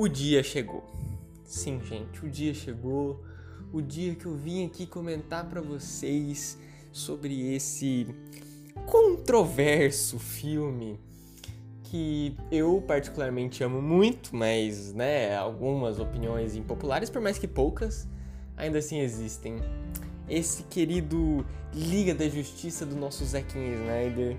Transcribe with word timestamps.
O 0.00 0.06
dia 0.06 0.44
chegou. 0.44 0.84
Sim, 1.42 1.80
gente, 1.82 2.24
o 2.24 2.30
dia 2.30 2.54
chegou. 2.54 3.20
O 3.72 3.82
dia 3.82 4.14
que 4.14 4.26
eu 4.26 4.36
vim 4.36 4.64
aqui 4.64 4.86
comentar 4.86 5.44
para 5.48 5.60
vocês 5.60 6.56
sobre 6.92 7.52
esse 7.52 8.06
controverso 8.86 10.16
filme 10.20 11.00
que 11.82 12.36
eu 12.48 12.80
particularmente 12.86 13.64
amo 13.64 13.82
muito, 13.82 14.36
mas, 14.36 14.94
né, 14.94 15.36
algumas 15.36 15.98
opiniões 15.98 16.54
impopulares, 16.54 17.10
por 17.10 17.20
mais 17.20 17.36
que 17.36 17.48
poucas, 17.48 18.06
ainda 18.56 18.78
assim 18.78 19.00
existem. 19.00 19.56
Esse 20.28 20.62
querido 20.62 21.44
Liga 21.74 22.14
da 22.14 22.28
Justiça 22.28 22.86
do 22.86 22.94
nosso 22.94 23.24
Zack 23.24 23.48
Snyder, 23.48 24.36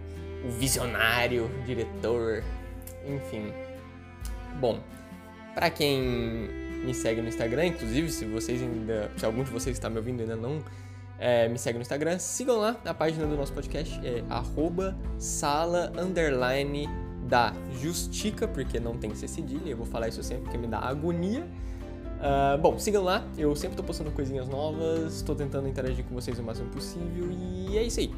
o 0.48 0.52
visionário, 0.52 1.52
diretor, 1.66 2.46
enfim. 3.06 3.52
Bom, 4.58 4.82
para 5.54 5.70
quem 5.70 6.50
me 6.84 6.94
segue 6.94 7.22
no 7.22 7.28
Instagram, 7.28 7.68
inclusive 7.68 8.12
se 8.12 8.26
vocês 8.26 8.62
ainda, 8.62 9.12
se 9.18 9.26
algum 9.26 9.44
de 9.44 9.52
vocês 9.52 9.76
está 9.76 9.90
me 9.90 9.98
ouvindo 9.98 10.22
ainda 10.22 10.36
não 10.36 10.64
é, 11.20 11.50
me 11.50 11.60
segue 11.60 11.78
no 11.78 11.82
Instagram, 11.82 12.18
sigam 12.18 12.58
lá 12.58 12.78
a 12.86 12.94
página 12.94 13.28
do 13.28 13.36
nosso 13.36 13.52
podcast, 13.52 14.00
é 14.06 14.24
sala 15.18 15.92
da 17.28 17.54
Justica, 17.80 18.48
porque 18.48 18.80
não 18.80 18.98
tem 18.98 19.14
C 19.14 19.28
cedilha, 19.28 19.70
eu 19.70 19.78
vou 19.78 19.86
falar 19.86 20.08
isso 20.08 20.24
sempre 20.24 20.44
porque 20.44 20.58
me 20.58 20.68
dá 20.68 20.80
agonia. 20.80 21.46
Uh, 22.20 22.58
bom, 22.58 22.78
sigam 22.80 23.04
lá, 23.04 23.26
eu 23.38 23.56
sempre 23.56 23.78
tô 23.78 23.84
postando 23.84 24.12
coisinhas 24.12 24.48
novas, 24.48 25.16
estou 25.16 25.36
tentando 25.36 25.68
interagir 25.68 26.04
com 26.04 26.16
vocês 26.16 26.38
o 26.40 26.44
máximo 26.44 26.70
possível 26.70 27.30
e 27.32 27.78
é 27.78 27.84
isso 27.84 28.00
aí. 28.00 28.12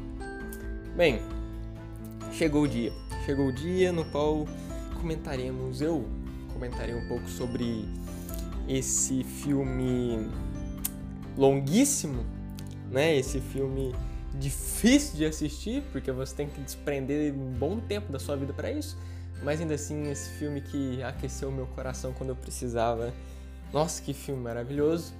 Bem, 0.96 1.20
chegou 2.32 2.62
o 2.62 2.68
dia. 2.68 2.92
Chegou 3.26 3.46
o 3.46 3.52
dia 3.52 3.92
no 3.92 4.04
qual 4.06 4.46
comentaremos, 4.98 5.80
eu 5.80 6.04
comentarei 6.62 6.94
um 6.94 7.08
pouco 7.08 7.28
sobre 7.28 7.88
esse 8.68 9.24
filme 9.24 10.30
longuíssimo, 11.36 12.24
né? 12.88 13.16
Esse 13.16 13.40
filme 13.40 13.92
difícil 14.34 15.16
de 15.16 15.24
assistir, 15.24 15.82
porque 15.90 16.12
você 16.12 16.36
tem 16.36 16.48
que 16.48 16.60
desprender 16.60 17.34
um 17.34 17.50
bom 17.50 17.80
tempo 17.80 18.12
da 18.12 18.18
sua 18.20 18.36
vida 18.36 18.52
para 18.52 18.70
isso, 18.70 18.96
mas 19.42 19.60
ainda 19.60 19.74
assim 19.74 20.08
esse 20.08 20.30
filme 20.38 20.60
que 20.60 21.02
aqueceu 21.02 21.50
meu 21.50 21.66
coração 21.66 22.12
quando 22.12 22.30
eu 22.30 22.36
precisava. 22.36 23.12
Nossa, 23.72 24.00
que 24.00 24.14
filme 24.14 24.40
maravilhoso. 24.40 25.12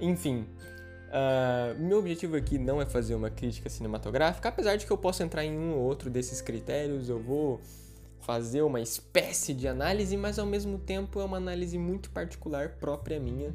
Enfim, 0.00 0.46
uh, 1.10 1.78
meu 1.78 1.98
objetivo 1.98 2.36
aqui 2.36 2.56
não 2.56 2.80
é 2.80 2.86
fazer 2.86 3.14
uma 3.14 3.28
crítica 3.28 3.68
cinematográfica, 3.68 4.48
apesar 4.48 4.76
de 4.76 4.86
que 4.86 4.90
eu 4.90 4.96
posso 4.96 5.22
entrar 5.22 5.44
em 5.44 5.58
um 5.58 5.74
ou 5.74 5.82
outro 5.82 6.08
desses 6.08 6.40
critérios, 6.40 7.10
eu 7.10 7.20
vou 7.20 7.60
fazer 8.24 8.62
uma 8.62 8.80
espécie 8.80 9.52
de 9.52 9.68
análise, 9.68 10.16
mas 10.16 10.38
ao 10.38 10.46
mesmo 10.46 10.78
tempo 10.78 11.20
é 11.20 11.24
uma 11.24 11.36
análise 11.36 11.78
muito 11.78 12.10
particular 12.10 12.70
própria 12.80 13.20
minha, 13.20 13.54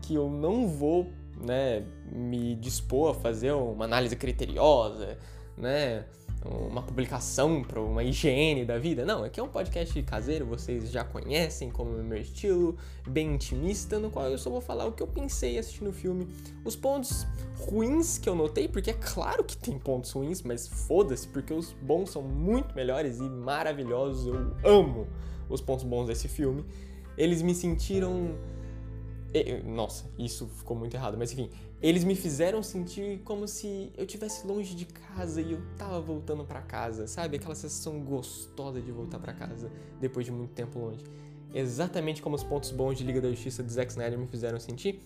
que 0.00 0.14
eu 0.14 0.30
não 0.30 0.66
vou 0.66 1.10
né, 1.38 1.84
me 2.10 2.54
dispor 2.56 3.10
a 3.10 3.14
fazer 3.14 3.52
uma 3.52 3.84
análise 3.84 4.16
criteriosa, 4.16 5.18
né, 5.56 6.04
uma 6.44 6.82
publicação 6.82 7.62
para 7.62 7.80
uma 7.80 8.02
higiene 8.02 8.64
da 8.64 8.78
vida. 8.78 9.04
Não, 9.04 9.24
aqui 9.24 9.38
é 9.40 9.42
um 9.42 9.48
podcast 9.48 10.02
caseiro, 10.02 10.46
vocês 10.46 10.90
já 10.90 11.04
conhecem 11.04 11.70
como 11.70 11.98
é 11.98 12.02
meu 12.02 12.18
estilo, 12.18 12.76
bem 13.06 13.34
intimista, 13.34 13.98
no 13.98 14.10
qual 14.10 14.26
eu 14.26 14.38
só 14.38 14.48
vou 14.48 14.60
falar 14.60 14.86
o 14.86 14.92
que 14.92 15.02
eu 15.02 15.06
pensei 15.06 15.58
assistindo 15.58 15.90
o 15.90 15.92
filme, 15.92 16.26
os 16.64 16.74
pontos 16.74 17.26
ruins 17.58 18.18
que 18.18 18.28
eu 18.28 18.34
notei, 18.34 18.68
porque 18.68 18.90
é 18.90 18.94
claro 18.94 19.44
que 19.44 19.56
tem 19.56 19.78
pontos 19.78 20.10
ruins, 20.12 20.42
mas 20.42 20.66
foda-se, 20.68 21.26
porque 21.28 21.52
os 21.52 21.72
bons 21.72 22.10
são 22.10 22.22
muito 22.22 22.74
melhores 22.74 23.18
e 23.18 23.28
maravilhosos, 23.28 24.26
eu 24.26 24.56
amo 24.64 25.06
os 25.48 25.60
pontos 25.60 25.84
bons 25.84 26.06
desse 26.06 26.28
filme. 26.28 26.64
Eles 27.16 27.42
me 27.42 27.54
sentiram 27.54 28.36
nossa, 29.64 30.10
isso 30.18 30.46
ficou 30.46 30.76
muito 30.76 30.94
errado, 30.94 31.16
mas 31.18 31.32
enfim, 31.32 31.50
eles 31.82 32.02
me 32.02 32.14
fizeram 32.14 32.62
sentir 32.62 33.20
como 33.24 33.46
se 33.46 33.92
eu 33.96 34.06
tivesse 34.06 34.46
longe 34.46 34.74
de 34.74 34.86
casa 34.86 35.40
e 35.40 35.52
eu 35.52 35.60
tava 35.76 36.00
voltando 36.00 36.44
para 36.44 36.62
casa, 36.62 37.06
sabe? 37.06 37.36
Aquela 37.36 37.54
sensação 37.54 38.00
gostosa 38.00 38.80
de 38.80 38.90
voltar 38.90 39.18
para 39.18 39.34
casa 39.34 39.70
depois 40.00 40.24
de 40.24 40.32
muito 40.32 40.52
tempo 40.54 40.78
longe. 40.78 41.04
Exatamente 41.54 42.22
como 42.22 42.36
os 42.36 42.42
pontos 42.42 42.70
bons 42.70 42.96
de 42.96 43.04
Liga 43.04 43.20
da 43.20 43.28
Justiça 43.28 43.62
de 43.62 43.72
Zack 43.72 43.90
Snyder 43.90 44.18
me 44.18 44.26
fizeram 44.26 44.58
sentir. 44.58 45.00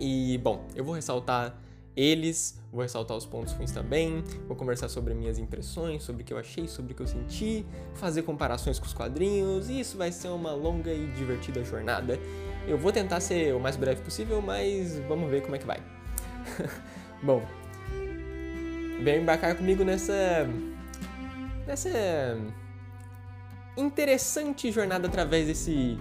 E, 0.00 0.38
bom, 0.38 0.66
eu 0.74 0.84
vou 0.84 0.94
ressaltar 0.94 1.56
eles, 1.96 2.58
vou 2.72 2.82
ressaltar 2.82 3.16
os 3.16 3.26
pontos 3.26 3.52
ruins 3.52 3.70
também, 3.70 4.24
vou 4.46 4.56
conversar 4.56 4.88
sobre 4.88 5.14
minhas 5.14 5.38
impressões, 5.38 6.02
sobre 6.02 6.22
o 6.22 6.24
que 6.24 6.32
eu 6.32 6.38
achei, 6.38 6.66
sobre 6.66 6.92
o 6.92 6.94
que 6.96 7.02
eu 7.02 7.06
senti, 7.06 7.66
fazer 7.94 8.22
comparações 8.22 8.78
com 8.78 8.86
os 8.86 8.94
quadrinhos, 8.94 9.68
e 9.68 9.80
isso 9.80 9.96
vai 9.98 10.10
ser 10.10 10.28
uma 10.28 10.52
longa 10.52 10.92
e 10.92 11.06
divertida 11.12 11.62
jornada. 11.64 12.18
Eu 12.66 12.78
vou 12.78 12.92
tentar 12.92 13.20
ser 13.20 13.54
o 13.54 13.60
mais 13.60 13.76
breve 13.76 14.02
possível, 14.02 14.40
mas 14.40 14.98
vamos 15.00 15.30
ver 15.30 15.42
como 15.42 15.54
é 15.54 15.58
que 15.58 15.66
vai. 15.66 15.82
Bom, 17.22 17.42
vem 19.02 19.20
embarcar 19.20 19.54
comigo 19.56 19.84
nessa 19.84 20.48
nessa 21.66 21.90
interessante 23.76 24.72
jornada 24.72 25.06
através 25.06 25.46
desse 25.46 25.96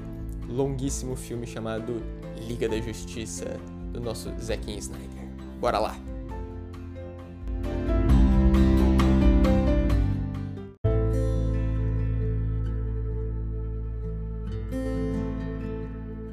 longuíssimo 0.48 1.16
filme 1.16 1.46
chamado 1.46 2.02
Liga 2.36 2.68
da 2.68 2.80
Justiça 2.80 3.60
do 3.92 4.00
nosso 4.00 4.32
Zack 4.40 4.72
Snyder. 4.78 5.28
Bora 5.60 5.80
lá. 5.80 5.96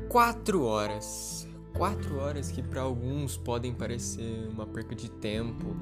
Quatro 0.08 0.64
horas. 0.64 1.46
Quatro 1.74 2.19
horas 2.19 2.50
que 2.50 2.62
para 2.62 2.80
alguns 2.80 3.36
podem 3.36 3.72
parecer 3.72 4.48
uma 4.50 4.66
perca 4.66 4.96
de 4.96 5.08
tempo, 5.08 5.76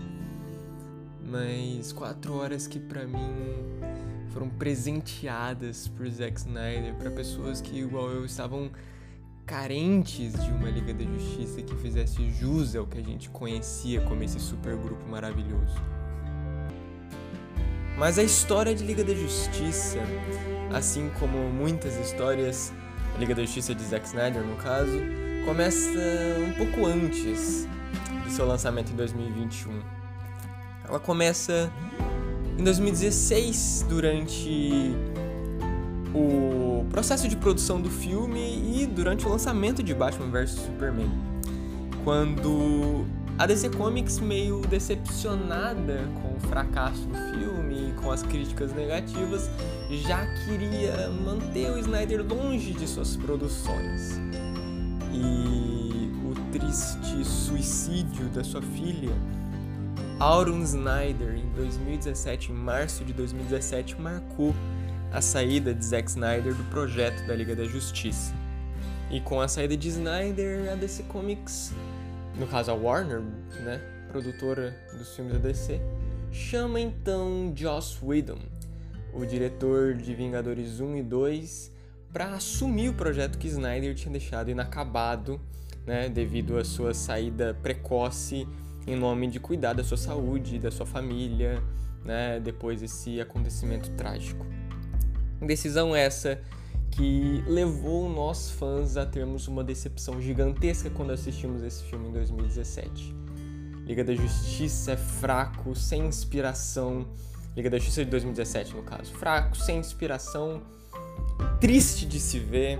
mas 1.24 1.90
quatro 1.90 2.34
horas 2.34 2.66
que 2.66 2.78
para 2.78 3.06
mim 3.06 3.32
foram 4.28 4.50
presenteadas 4.50 5.88
por 5.88 6.06
Zack 6.10 6.38
Snyder 6.40 6.94
para 6.96 7.10
pessoas 7.10 7.62
que, 7.62 7.78
igual 7.78 8.10
eu, 8.10 8.26
estavam 8.26 8.70
carentes 9.46 10.32
de 10.32 10.50
uma 10.50 10.68
Liga 10.68 10.92
da 10.92 11.04
Justiça 11.04 11.62
que 11.62 11.76
fizesse 11.76 12.28
jus 12.30 12.74
ao 12.74 12.86
que 12.86 12.98
a 12.98 13.02
gente 13.02 13.30
conhecia 13.30 14.00
como 14.00 14.22
esse 14.24 14.40
supergrupo 14.40 15.06
maravilhoso. 15.08 15.76
Mas 17.96 18.18
a 18.18 18.22
história 18.22 18.74
de 18.74 18.84
Liga 18.84 19.04
da 19.04 19.14
Justiça, 19.14 19.98
assim 20.74 21.10
como 21.20 21.38
muitas 21.48 21.96
histórias 21.96 22.72
a 23.14 23.18
Liga 23.18 23.34
da 23.34 23.42
Justiça 23.42 23.74
de 23.74 23.82
Zack 23.82 24.06
Snyder, 24.06 24.42
no 24.42 24.56
caso, 24.56 25.00
começa 25.46 25.98
um 26.46 26.52
pouco 26.52 26.84
antes 26.84 27.66
de 28.24 28.32
seu 28.32 28.46
lançamento 28.46 28.92
em 28.92 28.96
2021. 28.96 29.80
Ela 30.86 31.00
começa 31.00 31.72
em 32.58 32.62
2016, 32.62 33.86
durante 33.88 34.94
o 36.16 36.86
processo 36.90 37.28
de 37.28 37.36
produção 37.36 37.80
do 37.80 37.90
filme 37.90 38.80
e 38.80 38.86
durante 38.86 39.26
o 39.26 39.28
lançamento 39.28 39.82
de 39.82 39.94
Batman 39.94 40.30
vs 40.30 40.50
Superman. 40.52 41.10
Quando 42.02 43.04
a 43.38 43.46
DC 43.46 43.68
Comics, 43.70 44.18
meio 44.18 44.62
decepcionada 44.62 46.08
com 46.22 46.36
o 46.36 46.48
fracasso 46.48 47.02
do 47.02 47.14
filme 47.32 47.90
e 47.90 47.92
com 48.00 48.10
as 48.10 48.22
críticas 48.22 48.72
negativas, 48.72 49.50
já 49.90 50.24
queria 50.44 51.10
manter 51.10 51.70
o 51.70 51.78
Snyder 51.78 52.24
longe 52.26 52.72
de 52.72 52.86
suas 52.86 53.14
produções. 53.16 54.18
E 55.12 56.10
o 56.24 56.34
triste 56.50 57.24
suicídio 57.24 58.26
da 58.28 58.42
sua 58.42 58.62
filha, 58.62 59.12
Auron 60.18 60.62
Snyder, 60.62 61.36
em 61.36 61.48
2017, 61.54 62.52
em 62.52 62.54
março 62.54 63.04
de 63.04 63.12
2017, 63.12 64.00
marcou 64.00 64.54
a 65.16 65.22
saída 65.22 65.72
de 65.72 65.82
Zack 65.82 66.10
Snyder 66.10 66.52
do 66.52 66.62
projeto 66.64 67.26
da 67.26 67.34
Liga 67.34 67.56
da 67.56 67.64
Justiça. 67.64 68.34
E 69.10 69.18
com 69.18 69.40
a 69.40 69.48
saída 69.48 69.74
de 69.74 69.88
Snyder, 69.88 70.70
a 70.70 70.74
DC 70.74 71.04
Comics 71.04 71.72
no 72.38 72.46
caso 72.46 72.70
a 72.70 72.74
Warner, 72.74 73.22
né, 73.64 73.80
produtora 74.10 74.76
dos 74.98 75.16
filmes 75.16 75.32
da 75.32 75.38
DC, 75.38 75.80
chama 76.30 76.78
então 76.78 77.50
Joss 77.56 77.98
Whedon, 78.02 78.40
o 79.14 79.24
diretor 79.24 79.94
de 79.94 80.14
Vingadores 80.14 80.80
1 80.80 80.96
e 80.98 81.02
2, 81.02 81.72
para 82.12 82.34
assumir 82.34 82.90
o 82.90 82.94
projeto 82.94 83.38
que 83.38 83.48
Snyder 83.48 83.94
tinha 83.94 84.12
deixado 84.12 84.50
inacabado, 84.50 85.40
né, 85.86 86.10
devido 86.10 86.58
à 86.58 86.64
sua 86.64 86.92
saída 86.92 87.56
precoce 87.62 88.46
em 88.86 88.94
nome 88.94 89.28
de 89.28 89.40
cuidar 89.40 89.72
da 89.72 89.82
sua 89.82 89.96
saúde, 89.96 90.58
da 90.58 90.70
sua 90.70 90.84
família, 90.84 91.62
né, 92.04 92.38
depois 92.38 92.82
desse 92.82 93.18
acontecimento 93.18 93.88
trágico. 93.92 94.44
Decisão 95.40 95.94
essa 95.94 96.40
que 96.90 97.42
levou 97.46 98.08
nós 98.08 98.50
fãs 98.50 98.96
a 98.96 99.04
termos 99.04 99.48
uma 99.48 99.62
decepção 99.62 100.20
gigantesca 100.20 100.88
quando 100.88 101.10
assistimos 101.10 101.62
esse 101.62 101.84
filme 101.84 102.08
em 102.08 102.12
2017. 102.12 103.14
Liga 103.84 104.02
da 104.02 104.14
Justiça 104.14 104.92
é 104.92 104.96
fraco, 104.96 105.74
sem 105.74 106.06
inspiração. 106.06 107.06
Liga 107.54 107.70
da 107.70 107.78
Justiça 107.78 108.04
de 108.04 108.10
2017, 108.10 108.74
no 108.74 108.82
caso. 108.82 109.12
Fraco, 109.14 109.56
sem 109.56 109.78
inspiração 109.78 110.62
triste 111.60 112.06
de 112.06 112.18
se 112.18 112.38
ver 112.38 112.78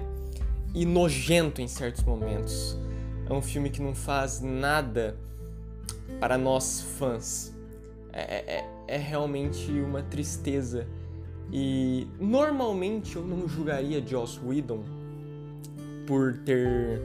e 0.74 0.84
nojento 0.84 1.60
em 1.60 1.68
certos 1.68 2.02
momentos. 2.02 2.76
É 3.28 3.32
um 3.32 3.42
filme 3.42 3.70
que 3.70 3.80
não 3.80 3.94
faz 3.94 4.40
nada 4.40 5.16
para 6.20 6.36
nós 6.36 6.80
fãs. 6.98 7.54
É, 8.12 8.20
é, 8.20 8.58
é, 8.58 8.96
é 8.96 8.96
realmente 8.96 9.70
uma 9.72 10.02
tristeza. 10.02 10.86
E 11.52 12.06
normalmente 12.18 13.16
eu 13.16 13.22
não 13.22 13.48
julgaria 13.48 14.04
Joss 14.04 14.40
Whedon 14.44 14.82
por 16.06 16.38
ter 16.38 17.00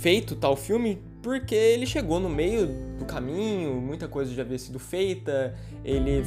feito 0.00 0.34
tal 0.34 0.56
filme 0.56 0.98
porque 1.22 1.54
ele 1.54 1.86
chegou 1.86 2.18
no 2.18 2.28
meio 2.28 2.66
do 2.98 3.04
caminho, 3.04 3.74
muita 3.74 4.08
coisa 4.08 4.34
já 4.34 4.42
havia 4.42 4.58
sido 4.58 4.78
feita, 4.78 5.54
ele 5.84 6.24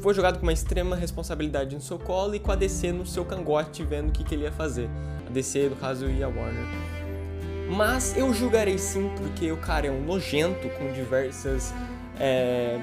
foi 0.00 0.14
jogado 0.14 0.38
com 0.38 0.42
uma 0.42 0.52
extrema 0.52 0.94
responsabilidade 0.94 1.74
no 1.74 1.80
seu 1.80 1.98
colo 1.98 2.34
e 2.34 2.38
com 2.38 2.52
a 2.52 2.54
DC 2.54 2.92
no 2.92 3.04
seu 3.04 3.24
cangote 3.24 3.82
vendo 3.82 4.10
o 4.10 4.12
que, 4.12 4.22
que 4.22 4.34
ele 4.34 4.44
ia 4.44 4.52
fazer. 4.52 4.88
A 5.26 5.30
DC, 5.30 5.70
no 5.70 5.76
caso, 5.76 6.08
e 6.08 6.22
a 6.22 6.28
Warner. 6.28 6.66
Mas 7.74 8.16
eu 8.16 8.32
julgarei 8.32 8.76
sim 8.76 9.10
porque 9.16 9.50
o 9.50 9.56
cara 9.56 9.86
é 9.86 9.90
um 9.90 10.04
nojento 10.04 10.68
com 10.78 10.92
diversas. 10.92 11.72
É, 12.20 12.78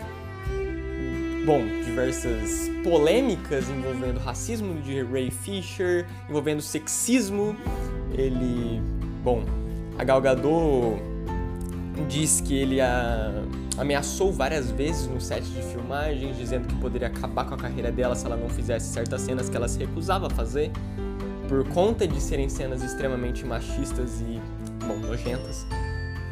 bom, 1.46 1.66
diversas 1.84 2.70
polêmicas 2.84 3.70
envolvendo 3.70 4.20
racismo 4.20 4.82
de 4.82 5.02
Ray 5.04 5.32
Fisher, 5.32 6.06
envolvendo 6.30 6.62
sexismo. 6.62 7.56
Ele. 8.14 8.82
Bom, 9.24 9.44
a 9.98 10.04
Gal 10.04 10.22
Gadot 10.22 11.02
diz 12.08 12.42
que 12.42 12.56
ele 12.56 12.82
a, 12.82 13.44
ameaçou 13.78 14.32
várias 14.32 14.72
vezes 14.72 15.08
no 15.08 15.22
set 15.22 15.44
de 15.44 15.62
filmagens, 15.62 16.38
dizendo 16.38 16.68
que 16.68 16.76
poderia 16.76 17.08
acabar 17.08 17.46
com 17.46 17.54
a 17.54 17.58
carreira 17.58 17.92
dela 17.92 18.16
se 18.16 18.26
ela 18.26 18.36
não 18.36 18.50
fizesse 18.50 18.92
certas 18.92 19.22
cenas 19.22 19.50
que 19.50 19.56
ela 19.56 19.68
se 19.68 19.80
recusava 19.80 20.28
a 20.28 20.30
fazer, 20.30 20.72
por 21.48 21.68
conta 21.70 22.08
de 22.08 22.22
serem 22.22 22.50
cenas 22.50 22.84
extremamente 22.84 23.46
machistas 23.46 24.22
e, 24.22 24.40
bom, 24.86 24.98
nojentas. 24.98 25.66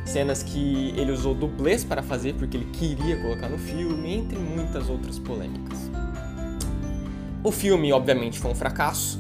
Cenas 0.09 0.41
que 0.41 0.91
ele 0.97 1.11
usou 1.11 1.35
dublês 1.35 1.83
para 1.83 2.01
fazer 2.01 2.33
porque 2.33 2.57
ele 2.57 2.65
queria 2.71 3.21
colocar 3.21 3.47
no 3.47 3.59
filme, 3.59 4.15
entre 4.15 4.39
muitas 4.39 4.89
outras 4.89 5.19
polêmicas. 5.19 5.77
O 7.43 7.51
filme, 7.51 7.93
obviamente, 7.93 8.39
foi 8.39 8.49
um 8.49 8.55
fracasso. 8.55 9.19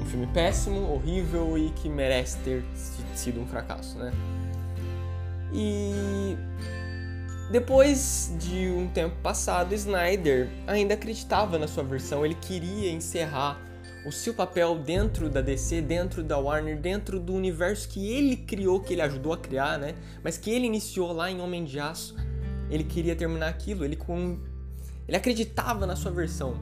Um 0.00 0.04
filme 0.04 0.28
péssimo, 0.28 0.92
horrível 0.92 1.58
e 1.58 1.70
que 1.70 1.88
merece 1.88 2.38
ter 2.38 2.64
sido 3.16 3.40
um 3.40 3.46
fracasso, 3.46 3.98
né? 3.98 4.12
E 5.52 6.36
depois 7.50 8.32
de 8.38 8.68
um 8.68 8.86
tempo 8.86 9.16
passado, 9.20 9.74
Snyder 9.74 10.48
ainda 10.68 10.94
acreditava 10.94 11.58
na 11.58 11.66
sua 11.66 11.82
versão, 11.82 12.24
ele 12.24 12.36
queria 12.36 12.92
encerrar 12.92 13.60
o 14.06 14.12
seu 14.12 14.32
papel 14.32 14.78
dentro 14.78 15.28
da 15.28 15.40
DC, 15.40 15.82
dentro 15.82 16.22
da 16.22 16.38
Warner, 16.38 16.78
dentro 16.78 17.18
do 17.18 17.34
universo 17.34 17.88
que 17.88 18.10
ele 18.12 18.36
criou, 18.36 18.80
que 18.80 18.94
ele 18.94 19.02
ajudou 19.02 19.32
a 19.32 19.38
criar, 19.38 19.78
né? 19.78 19.94
Mas 20.22 20.38
que 20.38 20.50
ele 20.50 20.66
iniciou 20.66 21.12
lá 21.12 21.30
em 21.30 21.40
Homem 21.40 21.64
de 21.64 21.78
Aço. 21.78 22.16
Ele 22.70 22.84
queria 22.84 23.16
terminar 23.16 23.48
aquilo, 23.48 23.84
ele 23.84 23.96
com 23.96 24.38
ele 25.06 25.16
acreditava 25.16 25.86
na 25.86 25.96
sua 25.96 26.10
versão. 26.10 26.54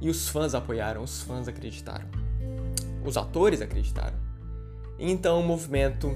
E 0.00 0.08
os 0.08 0.28
fãs 0.28 0.54
apoiaram, 0.54 1.02
os 1.02 1.20
fãs 1.20 1.46
acreditaram. 1.46 2.06
Os 3.04 3.16
atores 3.16 3.60
acreditaram. 3.60 4.16
Então 4.98 5.40
o 5.40 5.42
movimento 5.42 6.10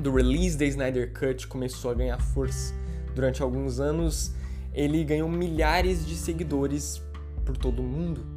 do 0.00 0.12
release 0.12 0.56
da 0.56 0.64
Snyder 0.64 1.12
Cut 1.12 1.46
começou 1.46 1.90
a 1.90 1.94
ganhar 1.94 2.20
força. 2.20 2.74
Durante 3.14 3.42
alguns 3.42 3.80
anos, 3.80 4.32
ele 4.74 5.02
ganhou 5.04 5.28
milhares 5.28 6.04
de 6.04 6.16
seguidores 6.16 7.00
por 7.44 7.56
todo 7.56 7.80
o 7.80 7.84
mundo. 7.84 8.35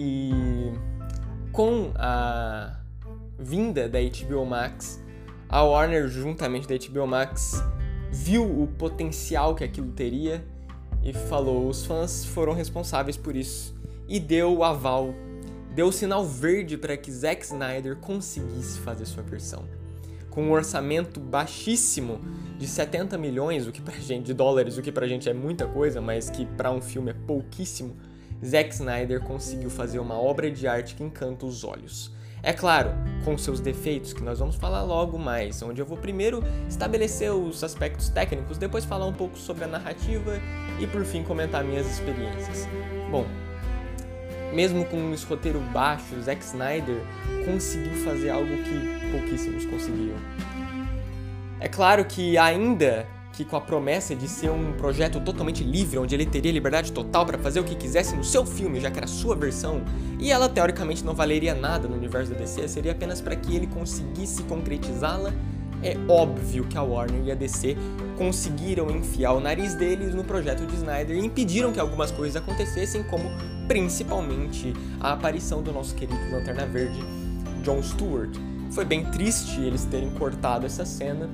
E 0.00 0.30
com 1.50 1.90
a 1.96 2.78
vinda 3.36 3.88
da 3.88 3.98
HBO 3.98 4.46
Max, 4.46 5.02
a 5.48 5.64
Warner, 5.64 6.06
juntamente 6.06 6.68
da 6.68 6.76
HBO 6.76 7.04
Max, 7.04 7.60
viu 8.12 8.44
o 8.44 8.68
potencial 8.68 9.56
que 9.56 9.64
aquilo 9.64 9.90
teria 9.90 10.46
e 11.02 11.12
falou: 11.12 11.68
os 11.68 11.84
fãs 11.84 12.24
foram 12.24 12.52
responsáveis 12.52 13.16
por 13.16 13.34
isso. 13.34 13.74
E 14.08 14.20
deu 14.20 14.56
o 14.56 14.62
aval, 14.62 15.12
deu 15.74 15.88
o 15.88 15.92
sinal 15.92 16.24
verde 16.24 16.76
para 16.76 16.96
que 16.96 17.10
Zack 17.10 17.44
Snyder 17.44 17.96
conseguisse 17.96 18.78
fazer 18.78 19.04
sua 19.04 19.24
versão. 19.24 19.64
Com 20.30 20.44
um 20.44 20.52
orçamento 20.52 21.18
baixíssimo 21.18 22.20
de 22.56 22.68
70 22.68 23.18
milhões, 23.18 23.66
o 23.66 23.72
que 23.72 23.82
pra 23.82 23.96
gente 23.96 24.26
de 24.26 24.34
dólares, 24.34 24.78
o 24.78 24.82
que 24.82 24.92
pra 24.92 25.08
gente 25.08 25.28
é 25.28 25.34
muita 25.34 25.66
coisa, 25.66 26.00
mas 26.00 26.30
que 26.30 26.46
para 26.46 26.70
um 26.70 26.80
filme 26.80 27.10
é 27.10 27.14
pouquíssimo, 27.26 27.96
Zack 28.44 28.74
Snyder 28.74 29.20
conseguiu 29.20 29.70
fazer 29.70 29.98
uma 29.98 30.14
obra 30.14 30.50
de 30.50 30.66
arte 30.66 30.94
que 30.94 31.02
encanta 31.02 31.44
os 31.46 31.64
olhos. 31.64 32.12
É 32.42 32.52
claro, 32.52 32.92
com 33.24 33.36
seus 33.36 33.58
defeitos, 33.58 34.12
que 34.12 34.22
nós 34.22 34.38
vamos 34.38 34.54
falar 34.54 34.82
logo 34.82 35.18
mais, 35.18 35.60
onde 35.60 35.80
eu 35.82 35.86
vou 35.86 35.98
primeiro 35.98 36.42
estabelecer 36.68 37.32
os 37.32 37.64
aspectos 37.64 38.08
técnicos, 38.08 38.56
depois 38.56 38.84
falar 38.84 39.06
um 39.06 39.12
pouco 39.12 39.36
sobre 39.36 39.64
a 39.64 39.66
narrativa 39.66 40.40
e 40.78 40.86
por 40.86 41.04
fim 41.04 41.24
comentar 41.24 41.64
minhas 41.64 41.86
experiências. 41.90 42.68
Bom, 43.10 43.26
mesmo 44.54 44.84
com 44.84 45.12
esse 45.12 45.26
roteiro 45.26 45.60
baixo, 45.72 46.20
Zack 46.22 46.42
Snyder 46.44 47.02
conseguiu 47.44 47.92
fazer 48.04 48.30
algo 48.30 48.48
que 48.48 49.10
pouquíssimos 49.10 49.66
conseguiam. 49.66 50.16
É 51.60 51.68
claro 51.68 52.04
que 52.04 52.38
ainda 52.38 53.04
que 53.38 53.44
com 53.44 53.54
a 53.54 53.60
promessa 53.60 54.16
de 54.16 54.26
ser 54.26 54.50
um 54.50 54.72
projeto 54.72 55.20
totalmente 55.20 55.62
livre, 55.62 55.96
onde 55.96 56.12
ele 56.12 56.26
teria 56.26 56.50
liberdade 56.50 56.90
total 56.90 57.24
para 57.24 57.38
fazer 57.38 57.60
o 57.60 57.64
que 57.64 57.76
quisesse 57.76 58.16
no 58.16 58.24
seu 58.24 58.44
filme, 58.44 58.80
já 58.80 58.90
que 58.90 58.98
era 58.98 59.06
sua 59.06 59.36
versão, 59.36 59.82
e 60.18 60.32
ela 60.32 60.48
teoricamente 60.48 61.04
não 61.04 61.14
valeria 61.14 61.54
nada 61.54 61.86
no 61.86 61.94
universo 61.94 62.32
da 62.32 62.38
DC, 62.38 62.66
seria 62.66 62.90
apenas 62.90 63.20
para 63.20 63.36
que 63.36 63.54
ele 63.54 63.68
conseguisse 63.68 64.42
concretizá-la 64.42 65.32
é 65.80 65.96
óbvio 66.08 66.64
que 66.64 66.76
a 66.76 66.82
Warner 66.82 67.22
e 67.24 67.30
a 67.30 67.36
DC 67.36 67.76
conseguiram 68.16 68.90
enfiar 68.90 69.30
o 69.34 69.38
nariz 69.38 69.76
deles 69.76 70.12
no 70.12 70.24
projeto 70.24 70.66
de 70.66 70.74
Snyder 70.74 71.16
e 71.16 71.24
impediram 71.24 71.72
que 71.72 71.78
algumas 71.78 72.10
coisas 72.10 72.34
acontecessem, 72.34 73.04
como 73.04 73.30
principalmente 73.68 74.72
a 74.98 75.12
aparição 75.12 75.62
do 75.62 75.72
nosso 75.72 75.94
querido 75.94 76.18
Lanterna 76.32 76.66
Verde, 76.66 76.98
John 77.62 77.80
Stewart. 77.80 78.36
Foi 78.72 78.84
bem 78.84 79.04
triste 79.12 79.60
eles 79.60 79.84
terem 79.84 80.10
cortado 80.10 80.66
essa 80.66 80.84
cena, 80.84 81.30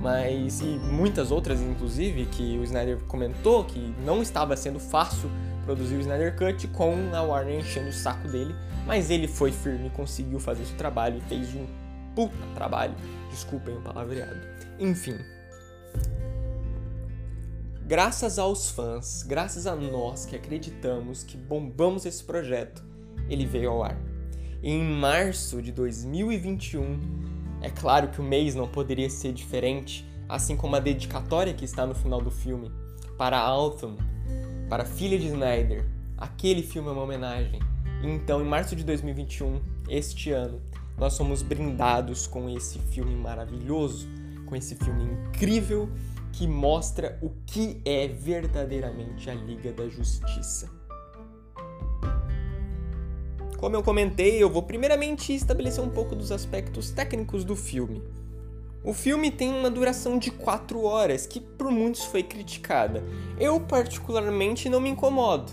mas 0.00 0.60
e 0.60 0.64
muitas 0.64 1.30
outras, 1.30 1.60
inclusive, 1.60 2.26
que 2.26 2.58
o 2.58 2.64
Snyder 2.64 2.98
comentou 3.04 3.64
que 3.64 3.94
não 4.04 4.22
estava 4.22 4.56
sendo 4.56 4.78
fácil 4.78 5.30
produzir 5.64 5.96
o 5.96 6.00
Snyder 6.00 6.36
Cut 6.36 6.68
com 6.68 6.94
a 7.12 7.22
Warner 7.22 7.60
enchendo 7.60 7.88
o 7.88 7.92
saco 7.92 8.28
dele, 8.28 8.54
mas 8.86 9.10
ele 9.10 9.26
foi 9.26 9.50
firme, 9.50 9.90
conseguiu 9.90 10.38
fazer 10.38 10.64
seu 10.64 10.76
trabalho 10.76 11.18
e 11.18 11.28
fez 11.28 11.54
um 11.54 11.66
puta 12.14 12.34
trabalho. 12.54 12.94
Desculpem 13.30 13.76
o 13.76 13.80
palavreado. 13.80 14.40
Enfim. 14.78 15.18
Graças 17.86 18.38
aos 18.38 18.70
fãs, 18.70 19.22
graças 19.22 19.66
a 19.66 19.76
nós 19.76 20.26
que 20.26 20.34
acreditamos, 20.34 21.22
que 21.22 21.36
bombamos 21.36 22.04
esse 22.04 22.22
projeto, 22.22 22.82
ele 23.28 23.46
veio 23.46 23.70
ao 23.70 23.84
ar. 23.84 23.96
E 24.62 24.70
em 24.70 24.82
março 24.82 25.62
de 25.62 25.70
2021, 25.70 26.98
é 27.66 27.70
claro 27.70 28.06
que 28.06 28.20
o 28.20 28.24
mês 28.24 28.54
não 28.54 28.68
poderia 28.68 29.10
ser 29.10 29.32
diferente, 29.32 30.08
assim 30.28 30.56
como 30.56 30.76
a 30.76 30.78
dedicatória 30.78 31.52
que 31.52 31.64
está 31.64 31.84
no 31.84 31.96
final 31.96 32.20
do 32.22 32.30
filme, 32.30 32.70
para 33.18 33.36
Alton, 33.36 33.96
para 34.68 34.84
a 34.84 34.86
filha 34.86 35.18
de 35.18 35.26
Snyder. 35.26 35.84
Aquele 36.16 36.62
filme 36.62 36.88
é 36.88 36.92
uma 36.92 37.02
homenagem. 37.02 37.58
Então, 38.04 38.40
em 38.40 38.44
março 38.44 38.76
de 38.76 38.84
2021, 38.84 39.60
este 39.88 40.30
ano, 40.30 40.62
nós 40.96 41.14
somos 41.14 41.42
brindados 41.42 42.28
com 42.28 42.48
esse 42.48 42.78
filme 42.78 43.16
maravilhoso, 43.16 44.06
com 44.46 44.54
esse 44.54 44.76
filme 44.76 45.02
incrível 45.02 45.90
que 46.30 46.46
mostra 46.46 47.18
o 47.20 47.30
que 47.46 47.82
é 47.84 48.06
verdadeiramente 48.06 49.28
a 49.28 49.34
Liga 49.34 49.72
da 49.72 49.88
Justiça. 49.88 50.75
Como 53.58 53.74
eu 53.74 53.82
comentei, 53.82 54.42
eu 54.42 54.50
vou 54.50 54.62
primeiramente 54.62 55.34
estabelecer 55.34 55.82
um 55.82 55.88
pouco 55.88 56.14
dos 56.14 56.30
aspectos 56.30 56.90
técnicos 56.90 57.44
do 57.44 57.56
filme. 57.56 58.02
O 58.84 58.92
filme 58.92 59.30
tem 59.30 59.52
uma 59.52 59.70
duração 59.70 60.18
de 60.18 60.30
4 60.30 60.82
horas, 60.82 61.26
que 61.26 61.40
por 61.40 61.70
muitos 61.70 62.04
foi 62.04 62.22
criticada. 62.22 63.02
Eu, 63.40 63.58
particularmente, 63.60 64.68
não 64.68 64.80
me 64.80 64.90
incomodo 64.90 65.52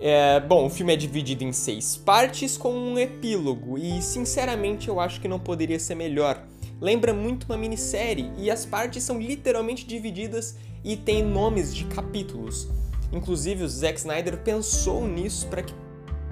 é, 0.00 0.38
bom, 0.38 0.66
o 0.66 0.70
filme 0.70 0.92
é 0.92 0.96
dividido 0.96 1.42
em 1.42 1.52
seis 1.52 1.96
partes 1.96 2.56
com 2.56 2.72
um 2.72 2.96
epílogo 2.96 3.76
e, 3.76 4.00
sinceramente, 4.00 4.86
eu 4.86 5.00
acho 5.00 5.20
que 5.20 5.26
não 5.26 5.40
poderia 5.40 5.78
ser 5.78 5.96
melhor. 5.96 6.40
Lembra 6.80 7.12
muito 7.12 7.44
uma 7.44 7.56
minissérie 7.56 8.30
e 8.38 8.48
as 8.48 8.64
partes 8.64 9.02
são 9.02 9.20
literalmente 9.20 9.84
divididas 9.84 10.56
e 10.84 10.96
tem 10.96 11.24
nomes 11.24 11.74
de 11.74 11.84
capítulos. 11.86 12.68
Inclusive, 13.12 13.64
o 13.64 13.68
Zack 13.68 13.98
Snyder 13.98 14.38
pensou 14.38 15.04
nisso 15.04 15.48
para 15.48 15.62
que, 15.62 15.74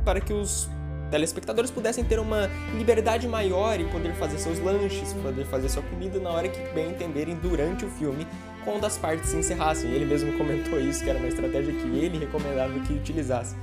para 0.04 0.20
que 0.20 0.32
os 0.32 0.68
telespectadores 1.10 1.70
pudessem 1.70 2.04
ter 2.04 2.18
uma 2.18 2.50
liberdade 2.75 3.28
maior 3.28 3.78
e 3.80 3.84
poder 3.84 4.14
fazer 4.14 4.38
seus 4.38 4.58
lanches, 4.58 5.12
poder 5.14 5.44
fazer 5.46 5.68
sua 5.68 5.82
comida 5.82 6.18
na 6.18 6.30
hora 6.30 6.48
que 6.48 6.60
bem 6.75 6.90
entenderem 6.90 7.34
durante 7.36 7.84
o 7.84 7.88
filme 7.90 8.26
quando 8.64 8.84
as 8.84 8.98
partes 8.98 9.30
se 9.30 9.36
encerrassem. 9.36 9.90
Ele 9.90 10.04
mesmo 10.04 10.32
comentou 10.38 10.80
isso, 10.80 11.02
que 11.04 11.10
era 11.10 11.18
uma 11.18 11.28
estratégia 11.28 11.72
que 11.72 11.86
ele 11.98 12.18
recomendava 12.18 12.78
que 12.80 12.92
utilizasse. 12.92 13.56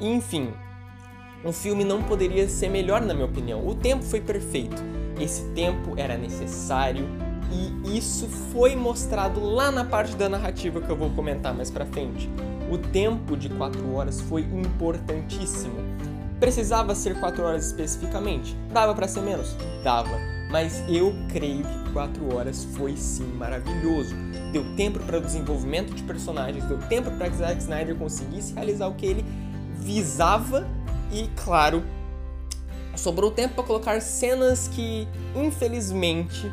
Enfim, 0.00 0.52
O 1.44 1.52
filme 1.52 1.82
não 1.82 2.02
poderia 2.04 2.48
ser 2.48 2.68
melhor, 2.68 3.00
na 3.00 3.12
minha 3.14 3.26
opinião. 3.26 3.66
O 3.66 3.74
tempo 3.74 4.04
foi 4.04 4.20
perfeito. 4.20 4.80
Esse 5.20 5.42
tempo 5.54 5.94
era 5.96 6.16
necessário 6.16 7.08
e 7.50 7.98
isso 7.98 8.28
foi 8.28 8.76
mostrado 8.76 9.40
lá 9.40 9.70
na 9.70 9.84
parte 9.84 10.14
da 10.16 10.28
narrativa 10.28 10.80
que 10.80 10.88
eu 10.88 10.96
vou 10.96 11.10
comentar 11.10 11.52
mais 11.52 11.70
pra 11.70 11.84
frente. 11.84 12.30
O 12.70 12.78
tempo 12.78 13.36
de 13.36 13.48
4 13.48 13.92
horas 13.92 14.20
foi 14.20 14.42
importantíssimo. 14.42 15.74
Precisava 16.42 16.92
ser 16.96 17.20
4 17.20 17.40
horas 17.40 17.66
especificamente? 17.66 18.56
Dava 18.72 18.92
para 18.96 19.06
ser 19.06 19.20
menos? 19.20 19.56
Dava. 19.84 20.18
Mas 20.50 20.82
eu 20.88 21.14
creio 21.30 21.62
que 21.62 21.92
4 21.92 22.34
horas 22.34 22.64
foi 22.76 22.96
sim 22.96 23.32
maravilhoso. 23.34 24.12
Deu 24.52 24.64
tempo 24.74 24.98
para 24.98 25.18
o 25.18 25.20
desenvolvimento 25.20 25.94
de 25.94 26.02
personagens, 26.02 26.64
deu 26.64 26.78
tempo 26.88 27.12
para 27.12 27.30
que 27.30 27.36
Zack 27.36 27.62
Snyder 27.62 27.94
conseguisse 27.94 28.54
realizar 28.54 28.88
o 28.88 28.94
que 28.94 29.06
ele 29.06 29.24
visava 29.76 30.66
e, 31.12 31.30
claro, 31.44 31.84
sobrou 32.96 33.30
tempo 33.30 33.54
para 33.54 33.62
colocar 33.62 34.02
cenas 34.02 34.66
que, 34.66 35.06
infelizmente, 35.36 36.50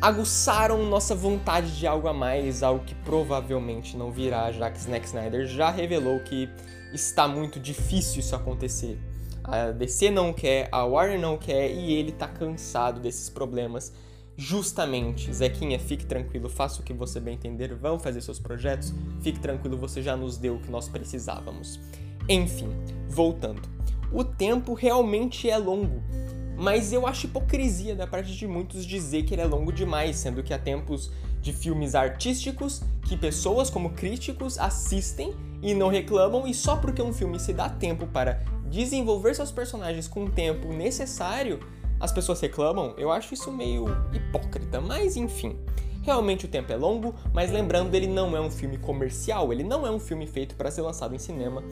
aguçaram 0.00 0.82
nossa 0.86 1.14
vontade 1.14 1.76
de 1.76 1.86
algo 1.86 2.08
a 2.08 2.14
mais, 2.14 2.62
algo 2.62 2.82
que 2.86 2.94
provavelmente 2.94 3.98
não 3.98 4.10
virá, 4.10 4.50
já 4.50 4.70
que 4.70 4.80
Zack 4.80 5.06
Snyder 5.06 5.46
já 5.46 5.68
revelou 5.70 6.20
que 6.20 6.48
está 6.92 7.28
muito 7.28 7.60
difícil 7.60 8.20
isso 8.20 8.34
acontecer. 8.34 8.98
A 9.44 9.70
DC 9.70 10.10
não 10.10 10.32
quer, 10.32 10.68
a 10.70 10.84
Warner 10.84 11.18
não 11.18 11.38
quer 11.38 11.70
e 11.70 11.92
ele 11.94 12.12
tá 12.12 12.28
cansado 12.28 13.00
desses 13.00 13.30
problemas. 13.30 13.92
Justamente, 14.36 15.32
Zequinha, 15.32 15.80
fique 15.80 16.06
tranquilo, 16.06 16.48
faça 16.48 16.80
o 16.80 16.84
que 16.84 16.92
você 16.92 17.18
bem 17.18 17.34
entender, 17.34 17.74
vão 17.74 17.98
fazer 17.98 18.20
seus 18.20 18.38
projetos, 18.38 18.94
fique 19.20 19.40
tranquilo, 19.40 19.76
você 19.76 20.00
já 20.00 20.16
nos 20.16 20.36
deu 20.36 20.54
o 20.56 20.60
que 20.60 20.70
nós 20.70 20.88
precisávamos. 20.88 21.80
Enfim, 22.28 22.68
voltando. 23.08 23.62
O 24.12 24.22
tempo 24.22 24.74
realmente 24.74 25.50
é 25.50 25.58
longo, 25.58 26.02
mas 26.56 26.92
eu 26.92 27.06
acho 27.06 27.26
hipocrisia 27.26 27.96
da 27.96 28.06
parte 28.06 28.32
de 28.32 28.46
muitos 28.46 28.86
dizer 28.86 29.24
que 29.24 29.34
ele 29.34 29.42
é 29.42 29.46
longo 29.46 29.72
demais, 29.72 30.16
sendo 30.16 30.42
que 30.42 30.54
há 30.54 30.58
tempos 30.58 31.10
de 31.48 31.52
filmes 31.54 31.94
artísticos 31.94 32.82
que 33.06 33.16
pessoas 33.16 33.70
como 33.70 33.90
críticos 33.90 34.58
assistem 34.58 35.34
e 35.62 35.72
não 35.72 35.88
reclamam, 35.88 36.46
e 36.46 36.52
só 36.52 36.76
porque 36.76 37.00
um 37.00 37.12
filme 37.12 37.40
se 37.40 37.54
dá 37.54 37.70
tempo 37.70 38.06
para 38.06 38.44
desenvolver 38.68 39.34
seus 39.34 39.50
personagens 39.50 40.06
com 40.06 40.24
o 40.24 40.30
tempo 40.30 40.68
necessário, 40.68 41.60
as 41.98 42.12
pessoas 42.12 42.38
reclamam, 42.40 42.94
eu 42.98 43.10
acho 43.10 43.32
isso 43.32 43.50
meio 43.50 43.86
hipócrita, 44.12 44.78
mas 44.78 45.16
enfim. 45.16 45.56
Realmente 46.02 46.44
o 46.44 46.48
tempo 46.48 46.70
é 46.70 46.76
longo, 46.76 47.14
mas 47.32 47.50
lembrando, 47.50 47.94
ele 47.94 48.06
não 48.06 48.36
é 48.36 48.40
um 48.40 48.50
filme 48.50 48.76
comercial, 48.76 49.50
ele 49.50 49.64
não 49.64 49.86
é 49.86 49.90
um 49.90 49.98
filme 49.98 50.26
feito 50.26 50.54
para 50.54 50.70
ser 50.70 50.82
lançado 50.82 51.14
em 51.14 51.18
cinema. 51.18 51.62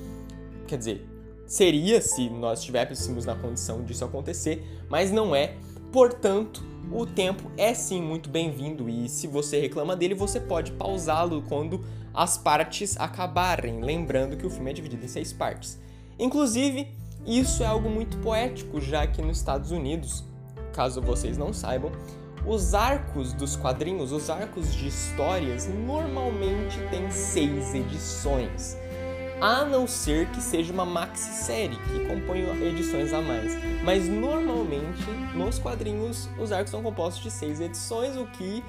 Quer 0.66 0.78
dizer, 0.78 1.06
seria 1.46 2.00
se 2.00 2.30
nós 2.30 2.60
estivéssemos 2.60 3.26
na 3.26 3.34
condição 3.34 3.84
disso 3.84 4.04
acontecer, 4.04 4.66
mas 4.88 5.12
não 5.12 5.34
é. 5.34 5.54
Portanto, 5.96 6.62
o 6.92 7.06
tempo 7.06 7.50
é 7.56 7.72
sim 7.72 8.02
muito 8.02 8.28
bem-vindo 8.28 8.86
e 8.86 9.08
se 9.08 9.26
você 9.26 9.58
reclama 9.58 9.96
dele, 9.96 10.14
você 10.14 10.38
pode 10.38 10.72
pausá-lo 10.72 11.40
quando 11.48 11.82
as 12.12 12.36
partes 12.36 13.00
acabarem, 13.00 13.80
lembrando 13.80 14.36
que 14.36 14.44
o 14.46 14.50
filme 14.50 14.68
é 14.68 14.74
dividido 14.74 15.06
em 15.06 15.08
seis 15.08 15.32
partes. 15.32 15.80
Inclusive, 16.18 16.86
isso 17.26 17.62
é 17.62 17.66
algo 17.66 17.88
muito 17.88 18.18
poético, 18.18 18.78
já 18.78 19.06
que 19.06 19.22
nos 19.22 19.38
Estados 19.38 19.70
Unidos, 19.70 20.22
caso 20.74 21.00
vocês 21.00 21.38
não 21.38 21.50
saibam, 21.50 21.90
os 22.46 22.74
arcos 22.74 23.32
dos 23.32 23.56
quadrinhos, 23.56 24.12
os 24.12 24.28
arcos 24.28 24.74
de 24.74 24.88
histórias, 24.88 25.66
normalmente 25.66 26.78
têm 26.90 27.10
seis 27.10 27.74
edições. 27.74 28.76
A 29.40 29.64
não 29.64 29.86
ser 29.86 30.26
que 30.30 30.40
seja 30.40 30.72
uma 30.72 30.86
maxi-série, 30.86 31.76
que 31.76 32.06
compõe 32.06 32.40
edições 32.66 33.12
a 33.12 33.20
mais. 33.20 33.52
Mas 33.84 34.08
normalmente, 34.08 35.04
nos 35.34 35.58
quadrinhos, 35.58 36.28
os 36.38 36.52
arcos 36.52 36.70
são 36.70 36.82
compostos 36.82 37.22
de 37.22 37.30
seis 37.30 37.60
edições, 37.60 38.16
o 38.16 38.24
que, 38.26 38.64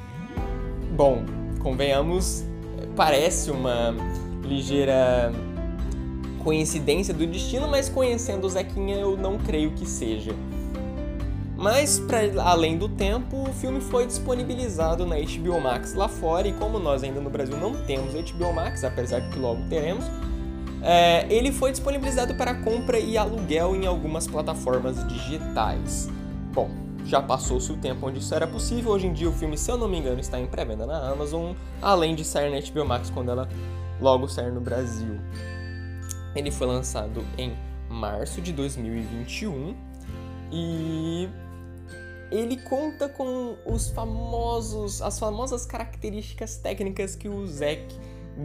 bom, 0.92 1.24
convenhamos, 1.60 2.44
parece 2.98 3.50
uma 3.50 3.96
ligeira 4.44 5.32
coincidência 6.44 7.14
do 7.14 7.26
destino, 7.26 7.68
mas 7.68 7.88
conhecendo 7.88 8.46
o 8.46 8.50
Zequinha 8.50 8.98
eu 8.98 9.16
não 9.16 9.38
creio 9.38 9.72
que 9.72 9.86
seja. 9.86 10.34
Mas, 11.56 11.98
para 11.98 12.20
além 12.44 12.78
do 12.78 12.88
tempo, 12.88 13.50
o 13.50 13.54
filme 13.54 13.82
foi 13.82 14.06
disponibilizado 14.06 15.06
na 15.06 15.16
HBO 15.16 15.60
Max 15.60 15.94
lá 15.94 16.08
fora, 16.08 16.48
e 16.48 16.54
como 16.54 16.78
nós 16.78 17.04
ainda 17.04 17.20
no 17.20 17.30
Brasil 17.30 17.58
não 17.58 17.74
temos 17.86 18.14
HBO 18.14 18.54
Max, 18.54 18.84
apesar 18.84 19.22
de 19.22 19.30
que 19.30 19.40
logo 19.40 19.62
teremos, 19.68 20.06
é, 20.82 21.26
ele 21.34 21.52
foi 21.52 21.72
disponibilizado 21.72 22.36
para 22.36 22.54
compra 22.56 23.00
e 23.00 23.18
aluguel 23.18 23.76
em 23.76 23.86
algumas 23.86 24.28
plataformas 24.28 25.06
digitais. 25.08 26.10
Bom, 26.54 26.70
já 27.06 27.22
passou-se 27.22 27.72
o 27.72 27.78
tempo 27.78 28.08
onde 28.08 28.20
isso 28.20 28.34
era 28.36 28.46
possível, 28.46 28.92
hoje 28.92 29.08
em 29.08 29.14
dia 29.14 29.30
o 29.30 29.34
filme, 29.34 29.58
se 29.58 29.72
eu 29.72 29.78
não 29.78 29.88
me 29.88 29.98
engano, 29.98 30.20
está 30.20 30.40
em 30.40 30.46
pré-venda 30.46 30.86
na 30.86 31.10
Amazon, 31.10 31.54
além 31.82 32.16
de 32.16 32.24
sair 32.24 32.52
na 32.52 32.60
HBO 32.60 32.86
Max 32.86 33.10
quando 33.10 33.32
ela 33.32 33.48
logo 34.02 34.28
sair 34.28 34.52
no 34.52 34.62
Brasil. 34.62 35.20
Ele 36.36 36.52
foi 36.52 36.68
lançado 36.68 37.24
em 37.38 37.56
março 37.90 38.42
de 38.42 38.52
2021 38.52 39.76
e 40.52 41.30
ele 42.32 42.58
conta 42.58 43.08
com 43.08 43.56
os 43.66 43.90
famosos, 43.90 45.02
as 45.02 45.18
famosas 45.18 45.66
características 45.66 46.58
técnicas 46.58 47.16
que 47.16 47.30
o 47.30 47.46
Zack 47.48 47.86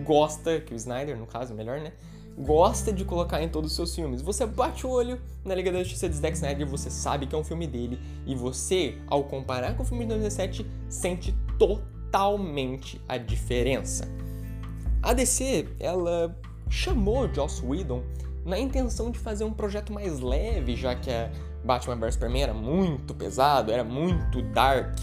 gosta, 0.05 0.61
que 0.61 0.73
o 0.73 0.77
Snyder, 0.77 1.17
no 1.17 1.27
caso, 1.27 1.55
melhor, 1.55 1.81
né? 1.81 1.93
Gosta 2.39 2.93
de 2.93 3.05
colocar 3.05 3.43
em 3.43 3.49
todos 3.49 3.71
os 3.71 3.77
seus 3.77 3.95
filmes. 3.95 4.23
Você 4.23 4.47
bate 4.47 4.87
o 4.87 4.91
olho 4.91 5.21
na 5.45 5.55
Liga 5.55 5.71
da 5.71 5.83
Justiça 5.83 6.09
de 6.09 6.17
Zack 6.17 6.35
Snyder, 6.35 6.67
você 6.67 6.91
sabe 6.91 7.27
que 7.27 7.35
é 7.35 7.39
um 7.39 7.45
filme 7.45 7.67
dele, 7.67 7.99
e 8.27 8.35
você, 8.35 8.99
ao 9.07 9.25
comparar 9.25 9.77
com 9.77 9.83
o 9.83 9.87
filme 9.87 10.05
de 10.05 10.09
2017, 10.09 10.67
sente 10.89 11.35
totalmente 11.59 13.01
a 13.09 13.19
diferença. 13.19 14.09
A 15.03 15.13
DC, 15.13 15.69
ela 15.79 16.35
chamou 16.71 17.33
Joss 17.33 17.63
Whedon 17.65 18.03
na 18.45 18.59
intenção 18.59 19.11
de 19.11 19.19
fazer 19.19 19.45
um 19.45 19.53
projeto 19.53 19.93
mais 19.93 20.21
leve, 20.21 20.75
já 20.75 20.95
que 20.95 21.11
a 21.11 21.31
Batman 21.65 21.97
vs 21.97 22.15
Superman 22.15 22.43
era 22.43 22.55
muito 22.55 23.15
pesado, 23.15 23.71
era 23.71 23.85
muito 23.85 24.43
dark. 24.43 24.99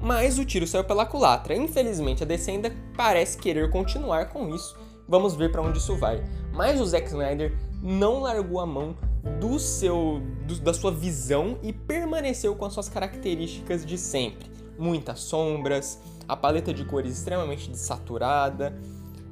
Mas 0.00 0.38
o 0.38 0.44
tiro 0.44 0.66
saiu 0.66 0.84
pela 0.84 1.06
culatra. 1.06 1.54
Infelizmente, 1.54 2.22
a 2.22 2.26
DC 2.26 2.50
ainda 2.50 2.72
parece 2.96 3.38
querer 3.38 3.70
continuar 3.70 4.26
com 4.26 4.54
isso. 4.54 4.76
Vamos 5.08 5.34
ver 5.34 5.52
para 5.52 5.62
onde 5.62 5.78
isso 5.78 5.96
vai. 5.96 6.24
Mas 6.52 6.80
o 6.80 6.86
Zack 6.86 7.08
Snyder 7.08 7.52
não 7.82 8.20
largou 8.20 8.60
a 8.60 8.66
mão 8.66 8.96
do 9.40 9.58
seu, 9.58 10.22
do, 10.46 10.58
da 10.60 10.72
sua 10.72 10.90
visão 10.90 11.58
e 11.62 11.72
permaneceu 11.72 12.54
com 12.54 12.64
as 12.64 12.72
suas 12.72 12.88
características 12.88 13.84
de 13.84 13.98
sempre. 13.98 14.50
Muitas 14.78 15.20
sombras, 15.20 15.98
a 16.28 16.36
paleta 16.36 16.72
de 16.72 16.84
cores 16.84 17.18
extremamente 17.18 17.70
desaturada, 17.70 18.76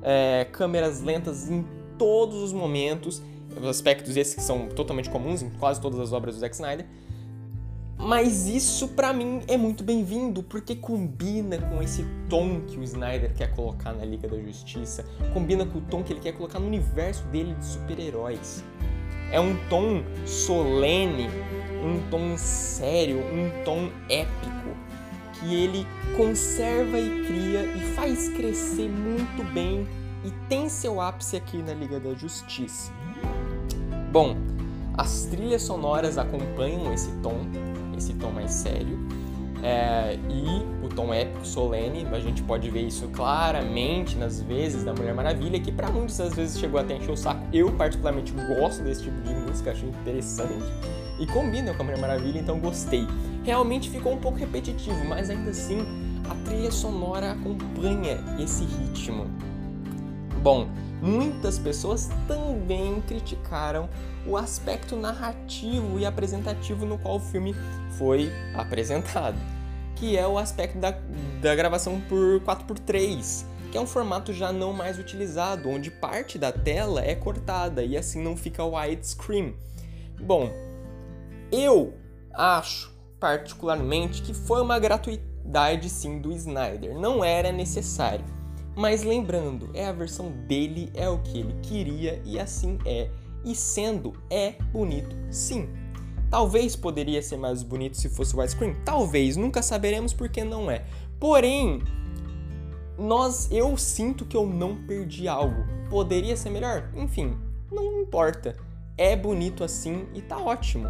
é, 0.02 0.46
câmeras 0.50 1.00
lentas 1.00 1.50
em 1.50 1.64
todos 1.98 2.36
os 2.36 2.52
momentos, 2.52 3.22
aspectos 3.68 4.16
esses 4.16 4.34
que 4.34 4.42
são 4.42 4.68
totalmente 4.68 5.10
comuns 5.10 5.42
em 5.42 5.50
quase 5.50 5.80
todas 5.80 6.00
as 6.00 6.12
obras 6.12 6.34
do 6.34 6.40
Zack 6.40 6.54
Snyder. 6.54 6.86
Mas 8.04 8.48
isso 8.48 8.88
para 8.88 9.12
mim 9.12 9.42
é 9.46 9.56
muito 9.56 9.84
bem-vindo 9.84 10.42
porque 10.42 10.74
combina 10.74 11.56
com 11.58 11.80
esse 11.80 12.04
tom 12.28 12.60
que 12.62 12.76
o 12.76 12.82
Snyder 12.82 13.32
quer 13.32 13.54
colocar 13.54 13.92
na 13.92 14.04
Liga 14.04 14.26
da 14.26 14.36
Justiça, 14.40 15.04
combina 15.32 15.64
com 15.64 15.78
o 15.78 15.80
tom 15.82 16.02
que 16.02 16.12
ele 16.12 16.18
quer 16.18 16.32
colocar 16.32 16.58
no 16.58 16.66
universo 16.66 17.22
dele 17.26 17.54
de 17.54 17.64
super-heróis. 17.64 18.64
É 19.30 19.38
um 19.38 19.56
tom 19.68 20.02
solene, 20.26 21.28
um 21.84 22.10
tom 22.10 22.36
sério, 22.36 23.18
um 23.18 23.64
tom 23.64 23.88
épico 24.08 24.76
que 25.34 25.54
ele 25.54 25.86
conserva 26.16 26.98
e 26.98 27.24
cria 27.24 27.62
e 27.62 27.80
faz 27.94 28.28
crescer 28.30 28.88
muito 28.88 29.44
bem 29.54 29.86
e 30.24 30.30
tem 30.48 30.68
seu 30.68 31.00
ápice 31.00 31.36
aqui 31.36 31.58
na 31.58 31.72
Liga 31.72 32.00
da 32.00 32.14
Justiça. 32.14 32.92
Bom, 34.10 34.36
as 34.98 35.22
trilhas 35.26 35.62
sonoras 35.62 36.18
acompanham 36.18 36.92
esse 36.92 37.10
tom, 37.22 37.38
esse 38.02 38.14
tom 38.14 38.30
mais 38.30 38.50
sério, 38.50 38.98
é, 39.62 40.18
e 40.28 40.84
o 40.84 40.88
tom 40.88 41.14
épico, 41.14 41.46
solene, 41.46 42.04
a 42.10 42.18
gente 42.18 42.42
pode 42.42 42.68
ver 42.68 42.82
isso 42.82 43.06
claramente 43.08 44.16
nas 44.16 44.42
vezes 44.42 44.82
da 44.82 44.92
Mulher 44.92 45.14
Maravilha, 45.14 45.60
que 45.60 45.70
para 45.70 45.88
muitas 45.88 46.18
das 46.18 46.34
vezes 46.34 46.58
chegou 46.58 46.80
até 46.80 46.94
a 46.94 46.96
encher 46.96 47.12
o 47.12 47.16
saco. 47.16 47.40
Eu, 47.52 47.70
particularmente, 47.72 48.32
gosto 48.32 48.82
desse 48.82 49.04
tipo 49.04 49.20
de 49.22 49.32
música, 49.32 49.70
acho 49.70 49.86
interessante 49.86 50.64
e 51.20 51.26
combina 51.26 51.72
com 51.74 51.82
a 51.82 51.84
Mulher 51.84 52.00
Maravilha, 52.00 52.40
então 52.40 52.58
gostei. 52.58 53.06
Realmente 53.44 53.88
ficou 53.88 54.14
um 54.14 54.18
pouco 54.18 54.36
repetitivo, 54.36 55.04
mas 55.04 55.30
ainda 55.30 55.50
assim 55.50 55.78
a 56.28 56.34
trilha 56.44 56.72
sonora 56.72 57.30
acompanha 57.32 58.18
esse 58.40 58.64
ritmo. 58.64 59.26
Bom, 60.42 60.68
muitas 61.00 61.56
pessoas 61.56 62.10
também 62.26 63.00
criticaram 63.06 63.88
o 64.26 64.36
aspecto 64.36 64.96
narrativo 64.96 65.98
e 65.98 66.06
apresentativo 66.06 66.86
no 66.86 66.98
qual 66.98 67.16
o 67.16 67.20
filme 67.20 67.54
foi 67.98 68.30
apresentado, 68.54 69.38
que 69.96 70.16
é 70.16 70.26
o 70.26 70.38
aspecto 70.38 70.78
da, 70.78 70.94
da 71.40 71.54
gravação 71.54 72.00
por 72.08 72.40
4x3, 72.40 73.44
que 73.70 73.78
é 73.78 73.80
um 73.80 73.86
formato 73.86 74.32
já 74.32 74.52
não 74.52 74.72
mais 74.72 74.98
utilizado, 74.98 75.68
onde 75.68 75.90
parte 75.90 76.38
da 76.38 76.52
tela 76.52 77.02
é 77.04 77.14
cortada 77.14 77.82
e 77.82 77.96
assim 77.96 78.22
não 78.22 78.36
fica 78.36 78.64
widescreen. 78.64 79.56
Bom, 80.20 80.52
eu 81.50 81.94
acho 82.32 82.92
particularmente 83.18 84.22
que 84.22 84.34
foi 84.34 84.60
uma 84.60 84.78
gratuidade 84.78 85.88
sim 85.88 86.18
do 86.18 86.32
Snyder, 86.32 86.98
não 86.98 87.24
era 87.24 87.52
necessário. 87.52 88.24
Mas 88.74 89.02
lembrando, 89.02 89.70
é 89.74 89.86
a 89.86 89.92
versão 89.92 90.30
dele, 90.30 90.90
é 90.94 91.08
o 91.08 91.18
que 91.18 91.38
ele 91.38 91.54
queria 91.62 92.22
e 92.24 92.38
assim 92.38 92.78
é. 92.86 93.10
E 93.44 93.54
sendo, 93.54 94.12
é 94.30 94.52
bonito 94.72 95.16
sim. 95.30 95.68
Talvez 96.30 96.74
poderia 96.74 97.20
ser 97.20 97.36
mais 97.36 97.62
bonito 97.62 97.96
se 97.96 98.08
fosse 98.08 98.34
widescreen, 98.34 98.74
talvez, 98.84 99.36
nunca 99.36 99.62
saberemos 99.62 100.14
porque 100.14 100.42
não 100.42 100.70
é. 100.70 100.84
Porém, 101.20 101.82
nós 102.98 103.50
eu 103.50 103.76
sinto 103.76 104.24
que 104.24 104.36
eu 104.36 104.46
não 104.46 104.76
perdi 104.86 105.28
algo. 105.28 105.64
Poderia 105.90 106.36
ser 106.36 106.50
melhor? 106.50 106.90
Enfim, 106.94 107.36
não 107.70 108.00
importa. 108.00 108.56
É 108.96 109.16
bonito 109.16 109.64
assim 109.64 110.06
e 110.14 110.22
tá 110.22 110.38
ótimo. 110.38 110.88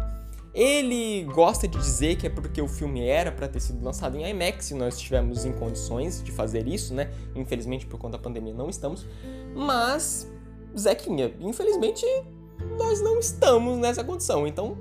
Ele 0.53 1.23
gosta 1.33 1.67
de 1.67 1.77
dizer 1.79 2.15
que 2.15 2.27
é 2.27 2.29
porque 2.29 2.61
o 2.61 2.67
filme 2.67 3.05
era 3.05 3.31
para 3.31 3.47
ter 3.47 3.59
sido 3.59 3.83
lançado 3.83 4.15
em 4.17 4.29
IMAX 4.29 4.69
e 4.69 4.75
nós 4.75 4.95
estivemos 4.95 5.45
em 5.45 5.51
condições 5.51 6.23
de 6.23 6.31
fazer 6.31 6.67
isso, 6.67 6.93
né? 6.93 7.11
Infelizmente, 7.35 7.87
por 7.87 7.97
conta 7.97 8.17
da 8.17 8.23
pandemia, 8.23 8.53
não 8.53 8.69
estamos. 8.69 9.05
Mas, 9.55 10.31
Zequinha, 10.77 11.33
infelizmente, 11.39 12.05
nós 12.77 13.01
não 13.01 13.19
estamos 13.19 13.77
nessa 13.79 14.03
condição. 14.03 14.47
Então, 14.47 14.77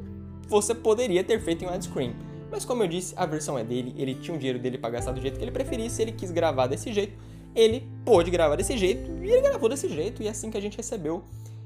você 0.48 0.74
poderia 0.74 1.22
ter 1.24 1.40
feito 1.40 1.64
em 1.64 1.68
widescreen. 1.68 2.14
Mas, 2.50 2.64
como 2.64 2.82
eu 2.82 2.88
disse, 2.88 3.14
a 3.16 3.24
versão 3.24 3.58
é 3.58 3.64
dele, 3.64 3.94
ele 3.96 4.14
tinha 4.14 4.34
o 4.34 4.38
dinheiro 4.38 4.58
dele 4.58 4.76
para 4.76 4.90
gastar 4.90 5.12
do 5.12 5.20
jeito 5.20 5.38
que 5.38 5.44
ele 5.44 5.50
preferisse, 5.50 6.02
ele 6.02 6.12
quis 6.12 6.30
gravar 6.30 6.66
desse 6.66 6.92
jeito, 6.92 7.18
ele 7.54 7.88
pôde 8.04 8.30
gravar 8.30 8.56
desse 8.56 8.76
jeito 8.76 9.10
e 9.22 9.30
ele 9.30 9.40
gravou 9.40 9.70
desse 9.70 9.88
jeito, 9.88 10.22
e 10.22 10.26
é 10.26 10.30
assim 10.30 10.50
que 10.50 10.58
a 10.58 10.60
gente 10.60 10.76
recebeu. 10.76 11.24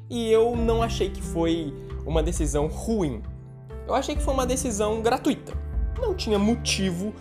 E 0.08 0.30
eu 0.30 0.54
não 0.54 0.82
achei 0.82 1.10
que 1.10 1.20
foi 1.20 1.74
uma 2.06 2.22
decisão 2.22 2.68
ruim 2.68 3.20
eu 3.86 3.94
achei 3.94 4.16
que 4.16 4.22
foi 4.22 4.34
uma 4.34 4.46
decisão 4.46 5.00
gratuita. 5.00 5.52
Não 6.00 6.14
tinha 6.14 6.38
motivo 6.38 7.14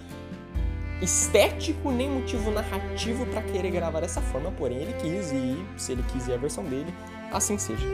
estético 1.01 1.91
nem 1.91 2.09
motivo 2.09 2.49
narrativo 2.51 3.25
para 3.27 3.41
querer 3.43 3.69
gravar 3.69 3.99
dessa 3.99 4.21
forma, 4.21 4.51
porém 4.51 4.77
ele 4.77 4.93
quis 4.93 5.31
e 5.31 5.57
se 5.77 5.91
ele 5.91 6.03
quiser 6.03 6.35
a 6.35 6.37
versão 6.37 6.63
dele, 6.63 6.91
assim 7.31 7.57
seja. 7.57 7.85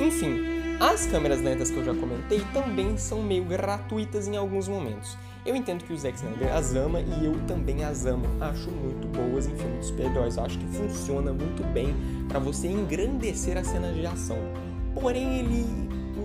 Enfim, 0.00 0.40
as 0.80 1.04
câmeras 1.04 1.42
lentas 1.42 1.70
que 1.70 1.76
eu 1.76 1.84
já 1.84 1.94
comentei 1.94 2.40
também 2.54 2.96
são 2.96 3.22
meio 3.22 3.44
gratuitas 3.44 4.26
em 4.26 4.34
alguns 4.34 4.66
momentos. 4.66 5.18
Eu 5.44 5.54
entendo 5.54 5.84
que 5.84 5.92
o 5.92 5.98
Zack 5.98 6.16
Snyder 6.16 6.54
as 6.54 6.74
ama 6.74 7.00
e 7.00 7.26
eu 7.26 7.34
também 7.46 7.84
as 7.84 8.06
amo. 8.06 8.24
Acho 8.40 8.70
muito 8.70 9.06
boas 9.08 9.46
em 9.46 9.54
filmes 9.54 9.80
de 9.80 9.86
super-heróis. 9.86 10.38
Acho 10.38 10.58
que 10.58 10.66
funciona 10.68 11.34
muito 11.34 11.62
bem 11.74 11.94
para 12.28 12.38
você 12.38 12.66
engrandecer 12.66 13.58
a 13.58 13.64
cena 13.64 13.92
de 13.92 14.06
ação. 14.06 14.38
Porém, 14.94 15.40
ele 15.40 15.66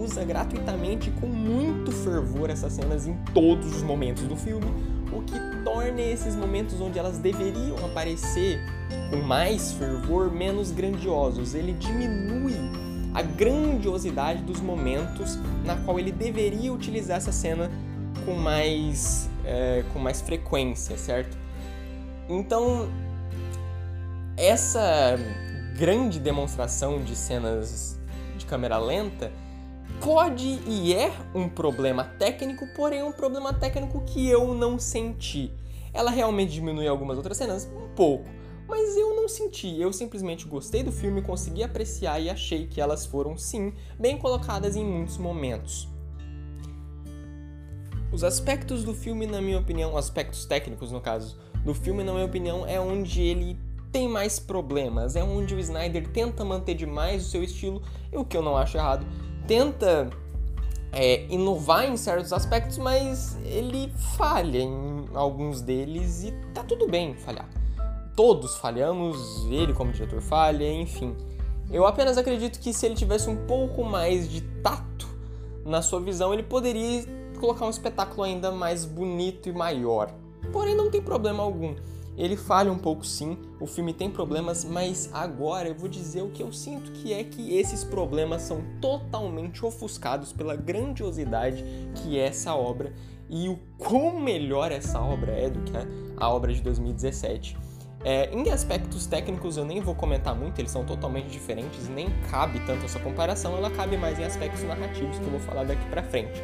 usa 0.01 0.23
gratuitamente 0.23 1.11
com 1.19 1.27
muito 1.27 1.91
fervor 1.91 2.49
essas 2.49 2.71
cenas 2.71 3.07
em 3.07 3.13
todos 3.33 3.75
os 3.75 3.83
momentos 3.83 4.23
do 4.23 4.37
filme, 4.37 4.67
o 5.11 5.21
que 5.21 5.37
torna 5.65 6.01
esses 6.01 6.33
momentos 6.33 6.79
onde 6.79 6.97
elas 6.97 7.17
deveriam 7.17 7.77
aparecer 7.85 8.59
com 9.09 9.17
mais 9.17 9.73
fervor 9.73 10.31
menos 10.31 10.71
grandiosos. 10.71 11.53
Ele 11.53 11.73
diminui 11.73 12.84
a 13.15 13.21
grandiosidade 13.21 14.43
dos 14.43 14.59
momentos 14.59 15.39
na 15.63 15.77
qual 15.77 15.97
ele 15.97 16.11
deveria 16.11 16.71
utilizar 16.73 17.15
essa 17.15 17.31
cena 17.31 17.71
com 18.25 18.33
mais, 18.33 19.29
é, 19.45 19.85
com 19.93 19.99
mais 19.99 20.19
frequência, 20.19 20.97
certo? 20.97 21.37
Então, 22.27 22.89
essa 24.35 25.17
grande 25.77 26.19
demonstração 26.19 27.01
de 27.01 27.15
cenas 27.15 27.97
de 28.37 28.45
câmera 28.45 28.77
lenta 28.77 29.31
pode 30.01 30.59
e 30.67 30.93
é 30.93 31.09
um 31.33 31.47
problema 31.47 32.03
técnico, 32.03 32.67
porém 32.75 33.01
um 33.01 33.13
problema 33.13 33.53
técnico 33.53 34.01
que 34.01 34.27
eu 34.27 34.53
não 34.53 34.77
senti. 34.77 35.53
Ela 35.93 36.11
realmente 36.11 36.51
diminui 36.51 36.85
algumas 36.85 37.15
outras 37.15 37.37
cenas? 37.37 37.65
Um 37.73 37.87
pouco. 37.95 38.34
Mas 38.67 38.97
eu 38.97 39.15
não 39.15 39.29
senti, 39.29 39.79
eu 39.79 39.93
simplesmente 39.93 40.47
gostei 40.47 40.81
do 40.81 40.91
filme, 40.91 41.21
consegui 41.21 41.63
apreciar 41.63 42.19
e 42.19 42.29
achei 42.29 42.65
que 42.65 42.81
elas 42.81 43.05
foram, 43.05 43.37
sim, 43.37 43.73
bem 43.99 44.17
colocadas 44.17 44.75
em 44.75 44.83
muitos 44.83 45.17
momentos. 45.17 45.87
Os 48.11 48.23
aspectos 48.23 48.83
do 48.83 48.93
filme, 48.93 49.27
na 49.27 49.41
minha 49.41 49.59
opinião, 49.59 49.97
aspectos 49.97 50.45
técnicos 50.45 50.91
no 50.91 51.01
caso, 51.01 51.37
do 51.63 51.73
filme, 51.73 52.03
na 52.03 52.13
minha 52.13 52.25
opinião, 52.25 52.65
é 52.65 52.79
onde 52.79 53.21
ele 53.21 53.57
tem 53.91 54.07
mais 54.07 54.39
problemas, 54.39 55.15
é 55.15 55.23
onde 55.23 55.53
o 55.53 55.59
Snyder 55.59 56.07
tenta 56.09 56.43
manter 56.43 56.75
demais 56.75 57.25
o 57.25 57.29
seu 57.29 57.43
estilo, 57.43 57.81
e 58.11 58.17
o 58.17 58.25
que 58.25 58.35
eu 58.35 58.41
não 58.41 58.57
acho 58.57 58.77
errado, 58.77 59.05
tenta 59.47 60.09
é, 60.91 61.25
inovar 61.27 61.85
em 61.85 61.97
certos 61.97 62.31
aspectos, 62.31 62.77
mas 62.77 63.37
ele 63.43 63.91
falha 64.17 64.59
em 64.59 65.07
alguns 65.13 65.61
deles 65.61 66.23
e 66.23 66.31
tá 66.53 66.63
tudo 66.63 66.87
bem 66.87 67.15
falhar. 67.15 67.49
Todos 68.15 68.55
falhamos, 68.57 69.45
ele 69.49 69.73
como 69.73 69.91
diretor 69.91 70.21
falha, 70.21 70.71
enfim. 70.71 71.15
Eu 71.71 71.85
apenas 71.85 72.17
acredito 72.17 72.59
que 72.59 72.71
se 72.71 72.85
ele 72.85 72.95
tivesse 72.95 73.29
um 73.29 73.45
pouco 73.45 73.83
mais 73.83 74.29
de 74.29 74.41
tato 74.61 75.07
na 75.65 75.81
sua 75.81 75.99
visão, 75.99 76.33
ele 76.33 76.43
poderia 76.43 77.03
colocar 77.39 77.65
um 77.65 77.69
espetáculo 77.69 78.23
ainda 78.23 78.51
mais 78.51 78.85
bonito 78.85 79.49
e 79.49 79.51
maior. 79.51 80.13
Porém, 80.53 80.75
não 80.75 80.89
tem 80.89 81.01
problema 81.01 81.43
algum. 81.43 81.75
Ele 82.17 82.37
falha 82.37 82.71
um 82.71 82.77
pouco 82.77 83.05
sim, 83.05 83.37
o 83.59 83.67
filme 83.67 83.93
tem 83.93 84.09
problemas, 84.09 84.63
mas 84.63 85.09
agora 85.11 85.67
eu 85.67 85.75
vou 85.75 85.89
dizer 85.89 86.21
o 86.21 86.29
que 86.29 86.41
eu 86.41 86.53
sinto 86.53 86.93
que 86.93 87.11
é 87.11 87.25
que 87.25 87.57
esses 87.57 87.83
problemas 87.83 88.43
são 88.43 88.63
totalmente 88.79 89.65
ofuscados 89.65 90.31
pela 90.31 90.55
grandiosidade 90.55 91.65
que 91.95 92.17
é 92.17 92.27
essa 92.27 92.55
obra 92.55 92.93
e 93.29 93.49
o 93.49 93.59
quão 93.77 94.17
melhor 94.17 94.71
essa 94.71 95.01
obra 95.01 95.33
é 95.33 95.49
do 95.49 95.59
que 95.63 95.75
a, 95.75 95.85
a 96.15 96.29
obra 96.29 96.53
de 96.53 96.61
2017. 96.61 97.57
É, 98.05 98.29
em 98.31 98.51
aspectos 98.51 99.07
técnicos 99.07 99.57
eu 99.57 99.65
nem 99.65 99.81
vou 99.81 99.95
comentar 99.95 100.35
muito, 100.35 100.59
eles 100.59 100.71
são 100.71 100.85
totalmente 100.85 101.27
diferentes, 101.27 101.89
nem 101.89 102.07
cabe 102.29 102.59
tanto 102.59 102.85
essa 102.85 102.99
comparação, 102.99 103.57
ela 103.57 103.71
cabe 103.71 103.97
mais 103.97 104.19
em 104.19 104.23
aspectos 104.23 104.63
narrativos 104.63 105.17
que 105.17 105.25
eu 105.25 105.31
vou 105.31 105.39
falar 105.39 105.63
daqui 105.63 105.83
pra 105.89 106.03
frente. 106.03 106.39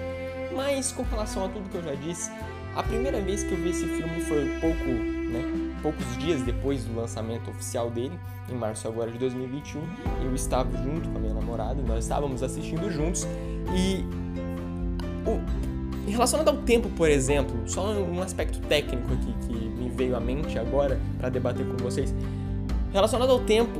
Mas 0.55 0.91
com 0.91 1.03
relação 1.03 1.45
a 1.45 1.49
tudo 1.49 1.69
que 1.69 1.77
eu 1.77 1.83
já 1.83 1.93
disse, 1.93 2.31
a 2.75 2.81
primeira 2.81 3.21
vez 3.21 3.43
que 3.43 3.51
eu 3.51 3.57
vi 3.57 3.69
esse 3.69 3.85
filme 3.85 4.21
foi 4.21 4.49
pouco 4.59 5.21
né? 5.31 5.79
Poucos 5.81 6.17
dias 6.17 6.41
depois 6.43 6.83
do 6.83 6.95
lançamento 6.95 7.49
oficial 7.49 7.89
dele, 7.89 8.19
em 8.49 8.55
março 8.55 8.87
agora 8.87 9.09
de 9.09 9.17
2021, 9.17 9.81
eu 10.23 10.35
estava 10.35 10.77
junto 10.77 11.09
com 11.09 11.17
a 11.17 11.21
minha 11.21 11.33
namorada, 11.33 11.81
nós 11.81 12.03
estávamos 12.03 12.43
assistindo 12.43 12.91
juntos 12.91 13.25
e 13.73 14.05
o, 15.25 15.39
relacionado 16.07 16.49
ao 16.49 16.57
tempo, 16.57 16.89
por 16.89 17.09
exemplo, 17.09 17.55
só 17.65 17.91
um 17.93 18.21
aspecto 18.21 18.59
técnico 18.67 19.13
aqui 19.13 19.35
que 19.47 19.53
me 19.53 19.89
veio 19.89 20.15
à 20.15 20.19
mente 20.19 20.57
agora 20.57 20.99
para 21.17 21.29
debater 21.29 21.65
com 21.65 21.77
vocês. 21.77 22.13
Relacionado 22.91 23.31
ao 23.31 23.39
tempo, 23.41 23.79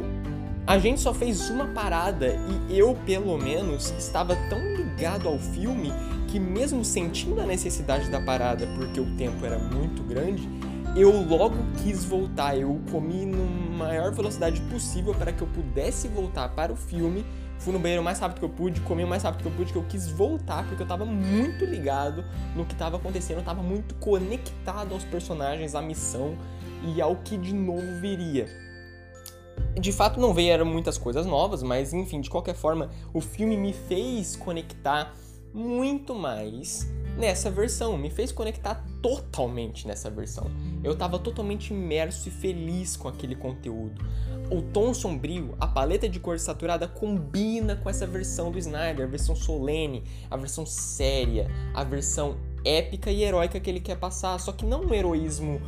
a 0.66 0.78
gente 0.78 1.02
só 1.02 1.14
fez 1.14 1.50
uma 1.50 1.68
parada 1.68 2.36
e 2.70 2.78
eu, 2.78 2.96
pelo 3.06 3.38
menos, 3.38 3.94
estava 3.98 4.36
tão 4.50 4.60
ligado 4.76 5.28
ao 5.28 5.38
filme 5.38 5.92
que 6.28 6.40
mesmo 6.40 6.86
sentindo 6.86 7.42
a 7.42 7.46
necessidade 7.46 8.10
da 8.10 8.22
parada 8.22 8.66
porque 8.78 9.00
o 9.00 9.16
tempo 9.18 9.46
era 9.46 9.60
muito 9.60 10.02
grande, 10.04 10.48
eu 10.96 11.12
logo 11.26 11.56
quis 11.82 12.06
voltar. 12.06 12.58
Eu 12.58 12.80
comi 12.92 13.26
na 13.26 13.86
maior 13.86 14.12
velocidade 14.12 14.62
possível 14.62 15.14
para 15.14 15.32
que 15.32 15.42
eu 15.42 15.48
pudesse 15.48 16.08
voltar 16.08 16.50
para 16.50 16.72
o 16.72 16.76
filme. 16.76 17.26
Fui 17.62 17.72
no 17.72 17.80
banheiro 17.80 18.02
o 18.02 18.06
mais 18.06 18.20
rápido 18.20 18.40
que 18.40 18.46
eu 18.46 18.50
pude, 18.50 18.82
comi 18.82 19.04
o 19.04 19.08
mais 19.08 19.22
rápido 19.22 19.44
que 19.44 19.48
eu 19.48 19.52
pude, 19.52 19.72
que 19.72 19.78
eu 19.78 19.84
quis 19.84 20.08
voltar 20.08 20.66
porque 20.68 20.82
eu 20.82 20.86
estava 20.86 21.06
muito 21.06 21.64
ligado 21.64 22.26
no 22.56 22.66
que 22.66 22.74
estava 22.74 22.98
acontecendo, 22.98 23.38
eu 23.38 23.42
estava 23.42 23.62
muito 23.62 23.94
conectado 23.96 24.94
aos 24.94 25.04
personagens, 25.06 25.76
à 25.76 25.82
missão 25.82 26.36
e 26.84 27.00
ao 27.00 27.16
que 27.18 27.38
de 27.38 27.54
novo 27.54 28.00
viria. 28.00 28.48
De 29.80 29.92
fato 29.92 30.20
não 30.20 30.34
veio 30.34 30.66
muitas 30.66 30.98
coisas 30.98 31.26
novas, 31.26 31.62
mas 31.62 31.94
enfim, 31.94 32.20
de 32.20 32.32
qualquer 32.32 32.56
forma, 32.56 32.90
o 33.14 33.22
filme 33.22 33.56
me 33.56 33.74
fez 33.74 34.36
conectar 34.36 35.14
muito 35.54 36.16
mais 36.16 36.90
nessa 37.22 37.52
versão, 37.52 37.96
me 37.96 38.10
fez 38.10 38.32
conectar 38.32 38.84
totalmente 39.00 39.88
nessa 39.88 40.10
versão. 40.10 40.50
Eu 40.84 40.94
estava 40.94 41.20
totalmente 41.20 41.72
imerso 41.72 42.28
e 42.28 42.32
feliz 42.32 42.98
com 42.98 43.08
aquele 43.08 43.36
conteúdo. 43.36 44.04
O 44.50 44.64
tom 44.64 44.92
sombrio, 44.92 45.56
a 45.60 45.68
paleta 45.68 46.10
de 46.10 46.20
cor 46.20 46.40
saturada 46.40 46.88
combina 46.88 47.76
com 47.76 47.88
essa 47.88 48.08
versão 48.08 48.52
do 48.52 48.58
Snyder, 48.58 49.06
a 49.06 49.10
versão 49.10 49.36
solene, 49.36 50.04
a 50.32 50.36
versão 50.36 50.66
séria, 50.66 51.48
a 51.76 51.84
versão 51.84 52.38
épica 52.66 53.12
e 53.12 53.24
heróica 53.24 53.60
que 53.60 53.70
ele 53.70 53.80
quer 53.80 53.98
passar, 53.98 54.40
só 54.40 54.52
que 54.52 54.66
não 54.66 54.82
um 54.82 54.94
heroísmo 54.94 55.62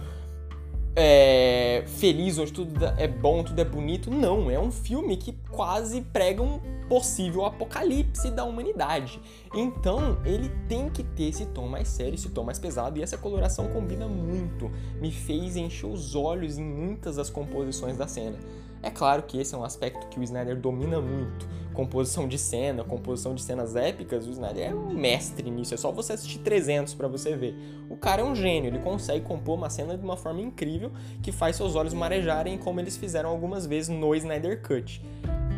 é, 0.96 1.84
feliz, 1.88 2.38
onde 2.38 2.54
tudo 2.54 2.86
é 2.98 3.08
bom, 3.08 3.44
tudo 3.44 3.60
é 3.60 3.66
bonito. 3.66 4.12
Não, 4.12 4.50
é 4.50 4.60
um 4.60 4.72
filme 4.72 5.18
que 5.18 5.34
quase 5.50 6.02
prega 6.02 6.42
um 6.42 6.60
possível 6.88 7.46
apocalipse 7.46 8.30
da 8.30 8.44
humanidade. 8.44 9.20
Então, 9.54 10.20
ele 10.26 10.50
tem 10.68 10.90
que 10.90 11.04
ter 11.04 11.30
esse 11.30 11.46
tom 11.48 11.68
mais 11.68 11.88
sério, 11.88 12.14
esse 12.14 12.30
tom 12.30 12.44
mais 12.44 12.60
pesado, 12.60 13.00
e 13.00 13.04
essa 13.04 13.18
coloração 13.18 13.68
combina 13.70 14.08
muito. 14.08 14.70
Me 15.02 15.12
fez 15.12 15.56
encher 15.56 15.88
os 15.88 16.16
olhos 16.16 16.58
em 16.58 16.64
muitas 16.64 17.16
das 17.16 17.30
composições 17.30 17.98
da 17.98 18.08
cena. 18.08 18.38
É 18.84 18.92
claro 18.92 19.24
que 19.24 19.40
esse 19.40 19.56
é 19.56 19.58
um 19.58 19.64
aspecto 19.64 20.08
que 20.08 20.20
o 20.20 20.24
Snyder 20.24 20.60
domina 20.60 21.00
muito. 21.00 21.48
composição 21.74 22.28
de 22.28 22.38
cena, 22.38 22.84
composição 22.84 23.34
de 23.34 23.42
cenas 23.42 23.76
épicas, 23.76 24.28
o 24.28 24.30
Snyder 24.30 24.72
é 24.72 24.76
um 24.76 24.94
mestre 24.94 25.50
nisso. 25.50 25.74
É 25.74 25.78
só 25.78 25.92
você 25.92 26.14
assistir 26.14 26.38
300 26.40 26.94
para 26.94 27.08
você 27.08 27.36
ver. 27.36 27.56
O 27.90 27.96
cara 27.96 28.22
é 28.22 28.26
um 28.26 28.36
gênio, 28.36 28.68
ele 28.68 28.78
consegue 28.78 29.26
compor 29.26 29.58
uma 29.58 29.72
cena 29.72 29.98
de 29.98 30.04
uma 30.04 30.16
forma 30.16 30.42
incrível 30.42 30.92
que 31.24 31.32
faz 31.32 31.56
seus 31.56 31.76
olhos 31.76 31.94
marejarem, 31.94 32.60
como 32.60 32.80
eles 32.80 32.96
fizeram 32.96 33.30
algumas 33.30 33.66
vezes 33.66 33.90
no 33.90 34.14
Snyder 34.14 34.62
Cut. 34.62 35.02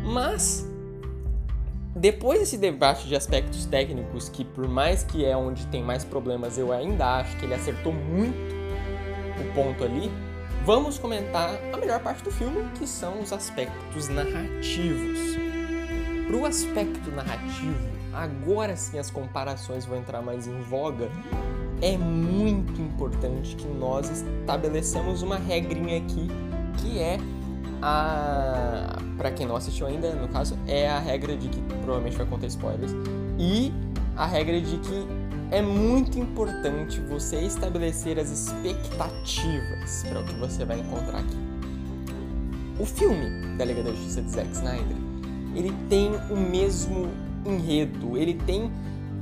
Mas 0.04 0.66
depois 1.94 2.40
desse 2.40 2.56
debate 2.56 3.08
de 3.08 3.16
aspectos 3.16 3.66
técnicos, 3.66 4.28
que 4.28 4.44
por 4.44 4.68
mais 4.68 5.02
que 5.02 5.24
é 5.24 5.36
onde 5.36 5.66
tem 5.66 5.82
mais 5.82 6.04
problemas, 6.04 6.56
eu 6.56 6.72
ainda 6.72 7.16
acho 7.16 7.36
que 7.38 7.44
ele 7.44 7.54
acertou 7.54 7.92
muito 7.92 8.54
o 9.40 9.54
ponto 9.54 9.84
ali, 9.84 10.10
vamos 10.66 10.98
comentar 10.98 11.54
a 11.72 11.76
melhor 11.76 12.00
parte 12.00 12.24
do 12.24 12.30
filme, 12.32 12.68
que 12.76 12.88
são 12.88 13.20
os 13.20 13.32
aspectos 13.32 14.08
narrativos. 14.08 15.36
Para 16.26 16.36
o 16.36 16.44
aspecto 16.44 17.08
narrativo, 17.12 17.88
agora 18.12 18.76
sim 18.76 18.98
as 18.98 19.08
comparações 19.08 19.86
vão 19.86 19.96
entrar 19.96 20.20
mais 20.22 20.48
em 20.48 20.60
voga. 20.62 21.08
É 21.80 21.96
muito 21.96 22.82
importante 22.82 23.54
que 23.54 23.68
nós 23.68 24.10
estabelecemos 24.10 25.22
uma 25.22 25.36
regrinha 25.36 25.98
aqui, 25.98 26.26
que 26.78 26.98
é 26.98 27.18
a 27.80 28.98
para 29.16 29.30
quem 29.30 29.46
não 29.46 29.56
assistiu 29.56 29.86
ainda, 29.86 30.14
no 30.14 30.28
caso, 30.28 30.58
é 30.66 30.88
a 30.88 30.98
regra 30.98 31.36
de 31.36 31.48
que 31.48 31.60
provavelmente 31.62 32.16
vai 32.16 32.26
conter 32.26 32.48
spoilers 32.48 32.92
e 33.38 33.72
a 34.16 34.26
regra 34.26 34.60
de 34.60 34.76
que 34.78 35.25
é 35.50 35.62
muito 35.62 36.18
importante 36.18 37.00
você 37.00 37.36
estabelecer 37.40 38.18
as 38.18 38.30
expectativas 38.30 40.04
para 40.08 40.20
o 40.20 40.24
que 40.24 40.34
você 40.34 40.64
vai 40.64 40.80
encontrar 40.80 41.20
aqui. 41.20 41.36
O 42.78 42.84
filme 42.84 43.56
da 43.56 43.64
Liga 43.64 43.82
da 43.82 43.90
Justiça 43.90 44.22
de 44.22 44.30
Zack 44.30 44.50
Snyder, 44.52 44.96
ele 45.54 45.72
tem 45.88 46.10
o 46.30 46.36
mesmo 46.36 47.08
enredo, 47.44 48.16
ele 48.18 48.34
tem 48.34 48.70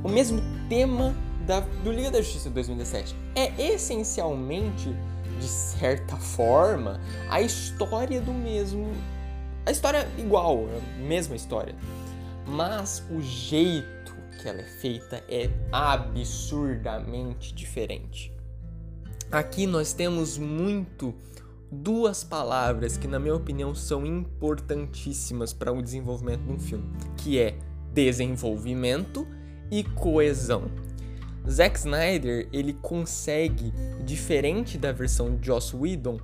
o 0.03 0.09
mesmo 0.09 0.41
tema 0.67 1.15
da, 1.45 1.59
do 1.83 1.91
Liga 1.91 2.11
da 2.11 2.21
Justiça 2.21 2.49
de 2.49 2.55
2017. 2.55 3.15
É 3.35 3.73
essencialmente 3.73 4.93
de 5.39 5.47
certa 5.47 6.15
forma, 6.15 6.99
a 7.29 7.41
história 7.41 8.21
do 8.21 8.33
mesmo. 8.33 8.91
A 9.65 9.71
história 9.71 10.07
igual, 10.17 10.65
a 10.65 11.01
mesma 11.01 11.35
história. 11.35 11.75
Mas 12.47 13.03
o 13.09 13.21
jeito 13.21 14.04
que 14.35 14.47
ela 14.47 14.61
é 14.61 14.65
feita 14.65 15.23
é 15.29 15.49
absurdamente 15.71 17.53
diferente. 17.53 18.31
Aqui 19.31 19.65
nós 19.65 19.93
temos 19.93 20.37
muito 20.37 21.13
duas 21.71 22.23
palavras 22.23 22.97
que, 22.97 23.07
na 23.07 23.19
minha 23.19 23.35
opinião, 23.35 23.73
são 23.73 24.05
importantíssimas 24.05 25.51
para 25.51 25.71
o 25.71 25.81
desenvolvimento 25.81 26.43
de 26.43 26.51
um 26.51 26.59
filme, 26.59 26.85
que 27.17 27.39
é 27.39 27.57
desenvolvimento 27.93 29.27
e 29.71 29.83
coesão. 29.83 30.63
Zack 31.49 31.77
Snyder, 31.79 32.47
ele 32.51 32.73
consegue, 32.73 33.71
diferente 34.03 34.77
da 34.77 34.91
versão 34.91 35.35
de 35.35 35.47
Joss 35.47 35.75
Whedon, 35.75 36.19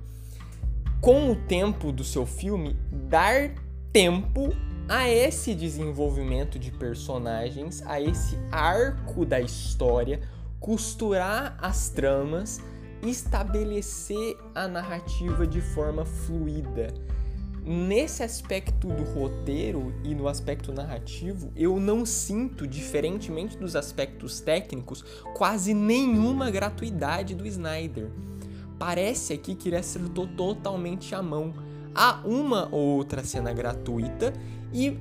com 1.00 1.30
o 1.30 1.36
tempo 1.36 1.92
do 1.92 2.04
seu 2.04 2.24
filme, 2.24 2.76
dar 3.08 3.52
tempo 3.92 4.50
a 4.92 5.08
esse 5.08 5.54
desenvolvimento 5.54 6.58
de 6.58 6.70
personagens, 6.70 7.82
a 7.86 7.98
esse 7.98 8.36
arco 8.50 9.24
da 9.24 9.40
história, 9.40 10.20
costurar 10.60 11.56
as 11.58 11.88
tramas, 11.88 12.60
estabelecer 13.02 14.36
a 14.54 14.68
narrativa 14.68 15.46
de 15.46 15.62
forma 15.62 16.04
fluida 16.04 16.92
nesse 17.64 18.22
aspecto 18.22 18.88
do 18.88 19.04
roteiro 19.14 19.94
e 20.04 20.14
no 20.14 20.28
aspecto 20.28 20.72
narrativo, 20.72 21.50
eu 21.56 21.80
não 21.80 22.04
sinto, 22.04 22.66
diferentemente 22.66 23.56
dos 23.56 23.74
aspectos 23.74 24.40
técnicos, 24.40 25.02
quase 25.34 25.72
nenhuma 25.72 26.50
gratuidade 26.50 27.34
do 27.34 27.46
Snyder. 27.46 28.10
Parece 28.78 29.32
aqui 29.32 29.54
que 29.54 29.68
ele 29.68 29.76
acertou 29.76 30.26
totalmente 30.26 31.14
a 31.14 31.22
mão. 31.22 31.54
Há 31.94 32.20
uma 32.24 32.68
ou 32.70 32.96
outra 32.96 33.22
cena 33.24 33.52
gratuita 33.52 34.32
e 34.72 34.98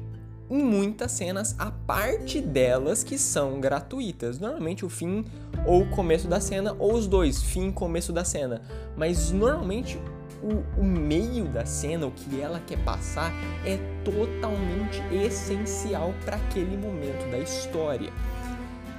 em 0.49 0.61
muitas 0.61 1.13
cenas 1.13 1.55
a 1.57 1.71
parte 1.71 2.41
delas 2.41 3.03
que 3.03 3.17
são 3.17 3.61
gratuitas. 3.61 4.37
Normalmente 4.37 4.85
o 4.85 4.89
fim 4.89 5.23
ou 5.65 5.83
o 5.83 5.89
começo 5.89 6.27
da 6.27 6.41
cena, 6.41 6.75
ou 6.77 6.93
os 6.93 7.07
dois, 7.07 7.41
fim 7.41 7.69
e 7.69 7.71
começo 7.71 8.11
da 8.11 8.25
cena. 8.25 8.61
Mas 8.97 9.31
normalmente 9.31 9.97
o, 10.43 10.81
o 10.81 10.83
meio 10.83 11.45
da 11.45 11.65
cena, 11.65 12.05
o 12.05 12.11
que 12.11 12.41
ela 12.41 12.59
quer 12.59 12.83
passar, 12.83 13.31
é 13.65 13.77
totalmente 14.03 15.01
essencial 15.11 16.13
para 16.25 16.35
aquele 16.35 16.75
momento 16.75 17.31
da 17.31 17.39
história. 17.39 18.11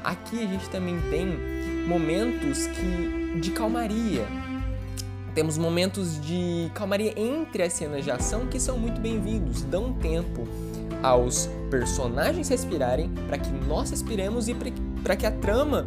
Aqui 0.02 0.42
a 0.42 0.46
gente 0.46 0.68
também 0.70 0.98
tem 1.10 1.26
momentos 1.86 2.66
que 2.66 3.40
de 3.40 3.50
calmaria. 3.50 4.26
Temos 5.34 5.56
momentos 5.56 6.20
de 6.20 6.70
calmaria 6.74 7.14
entre 7.16 7.62
as 7.62 7.72
cenas 7.72 8.04
de 8.04 8.10
ação 8.10 8.46
que 8.46 8.60
são 8.60 8.78
muito 8.78 9.00
bem-vindos, 9.00 9.62
dão 9.62 9.94
tempo 9.94 10.46
aos 11.02 11.48
personagens 11.70 12.50
respirarem 12.50 13.08
para 13.26 13.38
que 13.38 13.50
nós 13.66 13.90
respiremos 13.90 14.46
e 14.48 14.54
para 15.02 15.16
que 15.16 15.24
a 15.24 15.30
trama 15.30 15.86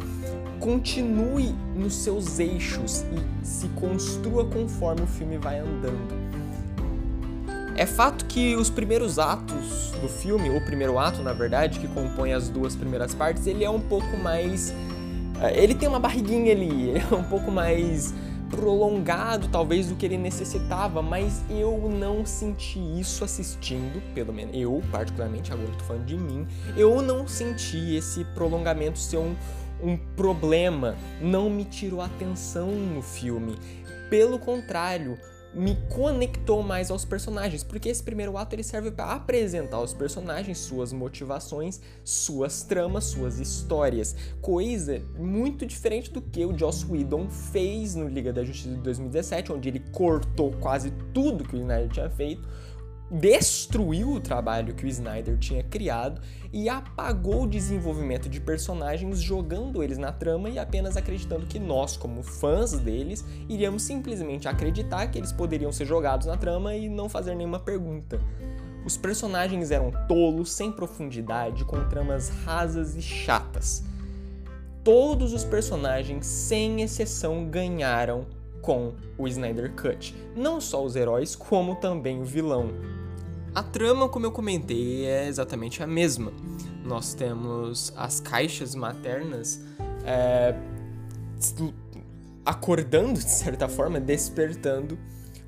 continue 0.58 1.54
nos 1.76 1.94
seus 1.94 2.40
eixos 2.40 3.04
e 3.12 3.46
se 3.46 3.68
construa 3.68 4.44
conforme 4.46 5.02
o 5.02 5.06
filme 5.06 5.38
vai 5.38 5.60
andando. 5.60 6.26
É 7.76 7.86
fato 7.86 8.24
que 8.24 8.56
os 8.56 8.68
primeiros 8.68 9.16
atos 9.16 9.92
do 10.00 10.08
filme, 10.08 10.50
o 10.50 10.64
primeiro 10.64 10.98
ato, 10.98 11.22
na 11.22 11.32
verdade, 11.32 11.78
que 11.78 11.86
compõe 11.86 12.32
as 12.32 12.48
duas 12.48 12.74
primeiras 12.74 13.14
partes, 13.14 13.46
ele 13.46 13.62
é 13.62 13.70
um 13.70 13.80
pouco 13.80 14.16
mais. 14.16 14.74
Eh, 15.42 15.62
ele 15.62 15.74
tem 15.74 15.86
uma 15.86 16.00
barriguinha 16.00 16.52
ali, 16.52 16.88
ele 16.90 17.04
é 17.10 17.14
um 17.14 17.22
pouco 17.22 17.50
mais 17.50 18.14
prolongado, 18.50 19.48
talvez, 19.48 19.88
do 19.88 19.96
que 19.96 20.06
ele 20.06 20.16
necessitava, 20.16 21.02
mas 21.02 21.44
eu 21.50 21.88
não 21.88 22.24
senti 22.24 22.78
isso 22.98 23.24
assistindo, 23.24 24.02
pelo 24.14 24.32
menos 24.32 24.54
eu, 24.54 24.82
particularmente, 24.90 25.52
agora 25.52 25.70
estou 25.70 25.86
falando 25.86 26.04
de 26.04 26.16
mim, 26.16 26.46
eu 26.76 27.02
não 27.02 27.26
senti 27.26 27.96
esse 27.96 28.24
prolongamento 28.26 28.98
ser 28.98 29.18
um, 29.18 29.34
um 29.82 29.96
problema, 30.16 30.96
não 31.20 31.50
me 31.50 31.64
tirou 31.64 32.00
atenção 32.00 32.70
no 32.70 33.02
filme. 33.02 33.56
Pelo 34.08 34.38
contrário, 34.38 35.18
me 35.56 35.74
conectou 35.88 36.62
mais 36.62 36.90
aos 36.90 37.06
personagens, 37.06 37.64
porque 37.64 37.88
esse 37.88 38.02
primeiro 38.02 38.36
ato 38.36 38.54
ele 38.54 38.62
serve 38.62 38.90
para 38.90 39.12
apresentar 39.12 39.80
os 39.80 39.94
personagens, 39.94 40.58
suas 40.58 40.92
motivações, 40.92 41.80
suas 42.04 42.62
tramas, 42.62 43.04
suas 43.04 43.38
histórias, 43.38 44.14
coisa 44.42 45.02
muito 45.18 45.64
diferente 45.64 46.12
do 46.12 46.20
que 46.20 46.44
o 46.44 46.56
Joss 46.56 46.84
Whedon 46.86 47.30
fez 47.30 47.94
no 47.94 48.06
Liga 48.06 48.34
da 48.34 48.44
Justiça 48.44 48.74
de 48.74 48.82
2017, 48.82 49.50
onde 49.50 49.70
ele 49.70 49.80
cortou 49.92 50.52
quase 50.60 50.90
tudo 51.14 51.42
que 51.42 51.56
o 51.56 51.58
Snyder 51.58 51.88
tinha 51.88 52.10
feito 52.10 52.46
destruiu 53.10 54.12
o 54.12 54.20
trabalho 54.20 54.74
que 54.74 54.84
o 54.84 54.88
Snyder 54.88 55.38
tinha 55.38 55.62
criado 55.62 56.20
e 56.52 56.68
apagou 56.68 57.44
o 57.44 57.48
desenvolvimento 57.48 58.28
de 58.28 58.40
personagens 58.40 59.20
jogando 59.20 59.82
eles 59.82 59.98
na 59.98 60.10
trama 60.10 60.48
e 60.50 60.58
apenas 60.58 60.96
acreditando 60.96 61.46
que 61.46 61.58
nós, 61.58 61.96
como 61.96 62.22
fãs 62.22 62.72
deles, 62.72 63.24
iríamos 63.48 63.82
simplesmente 63.82 64.48
acreditar 64.48 65.06
que 65.08 65.18
eles 65.18 65.32
poderiam 65.32 65.70
ser 65.70 65.86
jogados 65.86 66.26
na 66.26 66.36
trama 66.36 66.74
e 66.74 66.88
não 66.88 67.08
fazer 67.08 67.34
nenhuma 67.34 67.60
pergunta. 67.60 68.20
Os 68.84 68.96
personagens 68.96 69.70
eram 69.70 69.90
tolos, 70.06 70.52
sem 70.52 70.70
profundidade, 70.70 71.64
com 71.64 71.88
tramas 71.88 72.28
rasas 72.28 72.96
e 72.96 73.02
chatas. 73.02 73.82
Todos 74.84 75.32
os 75.32 75.42
personagens, 75.42 76.24
sem 76.26 76.82
exceção, 76.82 77.48
ganharam 77.48 78.26
com 78.66 78.94
o 79.16 79.28
Snyder 79.28 79.72
Cut. 79.72 80.12
Não 80.34 80.60
só 80.60 80.84
os 80.84 80.96
heróis, 80.96 81.36
como 81.36 81.76
também 81.76 82.20
o 82.20 82.24
vilão. 82.24 82.72
A 83.54 83.62
trama, 83.62 84.08
como 84.08 84.26
eu 84.26 84.32
comentei, 84.32 85.06
é 85.06 85.28
exatamente 85.28 85.84
a 85.84 85.86
mesma. 85.86 86.32
Nós 86.84 87.14
temos 87.14 87.94
as 87.96 88.18
caixas 88.18 88.74
maternas 88.74 89.60
é, 90.04 90.54
acordando, 92.44 93.14
de 93.14 93.30
certa 93.30 93.68
forma, 93.68 94.00
despertando 94.00 94.98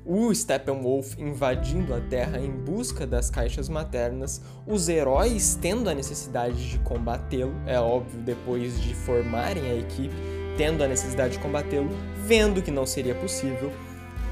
o 0.05 0.33
Steppenwolf 0.33 1.19
invadindo 1.19 1.93
a 1.93 1.99
Terra 1.99 2.39
em 2.39 2.49
busca 2.49 3.05
das 3.05 3.29
caixas 3.29 3.67
maternas, 3.67 4.41
os 4.65 4.87
heróis 4.87 5.59
tendo 5.61 5.89
a 5.89 5.93
necessidade 5.93 6.69
de 6.69 6.79
combatê-lo, 6.79 7.53
é 7.67 7.79
óbvio, 7.79 8.19
depois 8.21 8.81
de 8.81 8.95
formarem 8.95 9.69
a 9.69 9.75
equipe, 9.75 10.15
tendo 10.59 10.83
a 10.83 10.89
necessidade 10.89 11.35
de 11.35 11.39
combatê-lo, 11.39 11.87
vendo 12.25 12.61
que 12.61 12.69
não 12.69 12.85
seria 12.85 13.15
possível, 13.15 13.71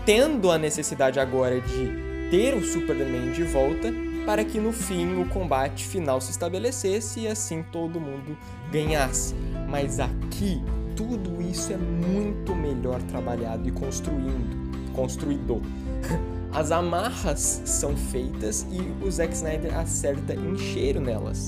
tendo 0.06 0.52
a 0.52 0.58
necessidade 0.58 1.22
agora 1.22 1.62
de 1.62 2.30
ter 2.30 2.54
o 2.54 2.66
Superman 2.66 3.32
de 3.32 3.46
volta, 3.46 3.94
para 4.26 4.44
que 4.44 4.60
no 4.60 4.74
fim 4.74 5.22
o 5.22 5.30
combate 5.30 5.86
final 5.86 6.20
se 6.20 6.32
estabelecesse 6.32 7.22
e 7.22 7.28
assim 7.30 7.64
todo 7.72 7.98
mundo 7.98 8.38
ganhasse. 8.70 9.34
Mas 9.70 10.02
aqui 10.02 10.62
tudo 10.98 11.42
isso 11.42 11.72
é 11.72 11.78
muito 11.78 12.54
melhor 12.54 13.02
trabalhado 13.04 13.66
e 13.66 13.72
construindo, 13.72 14.92
construído. 14.94 15.62
as 16.52 16.72
amarras 16.72 17.62
são 17.64 17.96
feitas 17.96 18.68
e 18.70 18.82
o 19.02 19.10
Zack 19.10 19.34
Snyder 19.34 19.78
acerta 19.78 20.34
em 20.34 20.58
cheiro 20.58 21.00
nelas. 21.00 21.48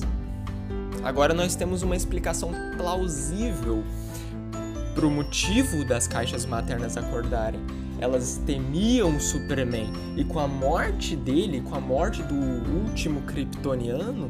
Agora 1.04 1.34
nós 1.34 1.54
temos 1.54 1.84
uma 1.84 1.98
explicação 1.98 2.52
plausível 2.78 3.84
para 5.00 5.10
motivo 5.10 5.86
das 5.86 6.10
caixas 6.10 6.46
maternas 6.46 6.98
acordarem. 6.98 7.62
Elas 8.02 8.42
temiam 8.46 9.16
o 9.16 9.20
Superman 9.20 9.94
e 10.18 10.26
com 10.26 10.40
a 10.40 10.48
morte 10.48 11.16
dele, 11.16 11.62
com 11.62 11.74
a 11.74 11.80
morte 11.80 12.22
do 12.22 12.36
último 12.36 13.22
kryptoniano, 13.22 14.30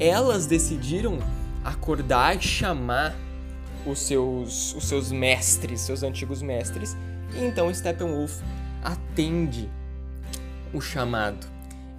elas 0.00 0.46
decidiram 0.46 1.20
acordar 1.64 2.36
e 2.36 2.42
chamar 2.42 3.14
os 3.86 4.00
seus, 4.00 4.74
os 4.74 4.84
seus 4.84 5.12
mestres, 5.12 5.82
seus 5.82 6.02
antigos 6.02 6.42
mestres. 6.42 6.96
E 7.32 7.44
então 7.44 7.72
Steppenwolf 7.72 8.42
atende 8.82 9.70
o 10.72 10.80
chamado. 10.80 11.46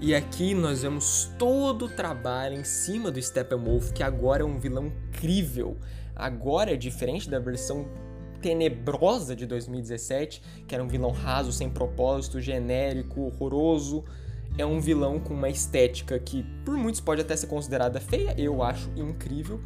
E 0.01 0.13
aqui 0.13 0.53
nós 0.53 0.81
vemos 0.81 1.31
todo 1.39 1.85
o 1.85 1.89
trabalho 1.89 2.59
em 2.59 2.65
cima 2.65 3.09
do 3.09 3.21
Steppenwolf, 3.21 3.93
que 3.93 4.03
agora 4.03 4.43
é 4.43 4.45
um 4.45 4.59
vilão 4.59 4.87
incrível. 4.87 5.77
Agora 6.15 6.73
é 6.73 6.77
diferente 6.77 7.29
da 7.29 7.39
versão 7.39 7.87
tenebrosa 8.41 9.35
de 9.35 9.45
2017, 9.45 10.41
que 10.67 10.75
era 10.75 10.83
um 10.83 10.87
vilão 10.87 11.11
raso, 11.11 11.51
sem 11.51 11.69
propósito, 11.69 12.39
genérico, 12.39 13.21
horroroso. 13.21 14.03
É 14.57 14.65
um 14.65 14.79
vilão 14.79 15.19
com 15.19 15.33
uma 15.33 15.49
estética 15.49 16.17
que 16.17 16.43
por 16.63 16.77
muitos 16.77 17.01
pode 17.01 17.21
até 17.21 17.35
ser 17.35 17.47
considerada 17.47 17.99
feia, 17.99 18.33
eu 18.37 18.63
acho 18.63 18.89
incrível, 18.95 19.59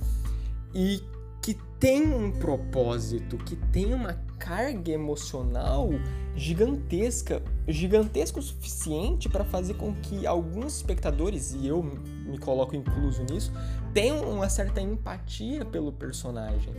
e 0.73 1.01
que 1.41 1.57
tem 1.79 2.13
um 2.13 2.31
propósito, 2.31 3.37
que 3.37 3.55
tem 3.55 3.93
uma 3.93 4.13
carga 4.37 4.91
emocional 4.91 5.89
gigantesca, 6.35 7.41
gigantesca 7.67 8.39
o 8.39 8.41
suficiente 8.41 9.27
para 9.27 9.43
fazer 9.43 9.73
com 9.75 9.93
que 9.95 10.25
alguns 10.25 10.77
espectadores, 10.77 11.53
e 11.53 11.67
eu 11.67 11.83
me 11.83 12.37
coloco 12.37 12.75
incluso 12.75 13.23
nisso, 13.23 13.51
tenham 13.93 14.21
uma 14.29 14.49
certa 14.49 14.81
empatia 14.81 15.65
pelo 15.65 15.91
personagem. 15.91 16.73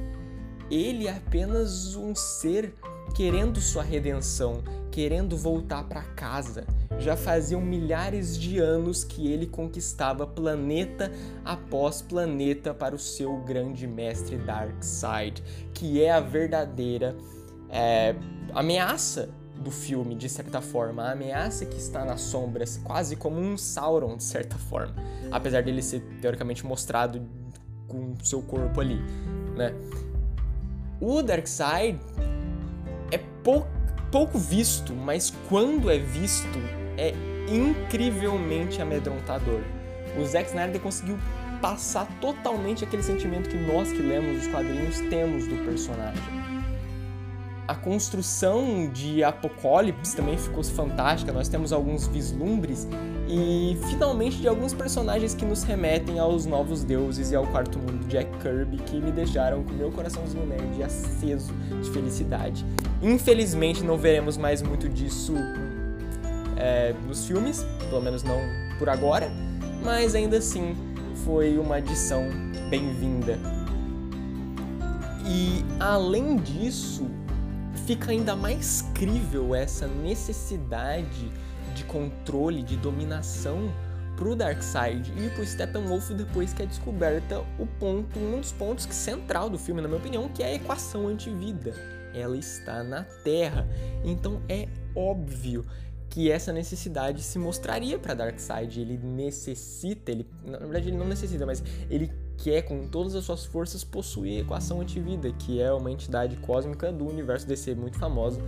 Ele 0.70 1.06
é 1.06 1.16
apenas 1.16 1.96
um 1.96 2.14
ser 2.14 2.74
querendo 3.14 3.60
sua 3.60 3.82
redenção, 3.82 4.62
querendo 4.90 5.36
voltar 5.36 5.84
para 5.84 6.02
casa. 6.02 6.64
Já 6.98 7.16
faziam 7.16 7.60
milhares 7.60 8.36
de 8.36 8.58
anos 8.58 9.04
que 9.04 9.32
ele 9.32 9.46
conquistava 9.46 10.26
planeta 10.26 11.10
após 11.44 12.02
planeta 12.02 12.74
para 12.74 12.94
o 12.94 12.98
seu 12.98 13.38
grande 13.38 13.86
mestre 13.86 14.36
Darkseid, 14.36 15.42
que 15.72 16.02
é 16.02 16.10
a 16.10 16.20
verdadeira 16.20 17.16
é, 17.70 18.14
ameaça 18.52 19.30
do 19.60 19.70
filme, 19.70 20.14
de 20.14 20.28
certa 20.28 20.60
forma. 20.60 21.04
A 21.04 21.12
ameaça 21.12 21.66
que 21.66 21.76
está 21.76 22.04
nas 22.04 22.22
sombras, 22.22 22.78
quase 22.82 23.16
como 23.16 23.38
um 23.38 23.56
Sauron, 23.56 24.16
de 24.16 24.24
certa 24.24 24.56
forma. 24.56 24.94
Apesar 25.30 25.62
dele 25.62 25.82
ser 25.82 26.00
teoricamente 26.20 26.64
mostrado 26.66 27.22
com 27.86 28.14
seu 28.22 28.42
corpo 28.42 28.80
ali, 28.80 28.98
né? 29.56 29.74
O 31.00 31.22
Darkseid 31.22 31.98
é 33.40 33.42
pou, 33.42 33.66
pouco 34.12 34.38
visto, 34.38 34.94
mas 34.94 35.32
quando 35.48 35.90
é 35.90 35.98
visto, 35.98 36.58
é 36.96 37.14
incrivelmente 37.48 38.80
amedrontador. 38.82 39.60
O 40.18 40.24
Zack 40.24 40.48
Snyder 40.50 40.80
conseguiu 40.80 41.18
passar 41.62 42.06
totalmente 42.20 42.84
aquele 42.84 43.02
sentimento 43.02 43.48
que 43.48 43.56
nós 43.56 43.92
que 43.92 43.98
lemos 43.98 44.42
os 44.42 44.48
quadrinhos 44.48 45.00
temos 45.10 45.46
do 45.46 45.56
personagem 45.64 46.39
a 47.70 47.74
construção 47.76 48.90
de 48.92 49.22
Apocalipse 49.22 50.16
também 50.16 50.36
ficou 50.36 50.64
fantástica. 50.64 51.30
Nós 51.30 51.46
temos 51.46 51.72
alguns 51.72 52.08
vislumbres 52.08 52.88
e 53.28 53.78
finalmente 53.88 54.38
de 54.38 54.48
alguns 54.48 54.74
personagens 54.74 55.34
que 55.34 55.44
nos 55.44 55.62
remetem 55.62 56.18
aos 56.18 56.46
novos 56.46 56.82
deuses 56.82 57.30
e 57.30 57.36
ao 57.36 57.46
quarto 57.46 57.78
mundo 57.78 58.04
Jack 58.08 58.28
Kirby 58.38 58.78
que 58.78 59.00
me 59.00 59.12
deixaram 59.12 59.62
com 59.62 59.70
meu 59.70 59.92
coraçãozinho 59.92 60.44
nerd 60.46 60.82
aceso 60.82 61.52
de 61.80 61.88
felicidade. 61.90 62.66
Infelizmente 63.00 63.84
não 63.84 63.96
veremos 63.96 64.36
mais 64.36 64.62
muito 64.62 64.88
disso 64.88 65.34
é, 66.56 66.92
nos 67.06 67.24
filmes, 67.24 67.64
pelo 67.88 68.02
menos 68.02 68.24
não 68.24 68.40
por 68.80 68.88
agora, 68.88 69.30
mas 69.84 70.16
ainda 70.16 70.38
assim 70.38 70.74
foi 71.24 71.56
uma 71.56 71.76
adição 71.76 72.24
bem-vinda. 72.68 73.38
E 75.24 75.64
além 75.78 76.34
disso, 76.34 77.08
fica 77.90 78.12
ainda 78.12 78.36
mais 78.36 78.82
crível 78.94 79.52
essa 79.52 79.88
necessidade 79.88 81.28
de 81.74 81.82
controle, 81.82 82.62
de 82.62 82.76
dominação 82.76 83.68
pro 84.14 84.36
Darkseid 84.36 85.12
e 85.16 85.28
pro 85.30 85.44
Steppenwolf 85.44 86.10
depois 86.10 86.52
que 86.52 86.62
é 86.62 86.66
descoberta 86.66 87.40
o 87.58 87.66
ponto, 87.66 88.16
um 88.16 88.38
dos 88.38 88.52
pontos 88.52 88.86
que 88.86 88.94
central 88.94 89.50
do 89.50 89.58
filme, 89.58 89.80
na 89.80 89.88
minha 89.88 89.98
opinião, 89.98 90.28
que 90.28 90.40
é 90.40 90.46
a 90.46 90.54
equação 90.54 91.08
antivida. 91.08 91.74
Ela 92.14 92.36
está 92.36 92.84
na 92.84 93.02
Terra. 93.24 93.66
Então 94.04 94.40
é 94.48 94.68
óbvio 94.94 95.66
que 96.08 96.30
essa 96.30 96.52
necessidade 96.52 97.20
se 97.24 97.40
mostraria 97.40 97.98
para 97.98 98.14
Darkseid. 98.14 98.80
Ele 98.80 98.98
necessita, 98.98 100.12
ele, 100.12 100.28
na 100.44 100.58
verdade 100.58 100.90
ele 100.90 100.96
não 100.96 101.08
necessita, 101.08 101.44
mas 101.44 101.60
ele 101.90 102.12
quer 102.42 102.62
com 102.62 102.86
todas 102.86 103.14
as 103.14 103.24
suas 103.24 103.44
forças 103.44 103.84
possuir 103.84 104.38
a 104.38 104.40
equação 104.40 104.80
antivida, 104.80 105.30
que 105.32 105.60
é 105.60 105.72
uma 105.72 105.90
entidade 105.90 106.36
cósmica 106.36 106.90
do 106.90 107.06
universo 107.06 107.46
DC 107.46 107.74
muito 107.74 107.98
famosa, 107.98 108.40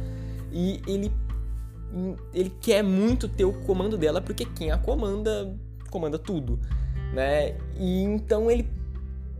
e 0.51 0.81
ele 0.87 1.13
ele 2.33 2.51
quer 2.59 2.83
muito 2.83 3.29
ter 3.29 3.45
o 3.45 3.53
comando 3.53 3.99
dela 3.99 4.19
porque 4.19 4.47
quem 4.47 4.71
a 4.71 4.79
comanda 4.79 5.55
comanda 5.91 6.19
tudo, 6.19 6.59
né? 7.13 7.55
E 7.79 8.03
então 8.03 8.51
ele 8.51 8.67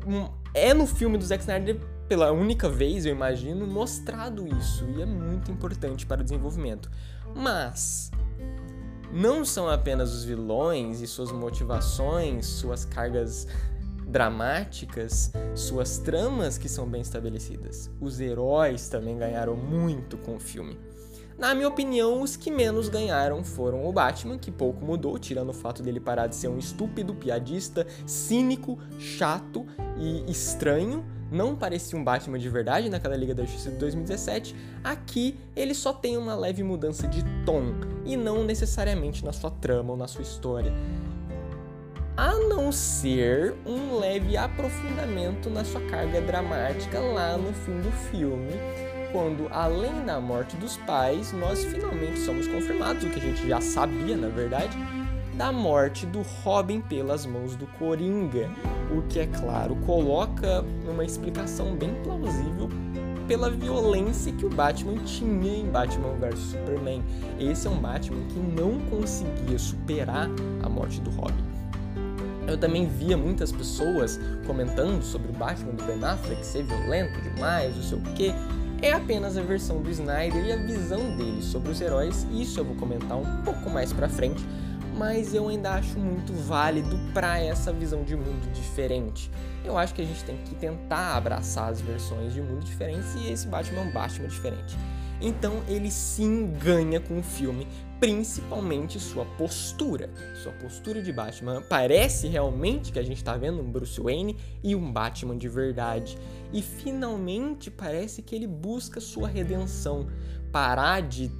hum, 0.07 0.29
é 0.53 0.75
no 0.75 0.87
filme 0.87 1.17
do 1.17 1.25
Zack 1.25 1.41
Snyder 1.43 1.81
pela 2.07 2.31
única 2.31 2.69
vez, 2.69 3.07
eu 3.07 3.13
imagino, 3.13 3.67
mostrado 3.67 4.47
isso 4.47 4.85
e 4.91 5.01
é 5.01 5.07
muito 5.07 5.51
importante 5.51 6.05
para 6.05 6.21
o 6.21 6.25
desenvolvimento. 6.25 6.91
Mas 7.35 8.11
não 9.11 9.47
são 9.47 9.67
apenas 9.67 10.13
os 10.15 10.25
vilões 10.25 11.01
e 11.01 11.07
suas 11.07 11.33
motivações, 11.33 12.45
suas 12.45 12.85
cargas 12.85 13.47
dramáticas, 14.07 15.33
suas 15.55 15.99
tramas 15.99 16.59
que 16.59 16.69
são 16.69 16.87
bem 16.87 17.01
estabelecidas. 17.01 17.91
Os 18.01 18.21
heróis 18.21 18.89
também 18.89 19.17
ganharam 19.17 19.57
muito 19.57 20.17
com 20.19 20.37
o 20.37 20.41
filme. 20.41 20.79
Na 21.39 21.55
minha 21.55 21.67
opinião, 21.67 22.23
os 22.23 22.37
que 22.37 22.51
menos 22.51 22.89
ganharam 22.89 23.43
foram 23.43 23.85
o 23.87 23.93
Batman, 23.93 24.39
que 24.39 24.51
pouco 24.51 24.85
mudou, 24.85 25.19
tirando 25.19 25.49
o 25.49 25.55
fato 25.55 25.83
dele 25.83 25.99
parar 25.99 26.27
de 26.27 26.37
ser 26.37 26.49
um 26.49 26.59
estúpido, 26.59 27.15
piadista, 27.15 27.87
cínico, 28.07 28.79
chato 28.99 29.67
e 29.99 30.31
estranho. 30.31 31.05
Não 31.33 31.57
parecia 31.57 31.99
um 31.99 32.05
Batman 32.05 32.39
de 32.39 32.49
verdade 32.49 32.91
naquela 32.91 33.17
Liga 33.17 33.35
da 33.35 33.43
Justiça 33.45 33.71
de 33.71 33.77
2017. 33.79 34.55
Aqui 34.85 35.41
ele 35.57 35.75
só 35.75 35.93
tem 35.93 36.17
uma 36.19 36.35
leve 36.35 36.63
mudança 36.63 37.09
de 37.09 37.25
tom 37.47 37.75
e 38.05 38.17
não 38.17 38.45
necessariamente 38.45 39.25
na 39.25 39.33
sua 39.33 39.51
trama 39.51 39.93
ou 39.93 39.97
na 39.97 40.07
sua 40.07 40.23
história 40.23 40.73
a 42.17 42.35
não 42.35 42.71
ser 42.71 43.55
um 43.65 43.99
leve 43.99 44.37
aprofundamento 44.37 45.49
na 45.49 45.65
sua 45.65 45.81
carga 45.83 46.21
dramática 46.21 46.99
lá 47.01 47.39
no 47.39 47.53
fim 47.53 47.81
do 47.81 47.91
filme, 48.11 48.53
quando 49.13 49.49
além 49.51 50.05
da 50.05 50.21
morte 50.21 50.57
dos 50.57 50.77
pais, 50.79 51.33
nós 51.33 51.65
finalmente 51.65 52.19
somos 52.21 52.47
confirmados, 52.47 53.05
o 53.05 53.11
que 53.11 53.19
a 53.19 53.23
gente 53.23 53.49
já 53.49 53.61
sabia 53.61 54.17
na 54.17 54.29
verdade, 54.29 54.77
da 55.35 55.51
morte 55.51 56.05
do 56.05 56.21
Robin 56.43 56.81
pelas 56.83 57.25
mãos 57.25 57.57
do 57.57 57.67
Coringa, 57.79 58.51
o 58.95 59.03
que 59.03 59.21
é 59.21 59.27
claro 59.27 59.75
coloca 59.87 60.63
uma 60.87 61.05
explicação 61.05 61.75
bem 61.75 61.95
plausível 62.03 62.69
pela 63.27 63.49
violência 63.49 64.33
que 64.33 64.45
o 64.45 64.51
Batman 64.51 64.99
tinha 65.05 65.57
em 65.57 65.71
Batman 65.71 66.15
vs 66.17 66.39
Superman. 66.39 67.03
Esse 67.41 67.67
é 67.67 67.71
um 67.71 67.79
Batman 67.79 68.27
que 68.27 68.39
não 68.39 68.79
conseguia 68.91 69.59
superar 69.59 70.29
a 70.63 70.69
morte 70.69 71.01
do 71.01 71.11
Robin. 71.11 71.52
Eu 72.47 72.59
também 72.59 72.87
via 72.87 73.17
muitas 73.17 73.53
pessoas 73.53 74.19
comentando 74.47 75.03
sobre 75.03 75.31
o 75.31 75.35
Batman 75.35 75.73
do 75.73 75.85
Ben 75.85 76.03
Affleck 76.05 76.45
ser 76.45 76.65
violento 76.65 77.21
demais, 77.21 77.75
não 77.77 77.83
sei 77.83 77.99
o 77.99 78.03
que. 78.15 78.35
É 78.83 78.93
apenas 78.93 79.37
a 79.39 79.43
versão 79.43 79.81
do 79.81 79.89
Snyder 79.91 80.45
e 80.45 80.53
a 80.53 80.57
visão 80.57 81.17
dele 81.17 81.41
sobre 81.41 81.71
os 81.71 81.81
heróis, 81.81 82.27
isso 82.33 82.59
eu 82.59 82.65
vou 82.65 82.75
comentar 82.75 83.17
um 83.17 83.43
pouco 83.45 83.71
mais 83.71 83.93
pra 83.93 84.09
frente, 84.09 84.45
mas 84.99 85.33
eu 85.33 85.49
ainda 85.49 85.71
acho 85.75 85.97
muito 86.01 86.33
válido 86.33 86.99
para 87.15 87.39
essa 87.39 87.73
visão 87.73 88.03
de 88.03 88.17
mundo 88.17 88.53
diferente. 88.53 89.31
Eu 89.65 89.79
acho 89.79 89.95
que 89.95 90.03
a 90.03 90.05
gente 90.05 90.25
tem 90.25 90.37
que 90.39 90.57
tentar 90.57 91.17
abraçar 91.17 91.71
as 91.71 91.81
versões 91.81 92.35
de 92.35 92.41
mundo 92.41 92.65
diferentes 92.65 93.15
e 93.15 93.31
esse 93.31 93.47
Batman 93.47 93.83
é 93.83 93.85
um 93.85 93.93
Batman 93.93 94.27
diferente. 94.27 94.77
Então 95.23 95.63
ele 95.69 95.91
sim 95.91 96.53
ganha 96.59 97.01
com 97.01 97.19
o 97.19 97.23
filme, 97.23 97.67
principalmente 98.01 98.99
sua 98.99 99.25
postura. 99.25 100.11
Sua 100.43 100.53
postura 100.53 101.01
de 101.01 101.13
Batman. 101.13 101.63
Parece 101.63 102.27
realmente 102.27 102.93
que 102.93 102.99
a 102.99 103.03
gente 103.03 103.19
está 103.19 103.37
vendo 103.37 103.63
um 103.63 103.71
Bruce 103.71 104.01
Wayne 104.01 104.37
e 104.63 104.75
um 104.75 104.93
Batman 104.93 105.39
de 105.39 105.49
verdade. 105.49 106.19
E 106.53 106.61
finalmente 106.61 107.71
parece 107.71 108.21
que 108.21 108.35
ele 108.35 108.49
busca 108.49 109.01
sua 109.01 109.29
redenção. 109.29 110.09
Parar 110.51 111.01
de 111.03 111.31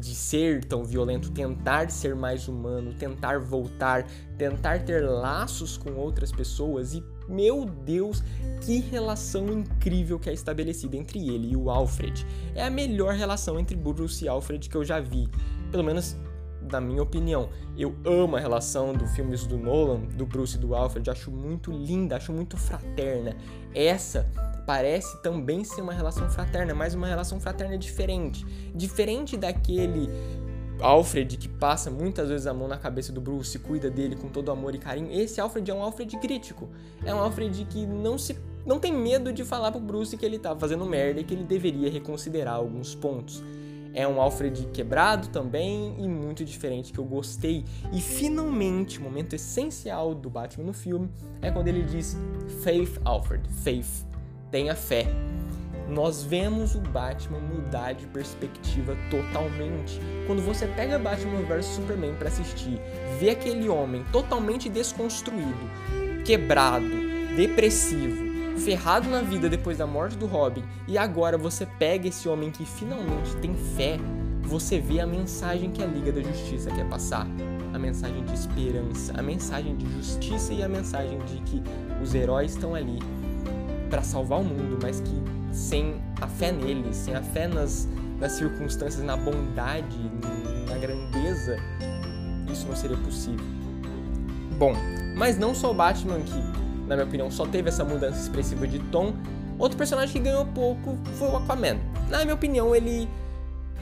de 0.00 0.14
ser 0.14 0.64
tão 0.64 0.84
violento, 0.84 1.30
tentar 1.30 1.90
ser 1.90 2.14
mais 2.16 2.48
humano, 2.48 2.94
tentar 2.94 3.38
voltar, 3.38 4.04
tentar 4.36 4.84
ter 4.84 5.00
laços 5.00 5.76
com 5.76 5.92
outras 5.92 6.32
pessoas 6.32 6.94
e 6.94 7.02
meu 7.28 7.64
Deus, 7.64 8.22
que 8.60 8.80
relação 8.80 9.48
incrível 9.48 10.18
que 10.18 10.30
é 10.30 10.32
estabelecida 10.32 10.96
entre 10.96 11.28
ele 11.28 11.52
e 11.52 11.56
o 11.56 11.70
Alfred. 11.70 12.26
É 12.54 12.64
a 12.64 12.70
melhor 12.70 13.14
relação 13.14 13.58
entre 13.58 13.76
Bruce 13.76 14.24
e 14.24 14.28
Alfred 14.28 14.68
que 14.68 14.76
eu 14.76 14.84
já 14.84 15.00
vi, 15.00 15.28
pelo 15.70 15.84
menos 15.84 16.16
na 16.70 16.80
minha 16.80 17.02
opinião. 17.02 17.48
Eu 17.76 17.94
amo 18.04 18.36
a 18.36 18.40
relação 18.40 18.92
do 18.92 19.06
filmes 19.06 19.46
do 19.46 19.58
Nolan, 19.58 20.00
do 20.00 20.26
Bruce 20.26 20.56
e 20.56 20.60
do 20.60 20.74
Alfred, 20.74 21.10
acho 21.10 21.30
muito 21.30 21.70
linda, 21.70 22.16
acho 22.16 22.32
muito 22.32 22.56
fraterna. 22.56 23.36
Essa 23.74 24.30
parece 24.66 25.20
também 25.22 25.62
ser 25.62 25.82
uma 25.82 25.92
relação 25.92 26.28
fraterna, 26.30 26.74
mas 26.74 26.94
uma 26.94 27.06
relação 27.06 27.38
fraterna 27.38 27.76
diferente. 27.76 28.44
Diferente 28.74 29.36
daquele 29.36 30.08
Alfred 30.80 31.36
que 31.36 31.48
passa 31.48 31.90
muitas 31.90 32.28
vezes 32.28 32.46
a 32.46 32.54
mão 32.54 32.68
na 32.68 32.76
cabeça 32.76 33.12
do 33.12 33.20
Bruce, 33.20 33.58
cuida 33.58 33.90
dele 33.90 34.16
com 34.16 34.28
todo 34.28 34.50
amor 34.50 34.74
e 34.74 34.78
carinho. 34.78 35.10
Esse 35.12 35.40
Alfred 35.40 35.70
é 35.70 35.74
um 35.74 35.82
Alfred 35.82 36.16
crítico. 36.18 36.68
É 37.04 37.14
um 37.14 37.18
Alfred 37.18 37.64
que 37.66 37.86
não 37.86 38.18
se 38.18 38.36
não 38.66 38.78
tem 38.80 38.92
medo 38.92 39.32
de 39.32 39.44
falar 39.44 39.70
pro 39.70 39.80
Bruce 39.80 40.16
que 40.16 40.24
ele 40.24 40.38
tá 40.38 40.56
fazendo 40.56 40.86
merda 40.86 41.20
e 41.20 41.24
que 41.24 41.34
ele 41.34 41.44
deveria 41.44 41.90
reconsiderar 41.90 42.54
alguns 42.54 42.94
pontos. 42.94 43.42
É 43.92 44.08
um 44.08 44.20
Alfred 44.20 44.68
quebrado 44.72 45.28
também 45.28 45.94
e 45.98 46.08
muito 46.08 46.44
diferente 46.44 46.92
que 46.92 46.98
eu 46.98 47.04
gostei. 47.04 47.64
E 47.92 48.00
finalmente, 48.00 48.98
o 48.98 49.02
momento 49.02 49.34
essencial 49.34 50.14
do 50.14 50.28
Batman 50.28 50.64
no 50.64 50.72
filme 50.72 51.08
é 51.40 51.50
quando 51.50 51.68
ele 51.68 51.82
diz 51.82 52.16
Faith 52.62 52.98
Alfred, 53.04 53.48
Faith 53.62 54.04
tenha 54.50 54.74
fé. 54.74 55.06
Nós 55.88 56.22
vemos 56.22 56.74
o 56.74 56.80
Batman 56.80 57.38
mudar 57.38 57.92
de 57.92 58.06
perspectiva 58.06 58.96
totalmente. 59.10 60.00
Quando 60.26 60.42
você 60.42 60.66
pega 60.66 60.98
Batman 60.98 61.42
vs 61.42 61.66
Superman 61.66 62.14
para 62.14 62.28
assistir, 62.28 62.80
vê 63.20 63.30
aquele 63.30 63.68
homem 63.68 64.04
totalmente 64.10 64.68
desconstruído, 64.68 65.70
quebrado, 66.24 66.88
depressivo, 67.36 68.24
ferrado 68.58 69.10
na 69.10 69.20
vida 69.20 69.48
depois 69.48 69.78
da 69.78 69.86
morte 69.86 70.16
do 70.16 70.26
Robin, 70.26 70.64
e 70.88 70.96
agora 70.96 71.36
você 71.36 71.66
pega 71.66 72.08
esse 72.08 72.28
homem 72.28 72.50
que 72.50 72.64
finalmente 72.64 73.36
tem 73.36 73.54
fé, 73.76 73.98
você 74.42 74.78
vê 74.78 75.00
a 75.00 75.06
mensagem 75.06 75.70
que 75.70 75.82
a 75.82 75.86
Liga 75.86 76.12
da 76.12 76.22
Justiça 76.22 76.70
quer 76.70 76.88
passar. 76.88 77.26
A 77.72 77.78
mensagem 77.78 78.24
de 78.24 78.32
esperança, 78.32 79.12
a 79.16 79.22
mensagem 79.22 79.76
de 79.76 79.90
justiça 79.94 80.52
e 80.52 80.62
a 80.62 80.68
mensagem 80.68 81.18
de 81.18 81.40
que 81.42 81.62
os 82.00 82.14
heróis 82.14 82.52
estão 82.52 82.74
ali 82.74 82.98
para 83.90 84.02
salvar 84.02 84.40
o 84.40 84.44
mundo, 84.44 84.78
mas 84.80 85.00
que 85.00 85.33
sem 85.54 86.02
a 86.20 86.26
fé 86.26 86.50
nele, 86.50 86.92
sem 86.92 87.14
a 87.14 87.22
fé 87.22 87.46
nas, 87.46 87.88
nas 88.18 88.32
circunstâncias, 88.32 89.02
na 89.02 89.16
bondade, 89.16 90.10
na 90.68 90.76
grandeza, 90.76 91.56
isso 92.50 92.66
não 92.66 92.74
seria 92.74 92.96
possível. 92.96 93.46
Bom, 94.58 94.74
mas 95.16 95.38
não 95.38 95.54
só 95.54 95.70
o 95.70 95.74
Batman 95.74 96.20
que, 96.20 96.36
na 96.88 96.96
minha 96.96 97.06
opinião, 97.06 97.30
só 97.30 97.46
teve 97.46 97.68
essa 97.68 97.84
mudança 97.84 98.20
expressiva 98.20 98.66
de 98.66 98.80
tom. 98.90 99.14
Outro 99.58 99.78
personagem 99.78 100.12
que 100.12 100.18
ganhou 100.20 100.44
pouco 100.46 100.98
foi 101.14 101.28
o 101.28 101.36
Aquaman. 101.36 101.78
Na 102.10 102.22
minha 102.22 102.34
opinião, 102.34 102.74
ele 102.74 103.08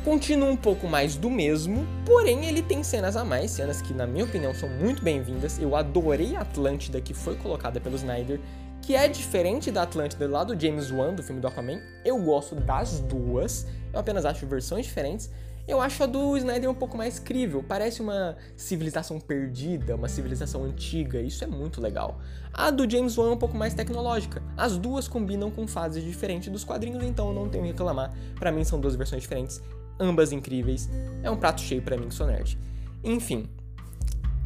continua 0.04 0.50
um 0.50 0.56
pouco 0.56 0.86
mais 0.86 1.16
do 1.16 1.30
mesmo, 1.30 1.86
porém 2.04 2.44
ele 2.46 2.60
tem 2.60 2.82
cenas 2.82 3.16
a 3.16 3.24
mais, 3.24 3.52
cenas 3.52 3.80
que 3.80 3.94
na 3.94 4.06
minha 4.06 4.24
opinião 4.24 4.54
são 4.54 4.68
muito 4.68 5.02
bem-vindas. 5.02 5.58
Eu 5.58 5.74
adorei 5.74 6.36
a 6.36 6.40
Atlântida 6.40 7.00
que 7.00 7.14
foi 7.14 7.36
colocada 7.36 7.80
pelo 7.80 7.96
Snyder 7.96 8.40
que 8.82 8.96
é 8.96 9.06
diferente 9.06 9.70
da 9.70 9.84
Atlântida 9.84 10.28
lá 10.28 10.42
do 10.42 10.58
James 10.58 10.90
Wan, 10.90 11.14
do 11.14 11.22
filme 11.22 11.40
do 11.40 11.46
Aquaman. 11.46 11.80
Eu 12.04 12.18
gosto 12.18 12.56
das 12.56 12.98
duas, 13.00 13.66
eu 13.92 14.00
apenas 14.00 14.24
acho 14.26 14.44
versões 14.44 14.86
diferentes. 14.86 15.30
Eu 15.68 15.80
acho 15.80 16.02
a 16.02 16.06
do 16.06 16.36
Snyder 16.36 16.68
um 16.68 16.74
pouco 16.74 16.96
mais 16.96 17.20
crível, 17.20 17.64
parece 17.66 18.02
uma 18.02 18.36
civilização 18.56 19.20
perdida, 19.20 19.94
uma 19.94 20.08
civilização 20.08 20.64
antiga, 20.64 21.20
isso 21.20 21.44
é 21.44 21.46
muito 21.46 21.80
legal. 21.80 22.18
A 22.52 22.68
do 22.72 22.90
James 22.90 23.16
Wan 23.16 23.28
é 23.28 23.32
um 23.34 23.36
pouco 23.36 23.56
mais 23.56 23.72
tecnológica. 23.72 24.42
As 24.56 24.76
duas 24.76 25.06
combinam 25.06 25.52
com 25.52 25.64
fases 25.68 26.02
diferentes 26.02 26.48
dos 26.48 26.64
quadrinhos, 26.64 27.04
então 27.04 27.28
eu 27.28 27.34
não 27.34 27.48
tenho 27.48 27.62
que 27.62 27.70
reclamar. 27.70 28.12
Para 28.34 28.50
mim 28.50 28.64
são 28.64 28.80
duas 28.80 28.96
versões 28.96 29.22
diferentes, 29.22 29.62
ambas 30.00 30.32
incríveis. 30.32 30.90
É 31.22 31.30
um 31.30 31.36
prato 31.36 31.60
cheio 31.60 31.80
para 31.80 31.96
mim 31.96 32.08
que 32.08 32.14
sou 32.14 32.26
nerd. 32.26 32.58
Enfim, 33.04 33.48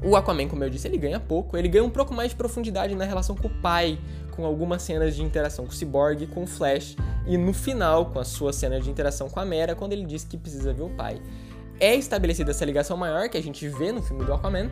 o 0.03 0.14
Aquaman, 0.14 0.46
como 0.46 0.62
eu 0.62 0.68
disse, 0.68 0.87
ele 0.87 0.99
ganha 0.99 1.18
pouco, 1.18 1.57
ele 1.57 1.68
ganha 1.68 1.85
um 1.85 1.90
pouco 1.90 2.12
mais 2.12 2.31
de 2.31 2.37
profundidade 2.37 2.94
na 2.94 3.05
relação 3.05 3.35
com 3.35 3.49
o 3.49 3.51
pai, 3.62 3.99
com 4.37 4.44
algumas 4.44 4.83
cenas 4.83 5.16
de 5.16 5.22
interação 5.22 5.64
com 5.64 5.72
o 5.72 5.75
Cyborg, 5.75 6.27
com 6.27 6.44
o 6.44 6.46
Flash, 6.46 6.94
e 7.27 7.38
no 7.38 7.53
final, 7.53 8.07
com 8.07 8.20
a 8.20 8.25
sua 8.25 8.53
cena 8.53 8.79
de 8.79 8.90
interação 8.90 9.29
com 9.29 9.40
a 9.40 9.44
Mera, 9.44 9.75
quando 9.75 9.94
ele 9.94 10.05
diz 10.05 10.22
que 10.22 10.37
precisa 10.37 10.72
ver 10.72 10.83
o 10.83 10.90
pai. 10.90 11.20
É 11.81 11.94
estabelecida 11.94 12.51
essa 12.51 12.64
ligação 12.64 12.96
maior 12.96 13.29
que 13.29 13.37
a 13.37 13.42
gente 13.42 13.66
vê 13.68 13.90
no 13.90 14.03
filme 14.03 14.25
do 14.25 14.33
Aquaman, 14.33 14.70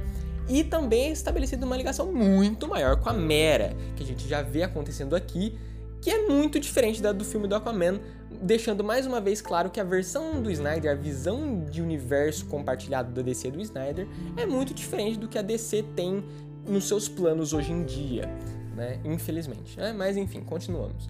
e 0.49 0.63
também 0.63 1.07
é 1.07 1.11
estabelecida 1.11 1.65
uma 1.65 1.77
ligação 1.77 2.13
muito 2.13 2.69
maior 2.69 2.97
com 2.97 3.09
a 3.09 3.13
Mera, 3.13 3.75
que 3.97 4.03
a 4.03 4.07
gente 4.07 4.29
já 4.29 4.43
vê 4.43 4.63
acontecendo 4.63 5.17
aqui, 5.17 5.59
que 6.03 6.11
é 6.11 6.29
muito 6.29 6.61
diferente 6.61 7.01
da 7.01 7.13
do 7.13 7.25
filme 7.25 7.49
do 7.49 7.55
Aquaman, 7.55 7.99
deixando 8.43 8.85
mais 8.85 9.07
uma 9.07 9.23
vez 9.23 9.41
claro 9.41 9.71
que 9.71 9.81
a 9.81 9.85
versão 9.85 10.43
do 10.43 10.51
Snyder, 10.51 10.93
a 10.93 10.95
visão 10.95 11.65
de 11.65 11.81
universo 11.81 12.45
compartilhado 12.47 13.11
da 13.13 13.23
DC 13.23 13.51
do 13.51 13.61
Snyder, 13.61 14.07
é 14.37 14.45
muito 14.45 14.75
diferente 14.75 15.19
do 15.19 15.27
que 15.27 15.39
a 15.39 15.43
DC 15.43 15.83
tem 15.97 16.23
nos 16.67 16.87
seus 16.87 17.09
planos 17.09 17.55
hoje 17.55 17.73
em 17.73 17.85
dia 17.85 18.29
né? 18.75 18.99
Infelizmente. 19.05 19.79
Né? 19.79 19.93
Mas 19.93 20.17
enfim, 20.17 20.41
continuamos. 20.41 21.09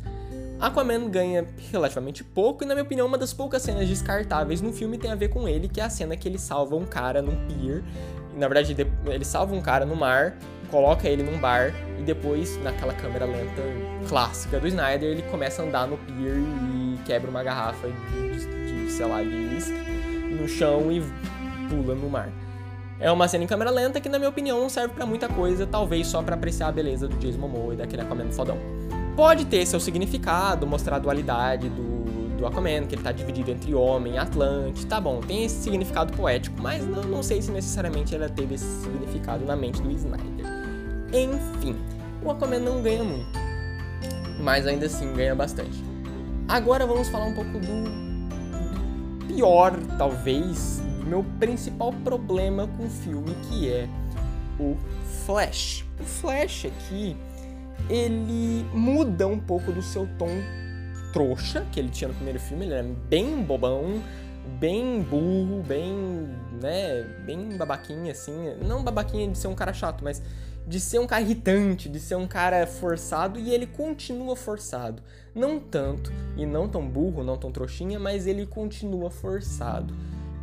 Aquaman 0.60 1.08
ganha 1.08 1.46
relativamente 1.70 2.22
pouco 2.22 2.64
e, 2.64 2.66
na 2.66 2.74
minha 2.74 2.84
opinião, 2.84 3.06
uma 3.06 3.18
das 3.18 3.32
poucas 3.32 3.62
cenas 3.62 3.88
descartáveis 3.88 4.60
no 4.60 4.72
filme 4.72 4.96
tem 4.96 5.10
a 5.10 5.14
ver 5.14 5.28
com 5.28 5.48
ele, 5.48 5.68
que 5.68 5.80
é 5.80 5.84
a 5.84 5.90
cena 5.90 6.16
que 6.16 6.28
ele 6.28 6.38
salva 6.38 6.76
um 6.76 6.84
cara 6.84 7.20
num 7.20 7.36
pier. 7.46 7.82
Na 8.36 8.48
verdade, 8.48 8.76
ele 9.06 9.24
salva 9.24 9.54
um 9.54 9.60
cara 9.60 9.84
no 9.84 9.94
mar, 9.94 10.36
coloca 10.70 11.08
ele 11.08 11.22
num 11.22 11.38
bar 11.38 11.72
e 11.98 12.02
depois, 12.02 12.56
naquela 12.62 12.94
câmera 12.94 13.24
lenta 13.24 13.62
clássica 14.08 14.58
do 14.58 14.66
Snyder, 14.66 15.10
ele 15.10 15.22
começa 15.22 15.62
a 15.62 15.64
andar 15.64 15.86
no 15.86 15.96
pier 15.98 16.36
e 16.36 16.98
quebra 17.04 17.30
uma 17.30 17.42
garrafa 17.42 17.88
de, 17.88 18.84
de, 18.84 18.90
sei 18.90 19.06
lá, 19.06 19.22
de 19.22 19.28
whisky 19.28 19.74
no 20.40 20.48
chão 20.48 20.90
e 20.90 21.02
pula 21.68 21.94
no 21.94 22.08
mar. 22.08 22.28
É 23.00 23.10
uma 23.10 23.26
cena 23.26 23.44
em 23.44 23.46
câmera 23.46 23.70
lenta 23.70 24.00
que, 24.00 24.08
na 24.08 24.18
minha 24.18 24.30
opinião, 24.30 24.60
não 24.60 24.68
serve 24.68 24.94
para 24.94 25.04
muita 25.04 25.28
coisa, 25.28 25.66
talvez 25.66 26.06
só 26.06 26.22
para 26.22 26.36
apreciar 26.36 26.68
a 26.68 26.72
beleza 26.72 27.08
do 27.08 27.16
Jason 27.16 27.38
Momoa 27.38 27.74
e 27.74 27.76
daquele 27.76 28.02
Aquaman 28.02 28.30
fodão. 28.30 28.56
Pode 29.16 29.44
ter 29.46 29.66
seu 29.66 29.80
significado, 29.80 30.66
mostrar 30.66 30.96
a 30.96 30.98
dualidade 30.98 31.68
do, 31.68 32.36
do 32.36 32.46
Aquaman, 32.46 32.86
que 32.86 32.94
ele 32.94 33.02
tá 33.02 33.12
dividido 33.12 33.50
entre 33.50 33.74
homem 33.74 34.14
e 34.14 34.18
Atlante, 34.18 34.86
tá 34.86 35.00
bom, 35.00 35.20
tem 35.20 35.44
esse 35.44 35.62
significado 35.62 36.12
poético, 36.16 36.60
mas 36.60 36.86
não, 36.86 37.02
não 37.02 37.22
sei 37.22 37.42
se 37.42 37.50
necessariamente 37.50 38.14
ela 38.14 38.28
teve 38.28 38.54
esse 38.54 38.82
significado 38.82 39.44
na 39.44 39.56
mente 39.56 39.82
do 39.82 39.90
Snyder. 39.90 40.46
Enfim, 41.12 41.76
o 42.24 42.30
Aquaman 42.30 42.60
não 42.60 42.80
ganha 42.80 43.04
muito, 43.04 43.38
mas 44.40 44.66
ainda 44.66 44.86
assim 44.86 45.12
ganha 45.12 45.34
bastante. 45.34 45.82
Agora 46.48 46.86
vamos 46.86 47.08
falar 47.08 47.26
um 47.26 47.34
pouco 47.34 47.50
do 47.52 49.26
pior, 49.26 49.76
talvez, 49.98 50.82
meu 51.04 51.24
principal 51.38 51.92
problema 51.92 52.66
com 52.66 52.86
o 52.86 52.90
filme, 52.90 53.34
que 53.48 53.70
é 53.70 53.88
o 54.58 54.76
Flash. 55.24 55.84
O 56.00 56.04
Flash 56.04 56.66
aqui, 56.66 57.16
ele 57.88 58.64
muda 58.72 59.26
um 59.26 59.38
pouco 59.38 59.72
do 59.72 59.82
seu 59.82 60.08
tom 60.18 60.30
trouxa 61.12 61.64
que 61.70 61.78
ele 61.78 61.90
tinha 61.90 62.08
no 62.08 62.14
primeiro 62.14 62.40
filme, 62.40 62.64
ele 62.64 62.74
era 62.74 62.88
bem 63.08 63.42
bobão, 63.42 64.02
bem 64.58 65.00
burro, 65.02 65.62
bem, 65.62 65.94
né, 66.60 67.04
bem 67.24 67.56
babaquinha 67.56 68.12
assim, 68.12 68.32
não 68.66 68.82
babaquinha 68.82 69.28
de 69.28 69.38
ser 69.38 69.46
um 69.46 69.54
cara 69.54 69.72
chato, 69.72 70.02
mas 70.02 70.20
de 70.66 70.80
ser 70.80 70.98
um 70.98 71.06
cara 71.06 71.22
irritante, 71.22 71.88
de 71.88 72.00
ser 72.00 72.16
um 72.16 72.26
cara 72.26 72.66
forçado 72.66 73.38
e 73.38 73.52
ele 73.52 73.66
continua 73.66 74.34
forçado. 74.34 75.02
Não 75.34 75.60
tanto 75.60 76.12
e 76.36 76.46
não 76.46 76.68
tão 76.68 76.88
burro, 76.88 77.22
não 77.22 77.36
tão 77.36 77.52
trouxinha, 77.52 77.98
mas 77.98 78.26
ele 78.26 78.46
continua 78.46 79.10
forçado 79.10 79.94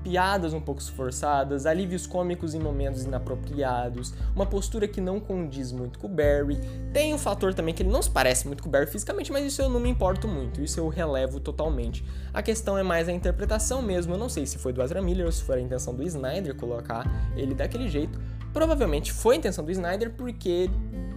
piadas 0.03 0.53
um 0.53 0.59
pouco 0.59 0.81
esforçadas, 0.81 1.65
alívios 1.65 2.07
cômicos 2.07 2.53
em 2.53 2.59
momentos 2.59 3.03
inapropriados, 3.03 4.13
uma 4.35 4.45
postura 4.45 4.87
que 4.87 4.99
não 4.99 5.19
condiz 5.19 5.71
muito 5.71 5.99
com 5.99 6.07
o 6.07 6.09
Barry. 6.09 6.59
Tem 6.93 7.13
um 7.13 7.17
fator 7.17 7.53
também 7.53 7.73
que 7.73 7.83
ele 7.83 7.89
não 7.89 8.01
se 8.01 8.09
parece 8.09 8.47
muito 8.47 8.63
com 8.63 8.69
o 8.69 8.71
Barry 8.71 8.87
fisicamente, 8.87 9.31
mas 9.31 9.45
isso 9.45 9.61
eu 9.61 9.69
não 9.69 9.79
me 9.79 9.89
importo 9.89 10.27
muito, 10.27 10.61
isso 10.61 10.79
eu 10.79 10.87
relevo 10.87 11.39
totalmente. 11.39 12.03
A 12.33 12.41
questão 12.41 12.77
é 12.77 12.83
mais 12.83 13.07
a 13.07 13.11
interpretação 13.11 13.81
mesmo, 13.81 14.13
eu 14.13 14.17
não 14.17 14.29
sei 14.29 14.45
se 14.45 14.57
foi 14.57 14.73
do 14.73 14.81
Ezra 14.81 15.01
Miller 15.01 15.25
ou 15.25 15.31
se 15.31 15.43
foi 15.43 15.57
a 15.57 15.61
intenção 15.61 15.93
do 15.93 16.03
Snyder 16.03 16.55
colocar 16.55 17.05
ele 17.35 17.53
daquele 17.53 17.87
jeito. 17.87 18.19
Provavelmente 18.53 19.13
foi 19.13 19.35
a 19.35 19.37
intenção 19.37 19.63
do 19.63 19.71
Snyder 19.71 20.11
porque 20.11 20.69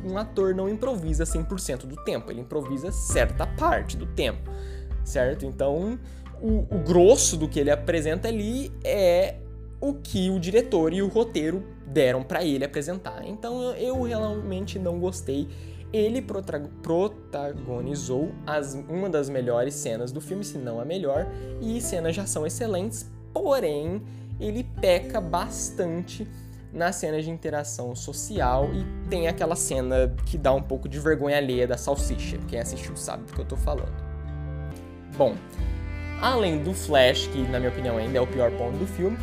um 0.05 0.19
ator 0.19 0.55
não 0.55 0.69
improvisa 0.69 1.25
100% 1.25 1.87
do 1.87 1.97
tempo, 2.05 2.31
ele 2.31 2.41
improvisa 2.43 2.93
certa 2.93 3.47
parte 3.47 3.97
do 3.97 4.07
tempo, 4.07 4.51
certo? 5.03 5.47
Então, 5.47 5.99
o, 6.41 6.67
o 6.75 6.79
grosso 6.79 7.37
do 7.37 7.49
que 7.49 7.61
ele 7.61 7.71
apresenta 7.71 8.29
ali 8.29 8.73
é 8.85 9.37
o 9.81 9.95
que 9.95 10.31
o 10.31 10.39
diretor 10.39 10.93
e 10.93 11.03
o 11.03 11.09
roteiro 11.09 11.65
deram 11.87 12.23
para 12.23 12.45
ele 12.45 12.65
apresentar. 12.65 13.25
Então 13.25 13.75
eu 13.75 14.03
realmente 14.03 14.79
não 14.79 14.99
gostei. 14.99 15.49
Ele 15.93 16.21
protagonizou 16.21 18.33
as, 18.47 18.75
uma 18.89 19.09
das 19.09 19.29
melhores 19.29 19.75
cenas 19.75 20.11
do 20.11 20.21
filme, 20.21 20.45
se 20.45 20.59
não 20.59 20.81
a 20.81 20.85
melhor, 20.85 21.27
e 21.61 21.81
cenas 21.81 22.17
já 22.17 22.27
são 22.27 22.45
excelentes, 22.45 23.09
porém 23.33 24.03
ele 24.41 24.65
peca 24.81 25.21
bastante 25.21 26.27
nas 26.73 26.97
cenas 26.97 27.25
de 27.25 27.31
interação 27.31 27.95
social 27.95 28.69
e 28.75 29.09
tem 29.09 29.29
aquela 29.29 29.55
cena 29.55 30.13
que 30.27 30.37
dá 30.37 30.53
um 30.53 30.63
pouco 30.63 30.89
de 30.89 30.99
vergonha 30.99 31.37
alheia 31.37 31.69
da 31.69 31.77
salsicha. 31.77 32.39
Quem 32.49 32.59
assistiu 32.59 32.97
sabe 32.97 33.25
do 33.25 33.33
que 33.33 33.41
eu 33.41 33.45
tô 33.45 33.57
falando. 33.57 33.95
Bom, 35.17 35.37
além 36.25 36.59
do 36.59 36.73
Flash, 36.73 37.27
que 37.27 37.39
na 37.43 37.59
minha 37.59 37.71
opinião 37.71 37.97
ainda 37.97 38.19
é 38.19 38.21
o 38.21 38.27
pior 38.27 38.51
ponto 38.53 38.79
do 38.79 38.87
filme, 38.87 39.19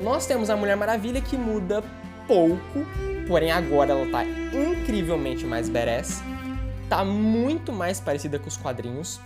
nós 0.00 0.26
temos 0.26 0.48
a 0.50 0.56
Mulher 0.56 0.76
Maravilha 0.76 1.20
que 1.20 1.36
muda 1.36 1.82
pouco, 2.26 2.86
porém 3.26 3.50
agora 3.50 3.92
ela 3.92 4.06
tá 4.10 4.24
incrivelmente 4.24 5.44
mais 5.44 5.68
badass, 5.68 6.22
tá 6.88 7.04
muito 7.04 7.72
mais 7.72 8.00
parecida 8.00 8.38
com 8.38 8.48
os 8.48 8.56
quadrinhos. 8.56 9.20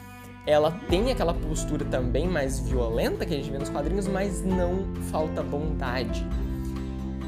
Ela 0.45 0.73
tem 0.89 1.13
aquela 1.13 1.35
postura 1.35 1.85
também 1.85 2.27
mais 2.27 2.59
violenta 2.59 3.25
que 3.25 3.33
a 3.33 3.37
gente 3.37 3.51
vê 3.51 3.59
nos 3.59 3.69
quadrinhos, 3.69 4.09
mas 4.09 4.43
não 4.43 4.87
falta 5.11 5.43
bondade 5.43 6.27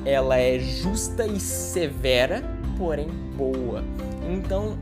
ela 0.05 0.39
é 0.39 0.59
justa 0.59 1.27
e 1.27 1.41
severa, 1.41 2.43
porém 2.77 3.09
boa. 3.37 3.83
Então, 4.31 4.77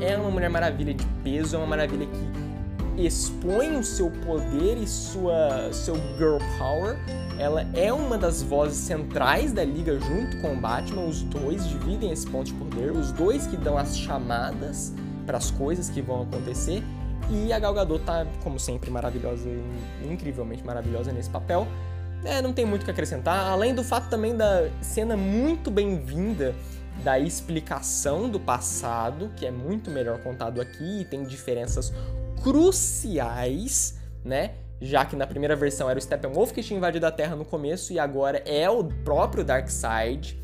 é 0.00 0.16
uma 0.16 0.30
Mulher 0.30 0.48
Maravilha 0.48 0.94
de 0.94 1.04
peso, 1.24 1.56
é 1.56 1.58
uma 1.58 1.66
maravilha 1.66 2.06
que 2.06 2.47
expõe 3.06 3.76
o 3.78 3.84
seu 3.84 4.10
poder 4.26 4.76
e 4.76 4.86
sua 4.86 5.72
seu 5.72 5.94
girl 6.16 6.38
power. 6.58 6.96
Ela 7.38 7.64
é 7.74 7.92
uma 7.92 8.18
das 8.18 8.42
vozes 8.42 8.78
centrais 8.78 9.52
da 9.52 9.64
liga 9.64 9.98
junto 10.00 10.40
com 10.40 10.54
o 10.54 10.56
Batman. 10.56 11.02
Os 11.02 11.22
dois 11.22 11.68
dividem 11.68 12.10
esse 12.10 12.26
ponto 12.26 12.46
de 12.46 12.54
poder, 12.54 12.90
os 12.90 13.12
dois 13.12 13.46
que 13.46 13.56
dão 13.56 13.78
as 13.78 13.96
chamadas 13.96 14.92
para 15.24 15.38
as 15.38 15.50
coisas 15.50 15.88
que 15.88 16.02
vão 16.02 16.22
acontecer. 16.22 16.82
E 17.30 17.52
a 17.52 17.58
Gal 17.58 17.74
Gadot 17.74 18.02
tá, 18.04 18.26
como 18.42 18.58
sempre, 18.58 18.90
maravilhosa, 18.90 19.48
incrivelmente 20.02 20.64
maravilhosa 20.64 21.12
nesse 21.12 21.28
papel. 21.28 21.68
É, 22.24 22.42
não 22.42 22.52
tem 22.52 22.64
muito 22.64 22.82
o 22.82 22.84
que 22.84 22.90
acrescentar, 22.90 23.48
além 23.48 23.74
do 23.74 23.84
fato 23.84 24.08
também 24.08 24.36
da 24.36 24.68
cena 24.80 25.16
muito 25.16 25.70
bem-vinda 25.70 26.54
da 27.04 27.18
explicação 27.18 28.28
do 28.28 28.40
passado, 28.40 29.30
que 29.36 29.46
é 29.46 29.52
muito 29.52 29.88
melhor 29.90 30.18
contado 30.18 30.60
aqui 30.60 31.02
e 31.02 31.04
tem 31.04 31.22
diferenças 31.22 31.92
cruciais, 32.42 33.98
né? 34.24 34.52
Já 34.80 35.04
que 35.04 35.16
na 35.16 35.26
primeira 35.26 35.56
versão 35.56 35.90
era 35.90 35.98
o 35.98 36.02
Steppenwolf 36.02 36.52
que 36.52 36.62
tinha 36.62 36.76
invadido 36.76 37.04
a 37.06 37.10
Terra 37.10 37.34
no 37.34 37.44
começo 37.44 37.92
e 37.92 37.98
agora 37.98 38.42
é 38.46 38.70
o 38.70 38.84
próprio 38.84 39.44
Darkseid 39.44 40.40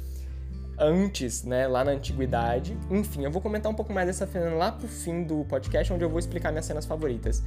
antes, 0.78 1.45
né, 1.45 1.68
lá 1.68 1.84
na 1.84 1.92
antiguidade. 1.92 2.76
Enfim, 2.90 3.24
eu 3.24 3.30
vou 3.30 3.40
comentar 3.40 3.70
um 3.70 3.74
pouco 3.74 3.92
mais 3.92 4.09
dessa 4.09 4.26
cena 4.26 4.51
lá 4.51 4.72
pro 4.72 4.88
fim 4.88 5.22
do 5.22 5.45
podcast, 5.45 5.92
onde 5.92 6.05
eu 6.05 6.11
vou 6.11 6.18
explicar 6.18 6.51
minhas 6.51 6.66
cenas 6.66 6.84
favoritas. 6.84 7.45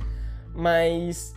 Mas 0.55 1.35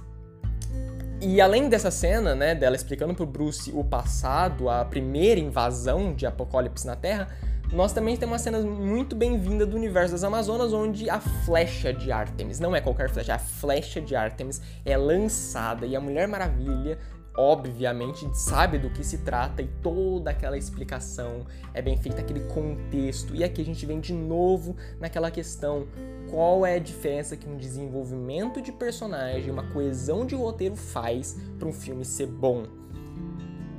e 1.20 1.40
além 1.40 1.68
dessa 1.68 1.90
cena, 1.90 2.34
né, 2.34 2.54
dela 2.54 2.74
explicando 2.74 3.14
pro 3.14 3.26
Bruce 3.26 3.70
o 3.74 3.84
passado, 3.84 4.70
a 4.70 4.84
primeira 4.84 5.38
invasão 5.38 6.14
de 6.14 6.26
Apocalipse 6.26 6.86
na 6.86 6.96
Terra, 6.96 7.28
nós 7.72 7.92
também 7.92 8.16
temos 8.16 8.32
uma 8.32 8.38
cena 8.38 8.58
muito 8.60 9.14
bem-vinda 9.14 9.64
do 9.64 9.76
universo 9.76 10.12
das 10.12 10.24
Amazonas, 10.24 10.72
onde 10.72 11.08
a 11.08 11.20
flecha 11.20 11.92
de 11.92 12.10
Artemis, 12.10 12.58
não 12.58 12.74
é 12.74 12.80
qualquer 12.80 13.08
flecha, 13.08 13.34
a 13.34 13.38
flecha 13.38 14.00
de 14.00 14.16
Artemis 14.16 14.60
é 14.84 14.96
lançada 14.96 15.86
e 15.86 15.94
a 15.94 16.00
Mulher 16.00 16.26
Maravilha, 16.26 16.98
obviamente, 17.36 18.28
sabe 18.36 18.76
do 18.76 18.90
que 18.90 19.04
se 19.04 19.18
trata 19.18 19.62
e 19.62 19.68
toda 19.80 20.30
aquela 20.30 20.58
explicação 20.58 21.46
é 21.72 21.80
bem 21.80 21.96
feita, 21.96 22.20
aquele 22.20 22.40
contexto. 22.40 23.36
E 23.36 23.44
aqui 23.44 23.62
a 23.62 23.64
gente 23.64 23.86
vem 23.86 24.00
de 24.00 24.12
novo 24.12 24.76
naquela 24.98 25.30
questão 25.30 25.86
qual 26.28 26.66
é 26.66 26.74
a 26.74 26.80
diferença 26.80 27.36
que 27.36 27.48
um 27.48 27.56
desenvolvimento 27.56 28.60
de 28.60 28.72
personagem, 28.72 29.48
uma 29.48 29.70
coesão 29.70 30.26
de 30.26 30.34
roteiro 30.34 30.74
faz 30.74 31.36
para 31.56 31.68
um 31.68 31.72
filme 31.72 32.04
ser 32.04 32.26
bom. 32.26 32.80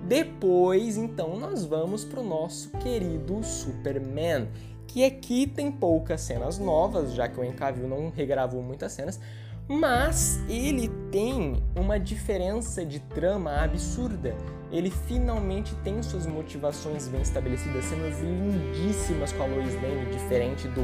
Depois, 0.08 0.98
então, 0.98 1.38
nós 1.38 1.64
vamos 1.64 2.04
para 2.04 2.20
o 2.20 2.24
nosso 2.24 2.72
querido 2.80 3.44
Superman, 3.44 4.50
que 4.88 5.04
aqui 5.06 5.48
tem 5.48 5.72
poucas 5.72 6.22
cenas 6.22 6.60
novas, 6.60 7.14
já 7.14 7.28
que 7.28 7.40
o 7.40 7.44
Encavil 7.44 7.88
não 7.88 8.10
regravou 8.10 8.62
muitas 8.62 8.92
cenas, 8.92 9.20
mas 9.68 10.42
ele 10.50 10.90
tem 11.12 11.64
uma 11.76 11.98
diferença 12.00 12.86
de 12.86 13.00
trama 13.00 13.64
absurda. 13.64 14.36
Ele 14.72 14.90
finalmente 14.90 15.76
tem 15.84 16.02
suas 16.02 16.26
motivações 16.26 17.08
bem 17.08 17.22
estabelecidas, 17.22 17.86
cenas 17.86 18.20
lindíssimas 18.20 19.32
com 19.32 19.44
a 19.44 19.46
Lois 19.46 19.74
Lane, 19.76 20.12
diferente 20.12 20.68
do 20.70 20.82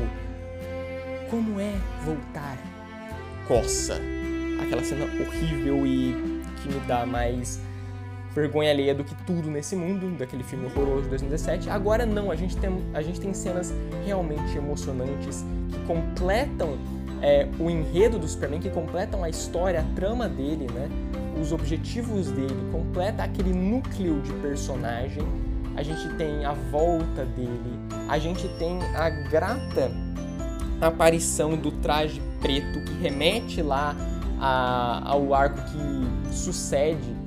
como 1.30 1.60
é 1.60 1.74
voltar? 2.06 2.58
Coça. 3.48 4.00
Aquela 4.62 4.84
cena 4.84 5.04
horrível 5.04 5.86
e 5.86 6.42
que 6.62 6.70
me 6.70 6.80
dá 6.88 7.06
mais 7.06 7.60
vergonha 8.38 8.70
alheia 8.70 8.94
do 8.94 9.04
que 9.04 9.16
tudo 9.26 9.50
nesse 9.50 9.76
mundo, 9.76 10.16
daquele 10.16 10.44
filme 10.44 10.68
horroroso 10.68 11.04
de 11.04 11.10
2017. 11.10 11.72
Agora 11.72 12.06
não, 12.06 12.30
a 12.30 12.36
gente 12.36 12.56
tem, 12.56 12.70
a 12.94 13.02
gente 13.02 13.20
tem 13.20 13.34
cenas 13.34 13.74
realmente 14.06 14.56
emocionantes 14.56 15.44
que 15.72 15.80
completam 15.88 16.78
é, 17.20 17.48
o 17.60 17.68
enredo 17.68 18.20
do 18.20 18.28
Superman, 18.28 18.60
que 18.60 18.70
completam 18.70 19.24
a 19.24 19.30
história, 19.30 19.80
a 19.80 19.96
trama 19.96 20.30
dele, 20.30 20.68
né? 20.72 20.88
Os 21.42 21.52
objetivos 21.52 22.30
dele, 22.30 22.56
completa 22.72 23.24
aquele 23.24 23.52
núcleo 23.52 24.22
de 24.22 24.32
personagem. 24.34 25.24
A 25.76 25.82
gente 25.82 26.08
tem 26.16 26.46
a 26.46 26.54
volta 26.54 27.26
dele, 27.26 27.80
a 28.08 28.20
gente 28.20 28.48
tem 28.60 28.80
a 28.96 29.10
grata 29.10 29.92
aparição 30.80 31.56
do 31.56 31.72
traje 31.72 32.22
preto 32.40 32.84
que 32.86 32.94
remete 33.02 33.64
lá 33.64 33.96
a, 34.40 35.02
ao 35.10 35.34
arco 35.34 35.60
que 35.72 36.34
sucede 36.36 37.27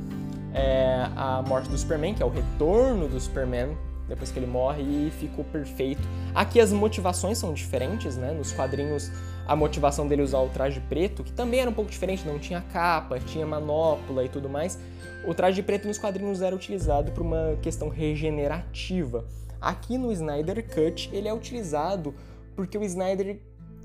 é, 0.54 1.06
a 1.16 1.42
morte 1.46 1.68
do 1.68 1.76
Superman, 1.76 2.14
que 2.14 2.22
é 2.22 2.26
o 2.26 2.30
retorno 2.30 3.08
do 3.08 3.20
Superman 3.20 3.76
depois 4.10 4.32
que 4.32 4.38
ele 4.40 4.46
morre 4.46 4.82
e 4.82 5.12
ficou 5.12 5.44
perfeito. 5.44 6.02
Aqui 6.34 6.60
as 6.60 6.72
motivações 6.72 7.38
são 7.38 7.54
diferentes, 7.54 8.16
né? 8.16 8.32
Nos 8.32 8.52
quadrinhos 8.52 9.10
a 9.46 9.54
motivação 9.54 10.06
dele 10.06 10.22
usar 10.22 10.40
o 10.40 10.48
traje 10.48 10.80
preto, 10.80 11.22
que 11.22 11.32
também 11.32 11.60
era 11.60 11.70
um 11.70 11.72
pouco 11.72 11.90
diferente, 11.90 12.26
não 12.26 12.38
tinha 12.38 12.60
capa, 12.60 13.20
tinha 13.20 13.46
manopla 13.46 14.24
e 14.24 14.28
tudo 14.28 14.48
mais. 14.48 14.78
O 15.24 15.32
traje 15.32 15.62
preto 15.62 15.86
nos 15.86 15.96
quadrinhos 15.96 16.42
era 16.42 16.54
utilizado 16.54 17.12
por 17.12 17.22
uma 17.22 17.56
questão 17.62 17.88
regenerativa. 17.88 19.24
Aqui 19.60 19.96
no 19.96 20.10
Snyder 20.10 20.66
Cut 20.66 21.08
ele 21.12 21.28
é 21.28 21.34
utilizado 21.34 22.14
porque 22.56 22.76
o 22.76 22.82
Snyder 22.82 23.38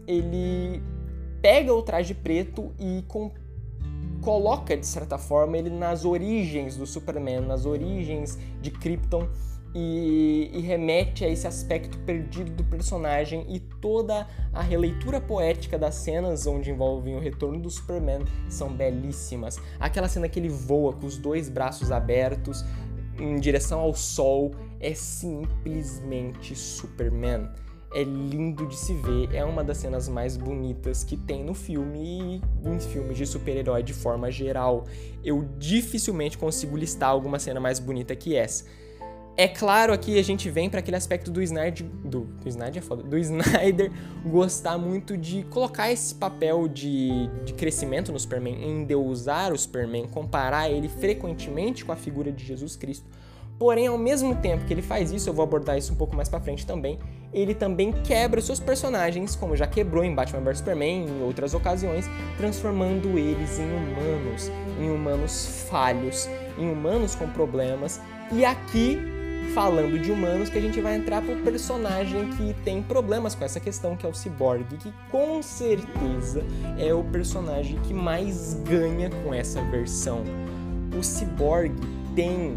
ele 0.07 0.81
pega 1.41 1.73
o 1.73 1.81
traje 1.83 2.13
preto 2.13 2.73
e 2.79 3.03
com, 3.07 3.31
coloca 4.25 4.75
de 4.75 4.87
certa 4.87 5.19
forma 5.19 5.55
ele 5.55 5.69
nas 5.69 6.03
origens 6.03 6.75
do 6.75 6.87
Superman, 6.87 7.41
nas 7.41 7.63
origens 7.63 8.39
de 8.59 8.71
Krypton 8.71 9.29
e, 9.75 10.49
e, 10.51 10.61
remete 10.61 11.23
a 11.23 11.29
esse 11.29 11.45
aspecto 11.45 11.97
perdido 11.99 12.49
do 12.51 12.63
personagem 12.63 13.45
e 13.47 13.59
toda 13.59 14.27
a 14.51 14.61
releitura 14.61 15.21
poética 15.21 15.77
das 15.77 15.95
cenas 15.95 16.47
onde 16.47 16.71
envolvem 16.71 17.15
o 17.15 17.19
retorno 17.19 17.59
do 17.59 17.69
Superman 17.69 18.21
são 18.49 18.69
belíssimas. 18.69 19.59
Aquela 19.79 20.07
cena 20.07 20.27
que 20.27 20.39
ele 20.39 20.49
voa 20.49 20.93
com 20.93 21.05
os 21.05 21.17
dois 21.17 21.47
braços 21.47 21.91
abertos 21.91 22.65
em 23.19 23.35
direção 23.35 23.79
ao 23.81 23.93
sol 23.93 24.55
é 24.79 24.95
simplesmente 24.95 26.55
Superman 26.55 27.49
é 27.95 28.03
lindo 28.03 28.67
de 28.67 28.75
se 28.75 28.93
ver, 28.93 29.33
é 29.33 29.45
uma 29.45 29.63
das 29.63 29.77
cenas 29.77 30.09
mais 30.09 30.35
bonitas 30.35 31.01
que 31.01 31.15
tem 31.15 31.45
no 31.45 31.53
filme 31.53 32.41
e 32.61 32.67
em 32.67 32.79
filmes 32.81 33.17
de 33.17 33.25
super-herói 33.25 33.81
de 33.83 33.93
forma 33.93 34.29
geral. 34.29 34.83
Eu 35.23 35.47
dificilmente 35.57 36.37
consigo 36.37 36.75
listar 36.75 37.09
alguma 37.09 37.39
cena 37.39 37.57
mais 37.57 37.79
bonita 37.79 38.13
que 38.13 38.35
essa. 38.35 38.65
É 39.37 39.47
claro 39.47 39.93
aqui 39.93 40.19
a 40.19 40.23
gente 40.23 40.49
vem 40.49 40.69
para 40.69 40.81
aquele 40.81 40.97
aspecto 40.97 41.31
do 41.31 41.41
Snyder, 41.41 41.85
do, 42.03 42.21
do 42.21 42.49
Snyder 42.49 42.83
é 42.83 42.85
foda, 42.85 43.01
do 43.01 43.15
Snyder 43.19 43.89
gostar 44.25 44.77
muito 44.77 45.15
de 45.15 45.43
colocar 45.43 45.89
esse 45.89 46.15
papel 46.15 46.67
de, 46.67 47.29
de 47.45 47.53
crescimento 47.53 48.11
no 48.11 48.19
Superman, 48.19 48.61
endeusar 48.61 49.53
o 49.53 49.57
Superman, 49.57 50.05
comparar 50.07 50.69
ele 50.69 50.89
frequentemente 50.89 51.85
com 51.85 51.93
a 51.93 51.95
figura 51.95 52.29
de 52.29 52.43
Jesus 52.43 52.75
Cristo. 52.75 53.09
Porém, 53.57 53.87
ao 53.87 53.97
mesmo 53.97 54.35
tempo 54.35 54.65
que 54.65 54.73
ele 54.73 54.81
faz 54.81 55.11
isso, 55.11 55.29
eu 55.29 55.33
vou 55.33 55.43
abordar 55.43 55.77
isso 55.77 55.93
um 55.93 55.95
pouco 55.95 56.15
mais 56.15 56.27
para 56.27 56.41
frente 56.41 56.65
também, 56.65 56.99
ele 57.33 57.53
também 57.53 57.91
quebra 57.91 58.41
seus 58.41 58.59
personagens, 58.59 59.35
como 59.35 59.55
já 59.55 59.65
quebrou 59.67 60.03
em 60.03 60.13
Batman 60.13 60.41
vs 60.41 60.57
Superman 60.57 61.05
em 61.07 61.21
outras 61.23 61.53
ocasiões, 61.53 62.09
transformando 62.37 63.17
eles 63.17 63.59
em 63.59 63.63
humanos, 63.63 64.51
em 64.79 64.89
humanos 64.89 65.65
falhos, 65.69 66.29
em 66.57 66.69
humanos 66.69 67.15
com 67.15 67.29
problemas. 67.29 68.01
E 68.31 68.43
aqui, 68.43 68.99
falando 69.53 69.99
de 69.99 70.11
humanos, 70.11 70.49
que 70.49 70.57
a 70.57 70.61
gente 70.61 70.81
vai 70.81 70.95
entrar 70.95 71.21
pro 71.21 71.35
personagem 71.37 72.29
que 72.31 72.53
tem 72.63 72.81
problemas 72.83 73.35
com 73.35 73.45
essa 73.45 73.59
questão, 73.59 73.95
que 73.95 74.05
é 74.05 74.09
o 74.09 74.13
Cyborg, 74.13 74.65
que 74.77 74.93
com 75.09 75.41
certeza 75.41 76.43
é 76.77 76.93
o 76.93 77.03
personagem 77.05 77.79
que 77.83 77.93
mais 77.93 78.53
ganha 78.65 79.09
com 79.23 79.33
essa 79.33 79.61
versão. 79.61 80.23
O 80.97 81.03
Cyborg 81.03 81.73
tem 82.15 82.55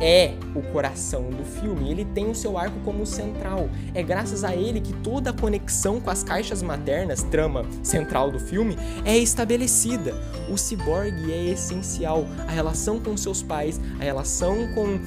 é 0.00 0.34
o 0.54 0.62
coração 0.62 1.30
do 1.30 1.44
filme, 1.44 1.90
ele 1.90 2.04
tem 2.04 2.30
o 2.30 2.34
seu 2.34 2.58
arco 2.58 2.78
como 2.84 3.06
central. 3.06 3.68
É 3.94 4.02
graças 4.02 4.44
a 4.44 4.54
ele 4.54 4.80
que 4.80 4.92
toda 4.94 5.30
a 5.30 5.32
conexão 5.32 6.00
com 6.00 6.10
as 6.10 6.22
caixas 6.22 6.62
maternas, 6.62 7.22
trama 7.22 7.64
central 7.82 8.30
do 8.30 8.38
filme, 8.38 8.76
é 9.04 9.16
estabelecida. 9.16 10.14
O 10.50 10.56
ciborgue 10.56 11.32
é 11.32 11.44
essencial. 11.50 12.26
A 12.46 12.50
relação 12.50 13.00
com 13.00 13.16
seus 13.16 13.42
pais, 13.42 13.80
a 13.98 14.04
relação 14.04 14.72
com 14.74 14.98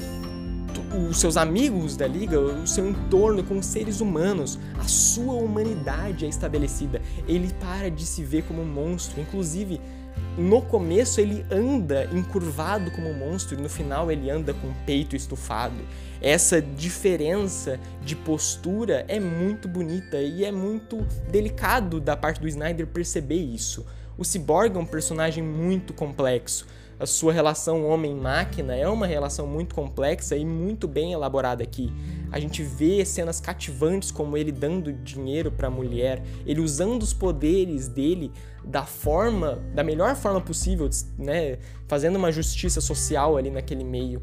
os 1.10 1.20
seus 1.20 1.38
amigos 1.38 1.98
da 1.98 2.08
liga, 2.08 2.40
o 2.40 2.68
seu 2.68 2.88
entorno 2.90 3.44
com 3.44 3.58
os 3.58 3.66
seres 3.66 4.00
humanos, 4.00 4.60
a 4.80 4.84
sua 4.84 5.34
humanidade 5.34 6.26
é 6.26 6.30
estabelecida. 6.30 7.02
Ele 7.28 7.52
para 7.60 7.90
de 7.90 8.06
se 8.06 8.24
ver 8.24 8.44
como 8.44 8.62
um 8.62 8.66
monstro, 8.66 9.20
inclusive 9.20 9.82
no 10.38 10.62
começo 10.62 11.20
ele 11.20 11.44
anda 11.50 12.08
encurvado 12.14 12.92
como 12.92 13.10
um 13.10 13.14
monstro 13.14 13.58
e 13.58 13.62
no 13.62 13.68
final 13.68 14.12
ele 14.12 14.30
anda 14.30 14.54
com 14.54 14.68
o 14.68 14.76
peito 14.86 15.16
estufado. 15.16 15.76
Essa 16.22 16.62
diferença 16.62 17.80
de 18.04 18.16
postura 18.16 19.04
é 19.08 19.20
muito 19.20 19.68
bonita 19.68 20.18
e 20.18 20.46
é 20.46 20.52
muito 20.52 20.98
delicado 21.32 22.00
da 22.00 22.16
parte 22.16 22.40
do 22.40 22.48
Snyder 22.48 22.86
perceber 22.88 23.36
isso. 23.36 23.86
O 24.18 24.24
Cyborg 24.24 24.76
é 24.76 24.80
um 24.80 24.86
personagem 24.86 25.44
muito 25.44 25.94
complexo. 25.94 26.68
A 27.00 27.06
sua 27.06 27.32
relação 27.32 27.86
homem-máquina 27.86 28.76
é 28.76 28.88
uma 28.88 29.06
relação 29.06 29.46
muito 29.46 29.76
complexa 29.76 30.36
e 30.36 30.44
muito 30.44 30.88
bem 30.88 31.14
elaborada 31.14 31.62
aqui. 31.62 31.94
A 32.32 32.40
gente 32.40 32.64
vê 32.64 33.06
cenas 33.06 33.40
cativantes 33.40 34.10
como 34.10 34.36
ele 34.36 34.52
dando 34.52 34.92
dinheiro 34.92 35.52
para 35.52 35.68
a 35.68 35.72
mulher, 35.72 36.24
ele 36.44 36.60
usando 36.60 37.04
os 37.04 37.14
poderes 37.14 37.88
dele 37.88 38.32
da 38.66 38.84
forma, 38.84 39.60
da 39.76 39.84
melhor 39.84 40.16
forma 40.16 40.42
possível, 40.42 40.90
né, 41.20 41.60
fazendo 41.88 42.16
uma 42.16 42.32
justiça 42.32 42.82
social 42.82 43.38
ali 43.38 43.52
naquele 43.52 43.84
meio. 43.84 44.20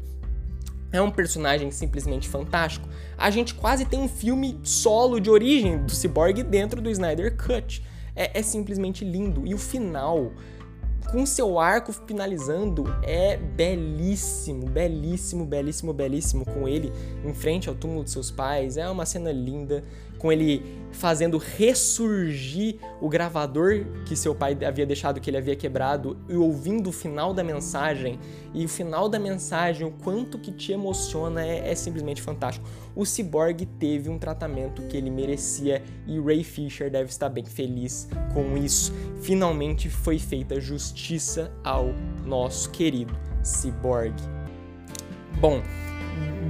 É 0.91 1.01
um 1.01 1.11
personagem 1.11 1.71
simplesmente 1.71 2.27
fantástico. 2.27 2.89
A 3.17 3.29
gente 3.29 3.53
quase 3.53 3.85
tem 3.85 4.01
um 4.01 4.07
filme 4.09 4.59
solo 4.63 5.19
de 5.21 5.29
origem 5.29 5.77
do 5.77 5.95
Cyborg 5.95 6.43
dentro 6.43 6.81
do 6.81 6.89
Snyder 6.89 7.37
Cut. 7.37 7.81
É, 8.15 8.39
é 8.39 8.43
simplesmente 8.43 9.03
lindo. 9.03 9.45
E 9.45 9.53
o 9.53 9.57
final, 9.57 10.31
com 11.11 11.25
seu 11.25 11.59
arco 11.59 11.93
finalizando, 11.93 12.85
é 13.03 13.37
belíssimo, 13.37 14.65
belíssimo, 14.65 15.45
belíssimo, 15.45 15.93
belíssimo. 15.93 16.45
Com 16.45 16.67
ele 16.67 16.91
em 17.23 17.33
frente 17.33 17.69
ao 17.69 17.75
túmulo 17.75 18.03
de 18.03 18.11
seus 18.11 18.31
pais. 18.31 18.77
É 18.77 18.89
uma 18.89 19.05
cena 19.05 19.31
linda 19.31 19.83
com 20.17 20.31
ele 20.31 20.85
fazendo 20.95 21.37
ressurgir 21.37 22.77
o 23.01 23.09
gravador 23.09 23.85
que 24.05 24.15
seu 24.15 24.33
pai 24.33 24.57
havia 24.65 24.85
deixado 24.85 25.19
que 25.19 25.29
ele 25.29 25.37
havia 25.37 25.55
quebrado 25.55 26.17
e 26.29 26.35
ouvindo 26.35 26.89
o 26.89 26.91
final 26.91 27.33
da 27.33 27.43
mensagem. 27.43 28.19
E 28.53 28.65
o 28.65 28.69
final 28.69 29.09
da 29.09 29.19
mensagem 29.19 29.85
o 29.85 29.91
quanto 29.91 30.39
que 30.39 30.51
te 30.51 30.71
emociona 30.71 31.45
é, 31.45 31.69
é 31.69 31.75
simplesmente 31.75 32.21
fantástico. 32.21 32.67
O 32.95 33.05
Cyborg 33.05 33.65
teve 33.77 34.09
um 34.09 34.17
tratamento 34.17 34.81
que 34.83 34.95
ele 34.95 35.09
merecia 35.09 35.83
e 36.07 36.19
Ray 36.19 36.43
Fisher 36.43 36.89
deve 36.89 37.09
estar 37.09 37.29
bem 37.29 37.45
feliz 37.45 38.07
com 38.33 38.57
isso. 38.57 38.93
Finalmente 39.21 39.89
foi 39.89 40.17
feita 40.17 40.59
justiça 40.61 41.51
ao 41.63 41.93
nosso 42.25 42.71
querido 42.71 43.15
Cyborg. 43.43 44.15
Bom 45.41 45.61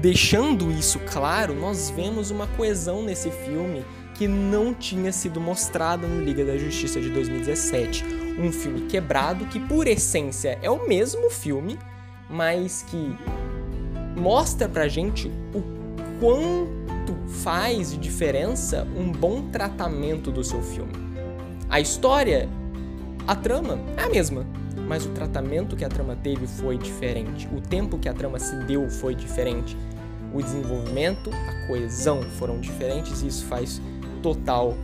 deixando 0.01 0.71
isso 0.71 0.99
claro, 0.99 1.53
nós 1.53 1.89
vemos 1.89 2.31
uma 2.31 2.47
coesão 2.47 3.03
nesse 3.03 3.31
filme 3.31 3.83
que 4.13 4.27
não 4.27 4.73
tinha 4.73 5.11
sido 5.11 5.41
mostrada 5.41 6.07
no 6.07 6.23
Liga 6.23 6.45
da 6.45 6.57
Justiça 6.57 7.01
de 7.01 7.09
2017. 7.09 8.05
Um 8.39 8.51
filme 8.51 8.81
quebrado 8.81 9.45
que, 9.45 9.59
por 9.59 9.87
essência, 9.87 10.57
é 10.61 10.69
o 10.69 10.87
mesmo 10.87 11.29
filme, 11.29 11.77
mas 12.29 12.83
que 12.83 13.15
mostra 14.15 14.69
pra 14.69 14.87
gente 14.87 15.27
o 15.53 15.61
quanto 16.19 17.15
faz 17.43 17.91
de 17.91 17.97
diferença 17.97 18.87
um 18.95 19.11
bom 19.11 19.49
tratamento 19.49 20.31
do 20.31 20.43
seu 20.43 20.61
filme. 20.61 20.93
A 21.69 21.79
história, 21.79 22.47
a 23.27 23.35
trama 23.35 23.79
é 23.97 24.03
a 24.03 24.09
mesma, 24.09 24.45
mas 24.87 25.05
o 25.05 25.09
tratamento 25.09 25.75
que 25.75 25.83
a 25.83 25.89
trama 25.89 26.15
teve 26.15 26.47
foi 26.47 26.77
diferente. 26.77 27.47
O 27.51 27.61
tempo 27.61 27.97
que 27.97 28.07
a 28.07 28.13
trama 28.13 28.39
se 28.39 28.55
deu 28.65 28.89
foi 28.89 29.15
diferente. 29.15 29.77
O 30.33 30.41
desenvolvimento, 30.41 31.29
a 31.29 31.67
coesão 31.67 32.21
foram 32.21 32.59
diferentes 32.59 33.21
e 33.21 33.27
isso 33.27 33.45
faz 33.45 33.81
total 34.21 34.75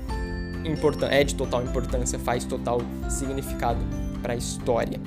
importância, 0.66 1.16
é 1.16 1.24
de 1.24 1.36
total 1.36 1.64
importância, 1.64 2.20
faz 2.20 2.46
total 2.46 2.82
significado 3.10 3.80
para 4.22 4.34
a 4.34 4.36
história. 4.36 5.00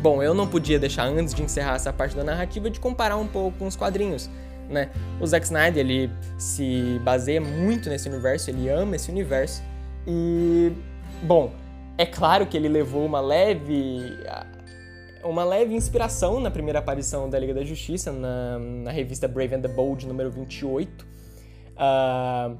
Bom, 0.00 0.22
eu 0.22 0.34
não 0.34 0.46
podia 0.46 0.78
deixar 0.78 1.04
antes 1.04 1.32
de 1.32 1.42
encerrar 1.42 1.76
essa 1.76 1.92
parte 1.92 2.16
da 2.16 2.24
narrativa 2.24 2.68
de 2.68 2.78
comparar 2.78 3.16
um 3.16 3.26
pouco 3.26 3.58
com 3.58 3.66
os 3.66 3.76
quadrinhos, 3.76 4.28
né? 4.68 4.90
O 5.20 5.26
Zack 5.26 5.46
Snyder, 5.46 5.78
ele 5.78 6.10
se 6.36 7.00
baseia 7.02 7.40
muito 7.40 7.88
nesse 7.88 8.08
universo, 8.08 8.50
ele 8.50 8.68
ama 8.68 8.96
esse 8.96 9.10
universo 9.10 9.62
e 10.06 10.72
bom, 11.22 11.52
é 11.96 12.06
claro 12.06 12.46
que 12.46 12.56
ele 12.56 12.68
levou 12.68 13.04
uma 13.04 13.20
leve 13.20 14.18
uma 15.22 15.44
leve 15.44 15.74
inspiração 15.74 16.38
na 16.38 16.50
primeira 16.50 16.78
aparição 16.80 17.30
da 17.30 17.38
Liga 17.38 17.54
da 17.54 17.64
Justiça, 17.64 18.12
na, 18.12 18.58
na 18.58 18.90
revista 18.90 19.26
Brave 19.26 19.54
and 19.54 19.62
the 19.62 19.68
Bold, 19.68 20.06
número 20.06 20.30
28, 20.30 21.02
uh, 21.02 21.06
ah, 21.78 22.54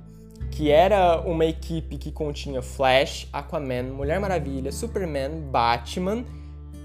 que 0.50 0.70
era 0.70 1.20
uma 1.20 1.44
equipe 1.44 1.98
que 1.98 2.10
continha 2.10 2.62
Flash, 2.62 3.28
Aquaman, 3.32 3.82
Mulher 3.92 4.18
Maravilha, 4.18 4.72
Superman, 4.72 5.42
Batman 5.50 6.24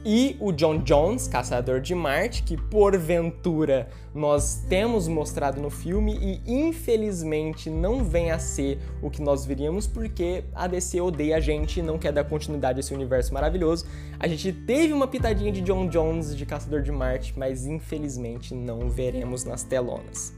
e 0.06 0.38
o 0.40 0.52
John 0.52 0.80
Jones, 0.80 1.28
Caçador 1.28 1.82
de 1.82 1.94
Marte, 1.94 2.44
que 2.44 2.56
porventura 2.56 3.90
nós 4.14 4.64
temos 4.70 5.08
mostrado 5.08 5.62
no 5.62 5.70
filme 5.70 6.18
e 6.22 6.42
infelizmente 6.52 7.70
não 7.70 8.04
vem 8.04 8.32
a 8.32 8.40
ser 8.40 8.80
o 9.02 9.10
que 9.10 9.22
nós 9.22 9.46
viríamos 9.46 9.86
porque 9.88 10.44
a 10.56 10.68
DC 10.68 11.00
odeia 11.02 11.38
a 11.38 11.40
gente 11.40 11.80
e 11.80 11.84
não 11.84 11.98
quer 11.98 12.12
dar 12.12 12.24
continuidade 12.24 12.80
a 12.80 12.82
esse 12.82 12.94
universo 12.94 13.34
maravilhoso. 13.34 13.86
A 14.20 14.28
gente 14.28 14.52
teve 14.52 14.94
uma 14.94 15.08
pitadinha 15.08 15.52
de 15.52 15.62
John 15.62 15.88
Jones 15.88 16.36
de 16.36 16.46
Caçador 16.46 16.82
de 16.82 16.92
Marte, 16.92 17.34
mas 17.38 17.66
infelizmente 17.66 18.54
não 18.54 18.90
veremos 18.90 19.44
nas 19.44 19.64
telonas. 19.64 20.34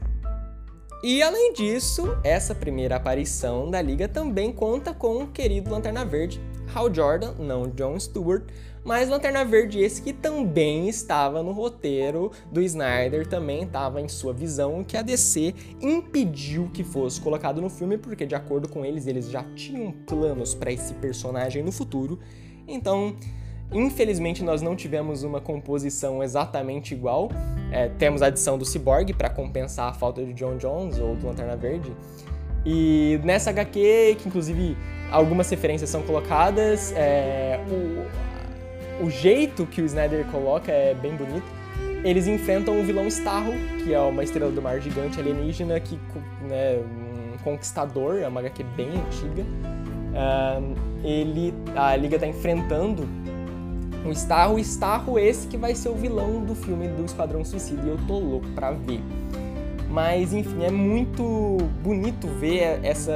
E 1.02 1.20
além 1.20 1.52
disso, 1.52 2.16
essa 2.22 2.54
primeira 2.54 2.94
aparição 2.94 3.68
da 3.68 3.82
liga 3.82 4.06
também 4.06 4.52
conta 4.52 4.94
com 4.94 5.24
o 5.24 5.26
querido 5.26 5.68
Lanterna 5.68 6.04
Verde, 6.04 6.40
Hal 6.74 6.92
Jordan, 6.92 7.34
não 7.38 7.68
John 7.68 7.98
Stewart, 7.98 8.44
mas 8.84 9.08
Lanterna 9.08 9.44
Verde 9.44 9.80
esse 9.80 10.02
que 10.02 10.12
também 10.12 10.88
estava 10.88 11.42
no 11.42 11.52
roteiro 11.52 12.32
do 12.50 12.60
Snyder, 12.60 13.26
também 13.26 13.62
estava 13.62 14.00
em 14.00 14.08
sua 14.08 14.32
visão, 14.32 14.82
que 14.82 14.96
a 14.96 15.02
DC 15.02 15.54
impediu 15.80 16.70
que 16.72 16.82
fosse 16.82 17.20
colocado 17.20 17.60
no 17.60 17.70
filme, 17.70 17.96
porque 17.96 18.26
de 18.26 18.34
acordo 18.34 18.68
com 18.68 18.84
eles, 18.84 19.06
eles 19.06 19.30
já 19.30 19.44
tinham 19.54 19.92
planos 20.06 20.54
para 20.54 20.72
esse 20.72 20.94
personagem 20.94 21.62
no 21.62 21.70
futuro. 21.70 22.18
Então, 22.66 23.16
Infelizmente, 23.74 24.44
nós 24.44 24.60
não 24.60 24.76
tivemos 24.76 25.22
uma 25.22 25.40
composição 25.40 26.22
exatamente 26.22 26.92
igual. 26.92 27.30
É, 27.72 27.88
temos 27.88 28.20
a 28.20 28.26
adição 28.26 28.58
do 28.58 28.66
Cyborg 28.66 29.14
para 29.14 29.30
compensar 29.30 29.88
a 29.88 29.94
falta 29.94 30.22
de 30.22 30.34
John 30.34 30.58
Jones 30.58 30.98
ou 30.98 31.16
do 31.16 31.26
Lanterna 31.26 31.56
Verde. 31.56 31.90
E 32.64 33.20
nessa 33.24 33.50
HQ, 33.50 34.16
que 34.20 34.28
inclusive 34.28 34.76
algumas 35.10 35.50
referências 35.50 35.90
são 35.90 36.02
colocadas, 36.02 36.92
é, 36.96 37.60
o, 37.68 39.04
o 39.04 39.10
jeito 39.10 39.66
que 39.66 39.82
o 39.82 39.84
Snyder 39.84 40.24
coloca 40.26 40.70
é 40.70 40.94
bem 40.94 41.14
bonito. 41.14 41.46
Eles 42.04 42.26
enfrentam 42.26 42.80
o 42.80 42.84
vilão 42.84 43.06
Starro, 43.06 43.52
que 43.82 43.94
é 43.94 44.00
uma 44.00 44.24
estrela 44.24 44.50
do 44.50 44.60
mar 44.60 44.80
gigante 44.80 45.20
alienígena, 45.20 45.78
que 45.78 45.98
né, 46.42 46.80
um 47.34 47.38
conquistador, 47.44 48.16
é 48.16 48.26
uma 48.26 48.40
HQ 48.40 48.64
bem 48.76 48.90
antiga. 48.90 49.44
Ele, 51.04 51.54
a 51.76 51.96
Liga 51.96 52.16
está 52.16 52.26
enfrentando 52.26 53.08
um 54.04 54.10
Starro, 54.10 54.54
o 54.54 54.58
Starro 54.58 55.18
esse 55.18 55.46
que 55.46 55.56
vai 55.56 55.74
ser 55.74 55.88
o 55.90 55.94
vilão 55.94 56.44
do 56.44 56.54
filme 56.54 56.88
do 56.88 57.04
Esquadrão 57.04 57.44
Suicida, 57.44 57.82
e 57.86 57.88
eu 57.88 57.98
tô 58.06 58.18
louco 58.18 58.46
pra 58.48 58.72
ver. 58.72 59.00
Mas 59.92 60.32
enfim, 60.32 60.64
é 60.64 60.70
muito 60.70 61.58
bonito 61.82 62.26
ver 62.26 62.80
essa, 62.82 63.12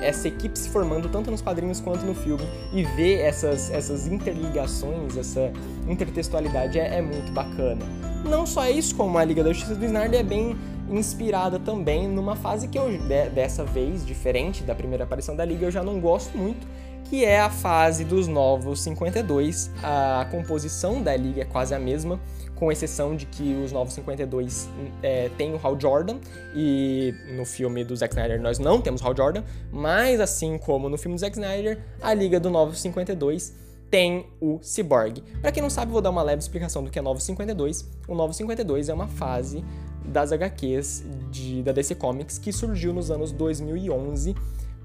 essa 0.00 0.26
equipe 0.26 0.58
se 0.58 0.70
formando 0.70 1.06
tanto 1.10 1.30
nos 1.30 1.42
quadrinhos 1.42 1.80
quanto 1.80 2.06
no 2.06 2.14
filme 2.14 2.42
e 2.72 2.82
ver 2.82 3.20
essas, 3.20 3.70
essas 3.70 4.06
interligações, 4.06 5.18
essa 5.18 5.52
intertextualidade 5.86 6.78
é, 6.78 6.96
é 6.96 7.02
muito 7.02 7.30
bacana. 7.32 7.84
Não 8.24 8.46
só 8.46 8.70
isso, 8.70 8.96
como 8.96 9.18
a 9.18 9.24
Liga 9.24 9.44
da 9.44 9.52
Justiça 9.52 9.74
do 9.74 9.84
Snyder 9.84 10.20
é 10.20 10.22
bem 10.22 10.56
inspirada 10.88 11.58
também 11.58 12.08
numa 12.08 12.36
fase 12.36 12.68
que 12.68 12.78
eu, 12.78 12.86
dessa 13.34 13.62
vez, 13.62 14.04
diferente 14.06 14.62
da 14.62 14.74
primeira 14.74 15.04
aparição 15.04 15.36
da 15.36 15.44
Liga, 15.44 15.66
eu 15.66 15.70
já 15.70 15.82
não 15.82 16.00
gosto 16.00 16.38
muito, 16.38 16.66
que 17.04 17.22
é 17.22 17.38
a 17.38 17.50
fase 17.50 18.02
dos 18.02 18.26
Novos 18.26 18.80
52. 18.80 19.70
A 19.82 20.26
composição 20.30 21.02
da 21.02 21.14
Liga 21.14 21.42
é 21.42 21.44
quase 21.44 21.74
a 21.74 21.78
mesma, 21.78 22.18
com 22.56 22.72
exceção 22.72 23.14
de 23.14 23.26
que 23.26 23.54
os 23.62 23.70
Novos 23.70 23.94
52 23.94 24.68
é, 25.02 25.30
tem 25.36 25.54
o 25.54 25.60
Hal 25.62 25.78
Jordan, 25.78 26.18
e 26.54 27.14
no 27.36 27.44
filme 27.44 27.84
do 27.84 27.94
Zack 27.94 28.14
Snyder 28.14 28.40
nós 28.40 28.58
não 28.58 28.80
temos 28.80 29.02
Hal 29.02 29.14
Jordan, 29.16 29.44
mas 29.70 30.20
assim 30.20 30.58
como 30.58 30.88
no 30.88 30.98
filme 30.98 31.16
do 31.16 31.20
Zack 31.20 31.36
Snyder, 31.36 31.78
a 32.02 32.12
Liga 32.14 32.40
do 32.40 32.50
Novos 32.50 32.80
52 32.80 33.54
tem 33.90 34.26
o 34.40 34.58
Cyborg. 34.62 35.22
Para 35.40 35.52
quem 35.52 35.62
não 35.62 35.70
sabe, 35.70 35.92
vou 35.92 36.00
dar 36.00 36.10
uma 36.10 36.22
leve 36.22 36.40
explicação 36.40 36.82
do 36.82 36.90
que 36.90 36.98
é 36.98 37.02
Novo 37.02 37.20
52. 37.20 37.88
O 38.08 38.14
Novo 38.14 38.32
52 38.32 38.88
é 38.88 38.94
uma 38.94 39.06
fase 39.06 39.64
das 40.04 40.32
HQs 40.32 41.04
de, 41.30 41.62
da 41.62 41.72
DC 41.72 41.94
Comics 41.94 42.38
que 42.38 42.52
surgiu 42.52 42.92
nos 42.92 43.10
anos 43.10 43.32
2011 43.32 44.34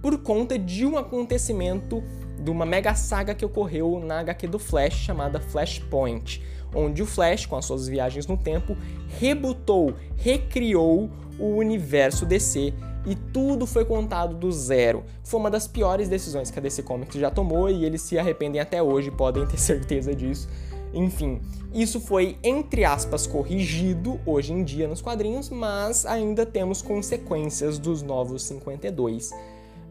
por 0.02 0.18
conta 0.18 0.58
de 0.58 0.86
um 0.86 0.98
acontecimento 0.98 2.04
de 2.40 2.50
uma 2.50 2.66
mega 2.66 2.96
saga 2.96 3.36
que 3.36 3.46
ocorreu 3.46 4.00
na 4.04 4.20
HQ 4.20 4.48
do 4.48 4.58
Flash 4.58 4.96
chamada 4.96 5.40
Flashpoint, 5.40 6.42
onde 6.74 7.02
o 7.02 7.06
Flash, 7.06 7.46
com 7.46 7.56
as 7.56 7.66
suas 7.66 7.88
viagens 7.88 8.28
no 8.28 8.38
tempo, 8.38 8.76
rebutou, 9.20 9.94
recriou 10.18 11.10
o 11.40 11.56
universo 11.56 12.26
DC 12.26 12.74
e 13.06 13.16
tudo 13.16 13.66
foi 13.66 13.84
contado 13.84 14.36
do 14.36 14.52
zero. 14.52 15.04
Foi 15.24 15.40
uma 15.40 15.50
das 15.50 15.68
piores 15.68 16.08
decisões 16.08 16.52
que 16.52 16.60
a 16.60 16.62
DC 16.62 16.84
Comics 16.84 17.20
já 17.20 17.32
tomou 17.32 17.70
e 17.70 17.84
eles 17.84 18.02
se 18.02 18.18
arrependem 18.18 18.62
até 18.62 18.82
hoje, 18.82 19.10
podem 19.12 19.46
ter 19.48 19.58
certeza 19.58 20.14
disso. 20.14 20.48
Enfim, 20.94 21.40
isso 21.74 22.02
foi, 22.02 22.38
entre 22.44 22.84
aspas, 22.84 23.26
corrigido 23.26 24.20
hoje 24.26 24.52
em 24.52 24.64
dia 24.64 24.88
nos 24.88 25.02
quadrinhos, 25.02 25.50
mas 25.50 26.06
ainda 26.06 26.46
temos 26.46 26.82
consequências 26.82 27.80
dos 27.80 28.02
novos 28.02 28.44
52. 28.44 29.32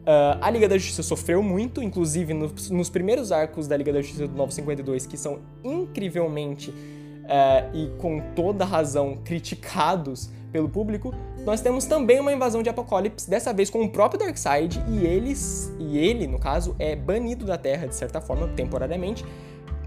Uh, 0.01 0.37
a 0.41 0.49
Liga 0.49 0.67
da 0.67 0.77
Justiça 0.77 1.03
sofreu 1.03 1.43
muito, 1.43 1.81
inclusive 1.81 2.33
no, 2.33 2.51
nos 2.71 2.89
primeiros 2.89 3.31
arcos 3.31 3.67
da 3.67 3.77
Liga 3.77 3.93
da 3.93 4.01
Justiça 4.01 4.27
do 4.27 4.35
952, 4.35 5.05
que 5.05 5.15
são 5.15 5.39
incrivelmente 5.63 6.71
uh, 6.71 7.75
e 7.75 7.89
com 7.99 8.19
toda 8.35 8.65
razão 8.65 9.19
criticados 9.23 10.31
pelo 10.51 10.67
público, 10.67 11.13
nós 11.45 11.61
temos 11.61 11.85
também 11.85 12.19
uma 12.19 12.33
invasão 12.33 12.61
de 12.61 12.69
Apocalipse, 12.69 13.29
dessa 13.29 13.53
vez 13.53 13.69
com 13.69 13.83
o 13.83 13.89
próprio 13.89 14.19
Darkseid, 14.19 14.83
e 14.89 15.05
eles, 15.05 15.71
e 15.79 15.97
ele, 15.97 16.27
no 16.27 16.39
caso, 16.39 16.75
é 16.77 16.95
banido 16.95 17.45
da 17.45 17.57
Terra, 17.57 17.87
de 17.87 17.95
certa 17.95 18.19
forma, 18.19 18.47
temporariamente, 18.49 19.23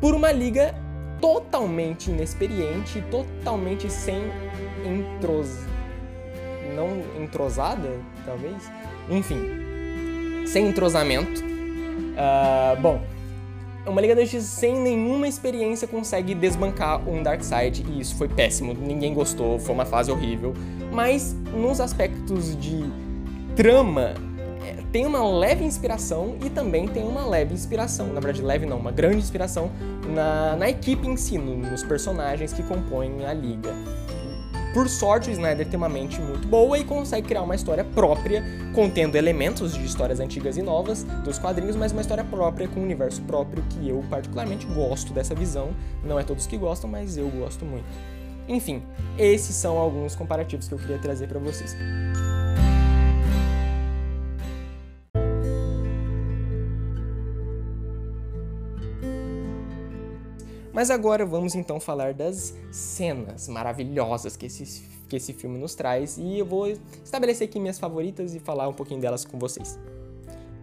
por 0.00 0.14
uma 0.14 0.32
liga 0.32 0.74
totalmente 1.20 2.10
inexperiente, 2.10 3.02
totalmente 3.10 3.90
sem 3.90 4.22
entros... 4.84 5.50
não 6.74 7.22
entrosada, 7.22 7.88
talvez? 8.24 8.70
Enfim, 9.10 9.73
sem 10.44 10.68
entrosamento. 10.68 11.42
Uh, 11.42 12.80
bom, 12.80 13.00
uma 13.86 14.00
Liga 14.00 14.14
da 14.14 14.22
Justiça 14.22 14.46
sem 14.46 14.78
nenhuma 14.78 15.28
experiência 15.28 15.86
consegue 15.86 16.34
desbancar 16.34 17.06
um 17.08 17.22
Darkseid 17.22 17.84
e 17.88 18.00
isso 18.00 18.16
foi 18.16 18.28
péssimo, 18.28 18.72
ninguém 18.72 19.12
gostou, 19.12 19.58
foi 19.58 19.74
uma 19.74 19.84
fase 19.84 20.10
horrível. 20.10 20.54
Mas 20.90 21.34
nos 21.52 21.80
aspectos 21.80 22.56
de 22.56 22.84
trama, 23.54 24.14
é, 24.66 24.82
tem 24.90 25.04
uma 25.04 25.22
leve 25.22 25.64
inspiração 25.64 26.36
e 26.44 26.48
também 26.48 26.88
tem 26.88 27.04
uma 27.04 27.26
leve 27.26 27.52
inspiração, 27.52 28.06
na 28.06 28.20
verdade 28.20 28.42
leve 28.42 28.64
não, 28.64 28.78
uma 28.78 28.90
grande 28.90 29.18
inspiração 29.18 29.70
na, 30.14 30.56
na 30.56 30.70
equipe 30.70 31.06
em 31.06 31.16
si, 31.16 31.36
nos 31.36 31.82
personagens 31.82 32.52
que 32.52 32.62
compõem 32.62 33.26
a 33.26 33.34
liga. 33.34 33.74
Por 34.74 34.88
sorte, 34.88 35.30
o 35.30 35.32
Snyder 35.32 35.64
tem 35.68 35.76
uma 35.76 35.88
mente 35.88 36.20
muito 36.20 36.48
boa 36.48 36.76
e 36.76 36.82
consegue 36.82 37.28
criar 37.28 37.42
uma 37.42 37.54
história 37.54 37.84
própria, 37.84 38.42
contendo 38.74 39.14
elementos 39.14 39.72
de 39.72 39.84
histórias 39.84 40.18
antigas 40.18 40.56
e 40.56 40.62
novas 40.62 41.04
dos 41.24 41.38
quadrinhos, 41.38 41.76
mas 41.76 41.92
uma 41.92 42.00
história 42.00 42.24
própria, 42.24 42.66
com 42.66 42.80
um 42.80 42.82
universo 42.82 43.22
próprio 43.22 43.62
que 43.70 43.88
eu 43.88 44.04
particularmente 44.10 44.66
gosto 44.66 45.12
dessa 45.12 45.32
visão. 45.32 45.70
Não 46.02 46.18
é 46.18 46.24
todos 46.24 46.48
que 46.48 46.56
gostam, 46.56 46.90
mas 46.90 47.16
eu 47.16 47.28
gosto 47.28 47.64
muito. 47.64 47.86
Enfim, 48.48 48.82
esses 49.16 49.54
são 49.54 49.78
alguns 49.78 50.16
comparativos 50.16 50.66
que 50.66 50.74
eu 50.74 50.78
queria 50.78 50.98
trazer 50.98 51.28
para 51.28 51.38
vocês. 51.38 51.76
Mas 60.74 60.90
agora 60.90 61.24
vamos 61.24 61.54
então 61.54 61.78
falar 61.78 62.12
das 62.12 62.52
cenas 62.72 63.46
maravilhosas 63.46 64.36
que 64.36 64.46
esse, 64.46 64.82
que 65.08 65.14
esse 65.14 65.32
filme 65.32 65.56
nos 65.56 65.76
traz 65.76 66.18
e 66.18 66.40
eu 66.40 66.44
vou 66.44 66.66
estabelecer 67.04 67.48
aqui 67.48 67.60
minhas 67.60 67.78
favoritas 67.78 68.34
e 68.34 68.40
falar 68.40 68.66
um 68.66 68.72
pouquinho 68.72 69.00
delas 69.00 69.24
com 69.24 69.38
vocês. 69.38 69.78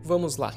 Vamos 0.04 0.36
lá. 0.36 0.54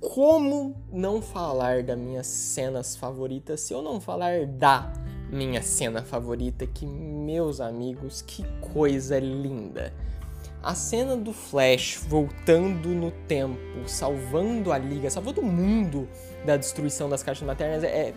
Como 0.00 0.74
não 0.92 1.22
falar 1.22 1.84
das 1.84 1.96
minhas 1.96 2.26
cenas 2.26 2.96
favoritas 2.96 3.60
se 3.60 3.72
eu 3.72 3.80
não 3.80 4.00
falar 4.00 4.44
da 4.44 4.92
minha 5.30 5.62
cena 5.62 6.02
favorita? 6.02 6.66
Que, 6.66 6.84
meus 6.84 7.60
amigos, 7.60 8.22
que 8.22 8.44
coisa 8.72 9.20
linda! 9.20 9.94
A 10.60 10.74
cena 10.74 11.16
do 11.16 11.32
Flash 11.32 12.04
voltando 12.08 12.88
no 12.88 13.12
tempo, 13.28 13.86
salvando 13.86 14.72
a 14.72 14.78
Liga, 14.78 15.10
salvando 15.10 15.42
o 15.42 15.44
mundo 15.44 16.08
da 16.44 16.56
destruição 16.56 17.08
das 17.08 17.22
caixas 17.22 17.46
maternas 17.46 17.84
é, 17.84 18.14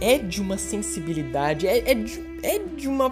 é 0.00 0.18
de 0.18 0.40
uma 0.40 0.58
sensibilidade, 0.58 1.66
é, 1.66 1.90
é, 1.90 1.94
de, 1.94 2.22
é 2.42 2.58
de 2.58 2.88
uma 2.88 3.10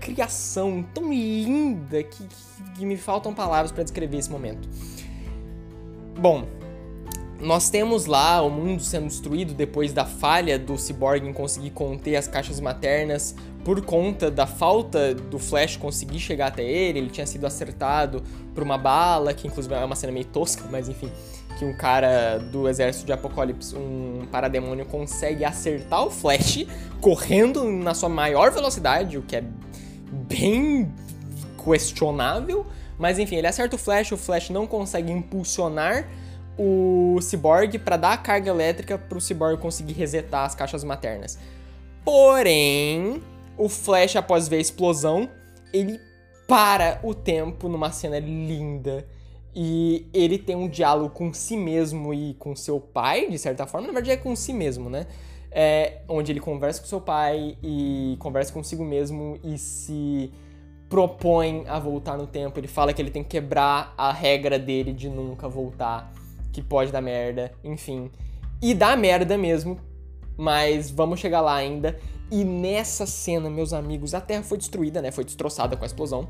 criação 0.00 0.84
tão 0.94 1.12
linda 1.12 2.02
que, 2.02 2.24
que, 2.24 2.78
que 2.78 2.86
me 2.86 2.96
faltam 2.96 3.34
palavras 3.34 3.72
para 3.72 3.82
descrever 3.82 4.18
esse 4.18 4.30
momento. 4.30 4.68
Bom, 6.18 6.46
nós 7.40 7.68
temos 7.68 8.06
lá 8.06 8.40
o 8.42 8.50
mundo 8.50 8.82
sendo 8.82 9.06
destruído 9.06 9.54
depois 9.54 9.92
da 9.92 10.04
falha 10.04 10.58
do 10.58 10.78
Cyborg 10.78 11.26
em 11.26 11.32
conseguir 11.32 11.70
conter 11.70 12.16
as 12.16 12.26
caixas 12.26 12.60
maternas 12.60 13.34
por 13.64 13.82
conta 13.82 14.30
da 14.30 14.46
falta 14.46 15.14
do 15.14 15.38
Flash 15.38 15.76
conseguir 15.76 16.20
chegar 16.20 16.48
até 16.48 16.62
ele. 16.62 16.98
Ele 16.98 17.10
tinha 17.10 17.26
sido 17.26 17.46
acertado 17.46 18.22
por 18.54 18.62
uma 18.62 18.78
bala, 18.78 19.32
que 19.34 19.46
inclusive 19.46 19.74
é 19.74 19.84
uma 19.84 19.96
cena 19.96 20.12
meio 20.12 20.26
tosca, 20.26 20.64
mas 20.70 20.88
enfim 20.88 21.10
que 21.58 21.64
um 21.64 21.72
cara 21.72 22.38
do 22.38 22.68
exército 22.68 23.06
de 23.06 23.12
Apocalipse, 23.12 23.76
um 23.76 24.26
parademônio, 24.30 24.84
consegue 24.86 25.44
acertar 25.44 26.04
o 26.04 26.10
Flash 26.10 26.66
correndo 27.00 27.64
na 27.64 27.94
sua 27.94 28.08
maior 28.08 28.50
velocidade, 28.50 29.18
o 29.18 29.22
que 29.22 29.36
é 29.36 29.44
bem 30.10 30.92
questionável. 31.62 32.66
Mas 32.98 33.18
enfim, 33.18 33.36
ele 33.36 33.46
acerta 33.46 33.76
o 33.76 33.78
Flash, 33.78 34.12
o 34.12 34.16
Flash 34.16 34.50
não 34.50 34.66
consegue 34.66 35.10
impulsionar 35.10 36.08
o 36.58 37.18
Cyborg 37.20 37.78
para 37.78 37.96
dar 37.96 38.12
a 38.12 38.16
carga 38.16 38.50
elétrica 38.50 38.96
para 38.96 39.18
o 39.18 39.20
Cyborg 39.20 39.60
conseguir 39.60 39.94
resetar 39.94 40.44
as 40.44 40.54
caixas 40.54 40.84
maternas. 40.84 41.38
Porém, 42.04 43.22
o 43.56 43.68
Flash, 43.68 44.16
após 44.16 44.46
ver 44.46 44.56
a 44.56 44.60
explosão, 44.60 45.28
ele 45.72 45.98
para 46.46 47.00
o 47.02 47.14
tempo 47.14 47.68
numa 47.68 47.90
cena 47.90 48.18
linda 48.18 49.06
e 49.54 50.06
ele 50.12 50.36
tem 50.36 50.56
um 50.56 50.68
diálogo 50.68 51.10
com 51.10 51.32
si 51.32 51.56
mesmo 51.56 52.12
e 52.12 52.34
com 52.34 52.56
seu 52.56 52.80
pai, 52.80 53.28
de 53.30 53.38
certa 53.38 53.66
forma. 53.66 53.86
Na 53.86 53.92
verdade, 53.92 54.12
é 54.12 54.16
com 54.16 54.34
si 54.34 54.52
mesmo, 54.52 54.90
né? 54.90 55.06
É, 55.50 55.98
onde 56.08 56.32
ele 56.32 56.40
conversa 56.40 56.80
com 56.80 56.86
seu 56.88 57.00
pai 57.00 57.56
e 57.62 58.16
conversa 58.18 58.52
consigo 58.52 58.84
mesmo 58.84 59.38
e 59.44 59.56
se 59.56 60.32
propõe 60.88 61.64
a 61.68 61.78
voltar 61.78 62.16
no 62.16 62.26
tempo. 62.26 62.58
Ele 62.58 62.66
fala 62.66 62.92
que 62.92 63.00
ele 63.00 63.10
tem 63.10 63.22
que 63.22 63.30
quebrar 63.30 63.94
a 63.96 64.12
regra 64.12 64.58
dele 64.58 64.92
de 64.92 65.08
nunca 65.08 65.48
voltar, 65.48 66.12
que 66.52 66.60
pode 66.60 66.90
dar 66.90 67.00
merda, 67.00 67.52
enfim. 67.62 68.10
E 68.60 68.74
dá 68.74 68.96
merda 68.96 69.38
mesmo, 69.38 69.78
mas 70.36 70.90
vamos 70.90 71.20
chegar 71.20 71.40
lá 71.40 71.54
ainda. 71.54 71.96
E 72.30 72.42
nessa 72.42 73.06
cena, 73.06 73.48
meus 73.48 73.72
amigos, 73.72 74.14
a 74.14 74.20
Terra 74.20 74.42
foi 74.42 74.58
destruída, 74.58 75.00
né? 75.00 75.12
Foi 75.12 75.24
destroçada 75.24 75.76
com 75.76 75.84
a 75.84 75.86
explosão. 75.86 76.28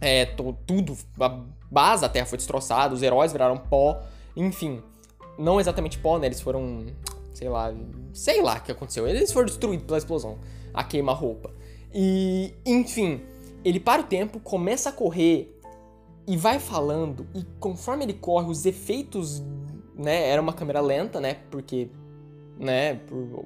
É, 0.00 0.26
tudo, 0.66 0.96
a 1.20 1.40
base 1.70 2.02
da 2.02 2.08
Terra 2.08 2.26
foi 2.26 2.38
destroçada, 2.38 2.94
os 2.94 3.02
heróis 3.02 3.32
viraram 3.32 3.56
pó, 3.56 4.02
enfim. 4.36 4.82
Não 5.38 5.60
exatamente 5.60 5.98
pó, 5.98 6.18
né? 6.18 6.26
Eles 6.26 6.40
foram, 6.40 6.86
sei 7.32 7.48
lá, 7.48 7.72
sei 8.12 8.42
lá 8.42 8.56
o 8.56 8.62
que 8.62 8.72
aconteceu. 8.72 9.06
Eles 9.06 9.32
foram 9.32 9.46
destruídos 9.46 9.86
pela 9.86 9.98
explosão, 9.98 10.38
a 10.72 10.84
queima-roupa. 10.84 11.50
E, 11.92 12.54
enfim, 12.64 13.20
ele 13.64 13.80
para 13.80 14.02
o 14.02 14.04
tempo, 14.04 14.38
começa 14.40 14.90
a 14.90 14.92
correr 14.92 15.52
e 16.26 16.36
vai 16.36 16.58
falando, 16.58 17.26
e 17.34 17.44
conforme 17.60 18.04
ele 18.04 18.14
corre, 18.14 18.50
os 18.50 18.66
efeitos, 18.66 19.42
né? 19.94 20.28
Era 20.28 20.42
uma 20.42 20.52
câmera 20.52 20.80
lenta, 20.80 21.20
né? 21.20 21.38
Porque, 21.50 21.88
né, 22.58 22.94
por 22.94 23.44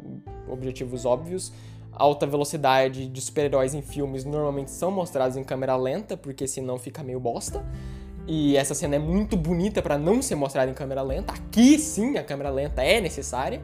objetivos 0.49 1.05
óbvios 1.05 1.53
alta 1.93 2.27
velocidade 2.27 3.07
de 3.07 3.21
super-heróis 3.21 3.75
em 3.75 3.83
filmes 3.83 4.25
normalmente 4.25 4.71
são 4.71 4.91
mostrados 4.91 5.37
em 5.37 5.45
câmera 5.45 5.77
lenta, 5.77 6.17
porque 6.17 6.47
senão 6.47 6.79
fica 6.79 7.03
meio 7.03 7.21
bosta. 7.21 7.65
E 8.27 8.57
essa 8.57 8.75
cena 8.75 8.97
é 8.97 8.99
muito 8.99 9.37
bonita 9.37 9.83
para 9.83 9.99
não 9.99 10.23
ser 10.23 10.35
mostrada 10.35 10.71
em 10.71 10.75
câmera 10.75 11.03
lenta. 11.03 11.33
Aqui 11.33 11.79
sim 11.79 12.17
a 12.17 12.23
câmera 12.23 12.51
lenta 12.51 12.83
é 12.83 13.01
necessária. 13.01 13.61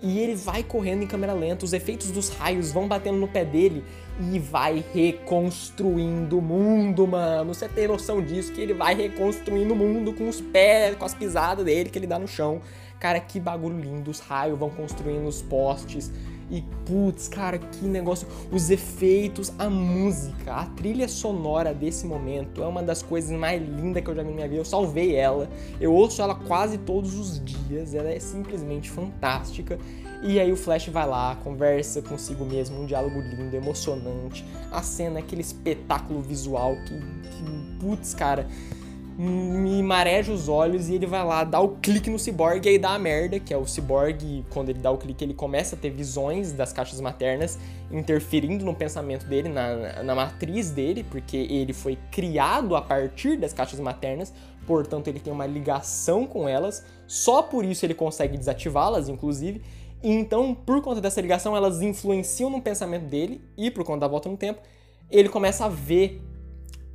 E 0.00 0.20
ele 0.20 0.36
vai 0.36 0.62
correndo 0.62 1.02
em 1.02 1.08
câmera 1.08 1.32
lenta, 1.32 1.64
os 1.64 1.72
efeitos 1.72 2.12
dos 2.12 2.28
raios 2.28 2.70
vão 2.70 2.86
batendo 2.86 3.18
no 3.18 3.26
pé 3.26 3.44
dele 3.44 3.84
e 4.32 4.38
vai 4.38 4.84
reconstruindo 4.94 6.38
o 6.38 6.42
mundo, 6.42 7.04
mano. 7.04 7.52
Você 7.52 7.68
tem 7.68 7.88
noção 7.88 8.22
disso? 8.22 8.52
Que 8.52 8.60
ele 8.60 8.74
vai 8.74 8.94
reconstruindo 8.94 9.74
o 9.74 9.76
mundo 9.76 10.12
com 10.12 10.28
os 10.28 10.40
pés, 10.40 10.94
com 10.94 11.04
as 11.04 11.14
pisadas 11.14 11.64
dele 11.64 11.90
que 11.90 11.98
ele 11.98 12.06
dá 12.06 12.16
no 12.16 12.28
chão. 12.28 12.60
Cara, 13.00 13.18
que 13.18 13.40
bagulho 13.40 13.78
lindo. 13.78 14.08
Os 14.08 14.20
raios 14.20 14.56
vão 14.56 14.70
construindo 14.70 15.26
os 15.26 15.42
postes 15.42 16.12
E 16.50 16.62
putz, 16.86 17.28
cara, 17.28 17.58
que 17.58 17.84
negócio. 17.84 18.26
Os 18.50 18.70
efeitos, 18.70 19.52
a 19.58 19.68
música, 19.68 20.54
a 20.54 20.66
trilha 20.66 21.06
sonora 21.06 21.74
desse 21.74 22.06
momento 22.06 22.62
é 22.62 22.66
uma 22.66 22.82
das 22.82 23.02
coisas 23.02 23.30
mais 23.38 23.60
lindas 23.60 24.02
que 24.02 24.08
eu 24.08 24.14
já 24.14 24.22
vi 24.22 24.30
na 24.30 24.34
minha 24.34 24.48
vida. 24.48 24.60
Eu 24.60 24.64
salvei 24.64 25.14
ela, 25.14 25.48
eu 25.80 25.92
ouço 25.92 26.22
ela 26.22 26.34
quase 26.34 26.78
todos 26.78 27.14
os 27.14 27.42
dias, 27.44 27.94
ela 27.94 28.10
é 28.10 28.18
simplesmente 28.18 28.90
fantástica. 28.90 29.78
E 30.22 30.40
aí 30.40 30.50
o 30.50 30.56
Flash 30.56 30.88
vai 30.88 31.06
lá, 31.06 31.36
conversa 31.44 32.02
consigo 32.02 32.44
mesmo, 32.44 32.80
um 32.80 32.86
diálogo 32.86 33.20
lindo, 33.20 33.54
emocionante. 33.54 34.44
A 34.72 34.82
cena 34.82 35.20
aquele 35.20 35.42
espetáculo 35.42 36.20
visual 36.20 36.74
que, 36.86 36.98
que 36.98 37.78
putz, 37.78 38.14
cara 38.14 38.48
me 39.18 39.82
mareja 39.82 40.30
os 40.30 40.48
olhos 40.48 40.88
e 40.88 40.94
ele 40.94 41.04
vai 41.04 41.24
lá, 41.24 41.42
dá 41.42 41.58
o 41.58 41.70
clique 41.70 42.08
no 42.08 42.20
Cyborg 42.20 42.64
e 42.64 42.68
aí 42.68 42.78
dá 42.78 42.90
a 42.90 42.98
merda, 43.00 43.40
que 43.40 43.52
é 43.52 43.56
o 43.56 43.66
Cyborg, 43.66 44.46
quando 44.48 44.68
ele 44.68 44.78
dá 44.78 44.92
o 44.92 44.96
clique, 44.96 45.24
ele 45.24 45.34
começa 45.34 45.74
a 45.74 45.78
ter 45.78 45.90
visões 45.90 46.52
das 46.52 46.72
caixas 46.72 47.00
maternas 47.00 47.58
interferindo 47.90 48.64
no 48.64 48.72
pensamento 48.72 49.26
dele, 49.26 49.48
na, 49.48 50.04
na 50.04 50.14
matriz 50.14 50.70
dele, 50.70 51.02
porque 51.02 51.36
ele 51.36 51.72
foi 51.72 51.98
criado 52.12 52.76
a 52.76 52.80
partir 52.80 53.36
das 53.36 53.52
caixas 53.52 53.80
maternas, 53.80 54.32
portanto 54.64 55.08
ele 55.08 55.18
tem 55.18 55.32
uma 55.32 55.46
ligação 55.46 56.24
com 56.24 56.48
elas, 56.48 56.86
só 57.08 57.42
por 57.42 57.64
isso 57.64 57.84
ele 57.84 57.94
consegue 57.94 58.38
desativá-las, 58.38 59.08
inclusive. 59.08 59.60
E 60.00 60.12
então, 60.12 60.54
por 60.54 60.80
conta 60.80 61.00
dessa 61.00 61.20
ligação, 61.20 61.56
elas 61.56 61.82
influenciam 61.82 62.50
no 62.50 62.62
pensamento 62.62 63.06
dele 63.06 63.40
e 63.56 63.68
por 63.68 63.82
conta 63.82 64.00
da 64.00 64.06
volta 64.06 64.28
no 64.28 64.36
tempo, 64.36 64.60
ele 65.10 65.28
começa 65.28 65.64
a 65.64 65.68
ver 65.68 66.22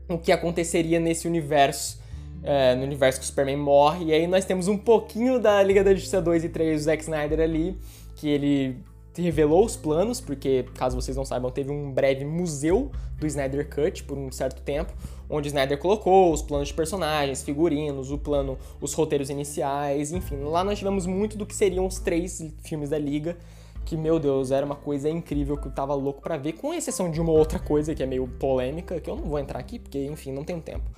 o 0.08 0.18
que 0.18 0.32
aconteceria 0.32 1.02
nesse 1.02 1.28
universo 1.28 2.02
é, 2.44 2.76
no 2.76 2.84
universo 2.84 3.20
que 3.20 3.26
o 3.26 3.28
Superman 3.28 3.58
morre. 3.58 4.06
E 4.06 4.14
aí 4.14 4.28
nós 4.28 4.46
temos 4.46 4.68
um 4.68 4.78
pouquinho 4.78 5.40
da 5.40 5.62
Liga 5.64 5.84
da 5.84 5.94
Justiça 5.94 6.22
2 6.22 6.44
e 6.44 6.50
3 6.50 6.82
do 6.82 6.84
Zack 6.84 7.04
Snyder 7.04 7.40
ali, 7.40 7.78
que 8.16 8.28
ele 8.28 8.78
revelou 9.16 9.64
os 9.64 9.76
planos, 9.76 10.20
porque, 10.20 10.66
caso 10.76 11.00
vocês 11.00 11.16
não 11.16 11.24
saibam, 11.24 11.52
teve 11.52 11.72
um 11.72 11.92
breve 11.92 12.26
museu 12.26 12.92
do 13.20 13.28
Snyder 13.28 13.70
Cut 13.70 14.04
por 14.04 14.18
um 14.18 14.32
certo 14.32 14.62
tempo, 14.62 14.92
onde 15.30 15.48
Snyder 15.48 15.78
colocou 15.78 16.34
os 16.34 16.42
planos 16.42 16.70
de 16.70 16.74
personagens, 16.74 17.44
figurinos, 17.44 18.12
o 18.12 18.18
plano, 18.18 18.58
os 18.82 18.94
roteiros 18.94 19.30
iniciais, 19.30 20.12
enfim. 20.12 20.38
Lá 20.44 20.64
nós 20.64 20.80
tivemos 20.80 21.06
muito 21.06 21.38
do 21.38 21.46
que 21.46 21.56
seriam 21.56 21.86
os 21.86 22.00
três 22.00 22.44
filmes 22.64 22.90
da 22.90 22.98
Liga, 22.98 23.38
que, 23.86 23.96
meu 23.98 24.18
Deus, 24.18 24.50
era 24.50 24.66
uma 24.66 24.76
coisa 24.76 25.10
incrível 25.10 25.58
que 25.58 25.68
eu 25.68 25.72
tava 25.72 25.94
louco 25.94 26.22
para 26.22 26.38
ver, 26.38 26.54
com 26.54 26.74
exceção 26.74 27.12
de 27.12 27.22
uma 27.22 27.32
outra 27.32 27.60
coisa 27.60 27.94
que 27.94 28.02
é 28.02 28.06
meio 28.06 28.28
polêmica, 28.28 29.00
que 29.00 29.10
eu 29.10 29.16
não 29.16 29.26
vou 29.26 29.38
entrar 29.38 29.60
aqui, 29.60 29.78
porque, 29.78 30.06
enfim, 30.06 30.32
não 30.32 30.44
tenho 30.44 30.62
tempo. 30.62 30.90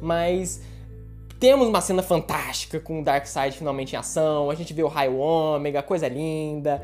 Mas 0.00 0.60
temos 1.40 1.66
uma 1.66 1.80
cena 1.80 2.02
fantástica 2.02 2.78
com 2.78 3.00
o 3.00 3.04
Darkseid 3.04 3.56
finalmente 3.56 3.94
em 3.94 3.98
ação, 3.98 4.50
a 4.50 4.54
gente 4.54 4.74
vê 4.74 4.82
o 4.82 4.88
Raio 4.88 5.16
Ômega, 5.16 5.82
coisa 5.82 6.06
linda, 6.06 6.82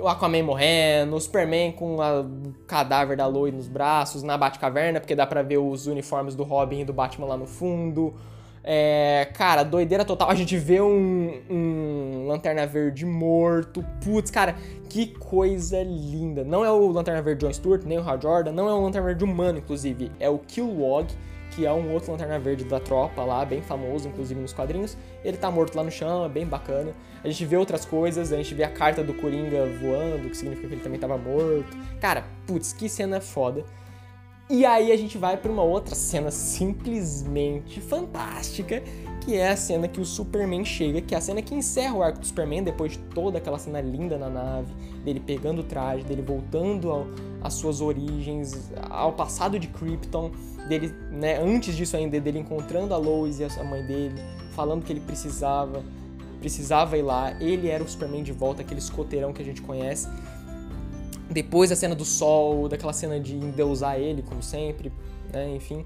o 0.00 0.08
Aquaman 0.08 0.42
morrendo, 0.42 1.14
o 1.14 1.20
Superman 1.20 1.70
com 1.72 1.96
o 1.96 2.54
cadáver 2.66 3.14
da 3.18 3.26
Lois 3.26 3.52
nos 3.52 3.68
braços, 3.68 4.22
na 4.22 4.38
Batcaverna, 4.38 5.00
porque 5.00 5.14
dá 5.14 5.26
pra 5.26 5.42
ver 5.42 5.58
os 5.58 5.86
uniformes 5.86 6.34
do 6.34 6.42
Robin 6.42 6.80
e 6.80 6.84
do 6.84 6.94
Batman 6.94 7.26
lá 7.26 7.36
no 7.36 7.46
fundo. 7.46 8.14
É, 8.64 9.28
cara, 9.34 9.62
doideira 9.62 10.04
total. 10.04 10.30
A 10.30 10.34
gente 10.34 10.56
vê 10.56 10.80
um, 10.80 11.40
um, 11.50 12.26
Lanterna 12.26 12.66
Verde 12.66 13.06
morto. 13.06 13.84
Putz, 14.04 14.30
cara, 14.30 14.54
que 14.88 15.06
coisa 15.06 15.82
linda. 15.82 16.44
Não 16.44 16.64
é 16.64 16.70
o 16.70 16.88
Lanterna 16.88 17.22
Verde 17.22 17.46
John 17.46 17.52
Stewart, 17.52 17.82
nem 17.84 17.98
o 17.98 18.02
Hal 18.02 18.20
Jordan, 18.20 18.52
não 18.52 18.68
é 18.68 18.72
o 18.72 18.80
Lanterna 18.80 19.08
Verde 19.08 19.24
humano, 19.24 19.58
inclusive. 19.58 20.10
É 20.20 20.28
o 20.28 20.38
Kilowog 20.38 21.06
que 21.50 21.66
é 21.66 21.72
um 21.72 21.92
outro 21.92 22.12
Lanterna 22.12 22.38
Verde 22.38 22.64
da 22.64 22.80
tropa 22.80 23.22
lá, 23.22 23.44
bem 23.44 23.62
famoso, 23.62 24.08
inclusive 24.08 24.40
nos 24.40 24.52
quadrinhos. 24.52 24.96
Ele 25.24 25.36
tá 25.36 25.50
morto 25.50 25.74
lá 25.76 25.82
no 25.82 25.90
chão, 25.90 26.24
é 26.24 26.28
bem 26.28 26.46
bacana. 26.46 26.92
A 27.22 27.28
gente 27.28 27.44
vê 27.44 27.56
outras 27.56 27.84
coisas, 27.84 28.32
a 28.32 28.36
gente 28.36 28.54
vê 28.54 28.64
a 28.64 28.70
carta 28.70 29.02
do 29.02 29.12
Coringa 29.14 29.66
voando, 29.80 30.30
que 30.30 30.36
significa 30.36 30.68
que 30.68 30.74
ele 30.74 30.82
também 30.82 30.98
tava 30.98 31.18
morto. 31.18 31.76
Cara, 32.00 32.24
putz, 32.46 32.72
que 32.72 32.88
cena 32.88 33.20
foda. 33.20 33.64
E 34.48 34.66
aí 34.66 34.90
a 34.90 34.96
gente 34.96 35.16
vai 35.16 35.36
para 35.36 35.52
uma 35.52 35.62
outra 35.62 35.94
cena 35.94 36.30
simplesmente 36.32 37.80
fantástica, 37.80 38.82
que 39.20 39.36
é 39.36 39.50
a 39.50 39.56
cena 39.56 39.86
que 39.86 40.00
o 40.00 40.04
Superman 40.04 40.64
chega, 40.64 41.00
que 41.00 41.14
é 41.14 41.18
a 41.18 41.20
cena 41.20 41.40
que 41.40 41.54
encerra 41.54 41.94
o 41.94 42.02
arco 42.02 42.18
do 42.18 42.26
Superman 42.26 42.64
depois 42.64 42.92
de 42.92 42.98
toda 42.98 43.38
aquela 43.38 43.60
cena 43.60 43.80
linda 43.80 44.18
na 44.18 44.28
nave, 44.28 44.74
dele 45.04 45.20
pegando 45.20 45.60
o 45.60 45.64
traje, 45.64 46.04
dele 46.04 46.22
voltando 46.22 47.06
às 47.42 47.54
suas 47.54 47.80
origens, 47.80 48.70
ao 48.90 49.12
passado 49.12 49.58
de 49.58 49.66
Krypton 49.68 50.30
dele, 50.68 50.94
né, 51.10 51.40
antes 51.42 51.76
disso 51.76 51.96
ainda, 51.96 52.20
dele 52.20 52.38
encontrando 52.38 52.94
a 52.94 52.96
Lois 52.96 53.40
e 53.40 53.44
a 53.44 53.64
mãe 53.64 53.84
dele, 53.84 54.20
falando 54.54 54.84
que 54.84 54.92
ele 54.92 55.00
precisava, 55.00 55.82
precisava 56.38 56.96
ir 56.96 57.02
lá. 57.02 57.32
Ele 57.40 57.68
era 57.68 57.82
o 57.82 57.88
Superman 57.88 58.22
de 58.22 58.32
volta, 58.32 58.62
aquele 58.62 58.80
escoteirão 58.80 59.32
que 59.32 59.42
a 59.42 59.44
gente 59.44 59.62
conhece. 59.62 60.08
Depois 61.30 61.70
da 61.70 61.76
cena 61.76 61.94
do 61.94 62.04
sol, 62.04 62.68
daquela 62.68 62.92
cena 62.92 63.18
de 63.20 63.36
endeusar 63.36 63.98
ele, 63.98 64.22
como 64.22 64.42
sempre, 64.42 64.92
né, 65.32 65.54
enfim. 65.54 65.84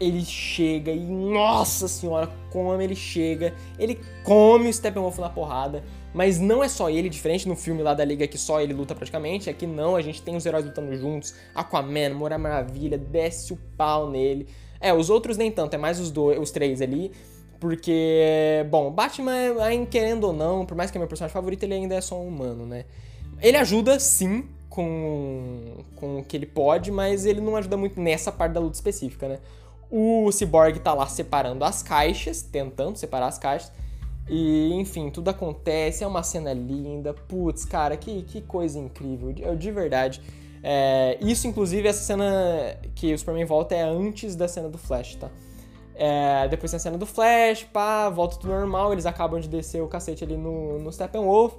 Ele 0.00 0.24
chega 0.24 0.90
e, 0.90 1.00
nossa 1.00 1.86
senhora, 1.86 2.30
como 2.50 2.72
ele 2.80 2.96
chega. 2.96 3.54
Ele 3.78 4.00
come 4.24 4.68
o 4.68 4.72
Steppenwolf 4.72 5.18
na 5.18 5.28
porrada. 5.28 5.84
Mas 6.12 6.38
não 6.40 6.62
é 6.62 6.68
só 6.68 6.90
ele, 6.90 7.08
diferente 7.08 7.48
no 7.48 7.54
filme 7.54 7.82
lá 7.82 7.94
da 7.94 8.04
Liga 8.04 8.26
que 8.26 8.36
só 8.36 8.60
ele 8.60 8.74
luta 8.74 8.94
praticamente. 8.94 9.48
Aqui 9.48 9.66
não, 9.66 9.94
a 9.94 10.02
gente 10.02 10.22
tem 10.22 10.36
os 10.36 10.44
heróis 10.44 10.64
lutando 10.64 10.94
juntos. 10.96 11.34
Aquaman, 11.54 12.14
Mora 12.14 12.36
Maravilha, 12.36 12.98
desce 12.98 13.52
o 13.52 13.58
pau 13.76 14.10
nele. 14.10 14.48
É, 14.80 14.92
os 14.92 15.10
outros 15.10 15.36
nem 15.36 15.50
tanto, 15.50 15.74
é 15.74 15.78
mais 15.78 16.00
os, 16.00 16.10
dois, 16.10 16.38
os 16.38 16.50
três 16.50 16.82
ali. 16.82 17.12
Porque, 17.60 18.66
bom, 18.70 18.90
Batman, 18.90 19.54
querendo 19.90 20.24
ou 20.24 20.32
não, 20.32 20.64
por 20.64 20.74
mais 20.74 20.90
que 20.90 20.96
é 20.96 20.98
meu 20.98 21.06
personagem 21.06 21.34
favorito, 21.34 21.62
ele 21.62 21.74
ainda 21.74 21.94
é 21.94 22.00
só 22.00 22.18
um 22.18 22.26
humano, 22.26 22.64
né? 22.64 22.86
Ele 23.42 23.58
ajuda, 23.58 24.00
sim, 24.00 24.48
com, 24.70 25.84
com 25.96 26.20
o 26.20 26.24
que 26.24 26.36
ele 26.36 26.46
pode, 26.46 26.90
mas 26.90 27.26
ele 27.26 27.40
não 27.40 27.56
ajuda 27.56 27.76
muito 27.76 28.00
nessa 28.00 28.32
parte 28.32 28.52
da 28.52 28.60
luta 28.60 28.76
específica, 28.76 29.28
né? 29.28 29.38
O 29.90 30.30
Cyborg 30.32 30.78
tá 30.78 30.94
lá 30.94 31.06
separando 31.06 31.64
as 31.64 31.82
caixas, 31.82 32.40
tentando 32.40 32.96
separar 32.96 33.26
as 33.26 33.38
caixas. 33.38 33.70
E, 34.28 34.72
enfim, 34.74 35.10
tudo 35.10 35.28
acontece, 35.28 36.04
é 36.04 36.06
uma 36.06 36.22
cena 36.22 36.52
linda. 36.52 37.12
Putz, 37.12 37.64
cara, 37.64 37.96
que, 37.96 38.22
que 38.22 38.40
coisa 38.42 38.78
incrível. 38.78 39.32
De 39.56 39.70
verdade. 39.70 40.22
É, 40.62 41.18
isso, 41.20 41.46
inclusive, 41.46 41.88
essa 41.88 42.02
cena 42.02 42.76
que 42.94 43.12
o 43.12 43.18
Superman 43.18 43.44
volta 43.44 43.74
é 43.74 43.82
antes 43.82 44.36
da 44.36 44.46
cena 44.46 44.68
do 44.68 44.78
Flash, 44.78 45.16
tá? 45.16 45.30
É, 45.94 46.48
depois 46.48 46.70
tem 46.70 46.76
a 46.76 46.80
cena 46.80 46.96
do 46.96 47.04
Flash, 47.06 47.64
pá, 47.64 48.08
volta 48.08 48.36
tudo 48.36 48.52
normal, 48.52 48.92
eles 48.92 49.04
acabam 49.04 49.38
de 49.38 49.48
descer 49.48 49.82
o 49.82 49.88
cacete 49.88 50.24
ali 50.24 50.36
no, 50.36 50.78
no 50.78 50.92
Steppenwolf. 50.92 51.54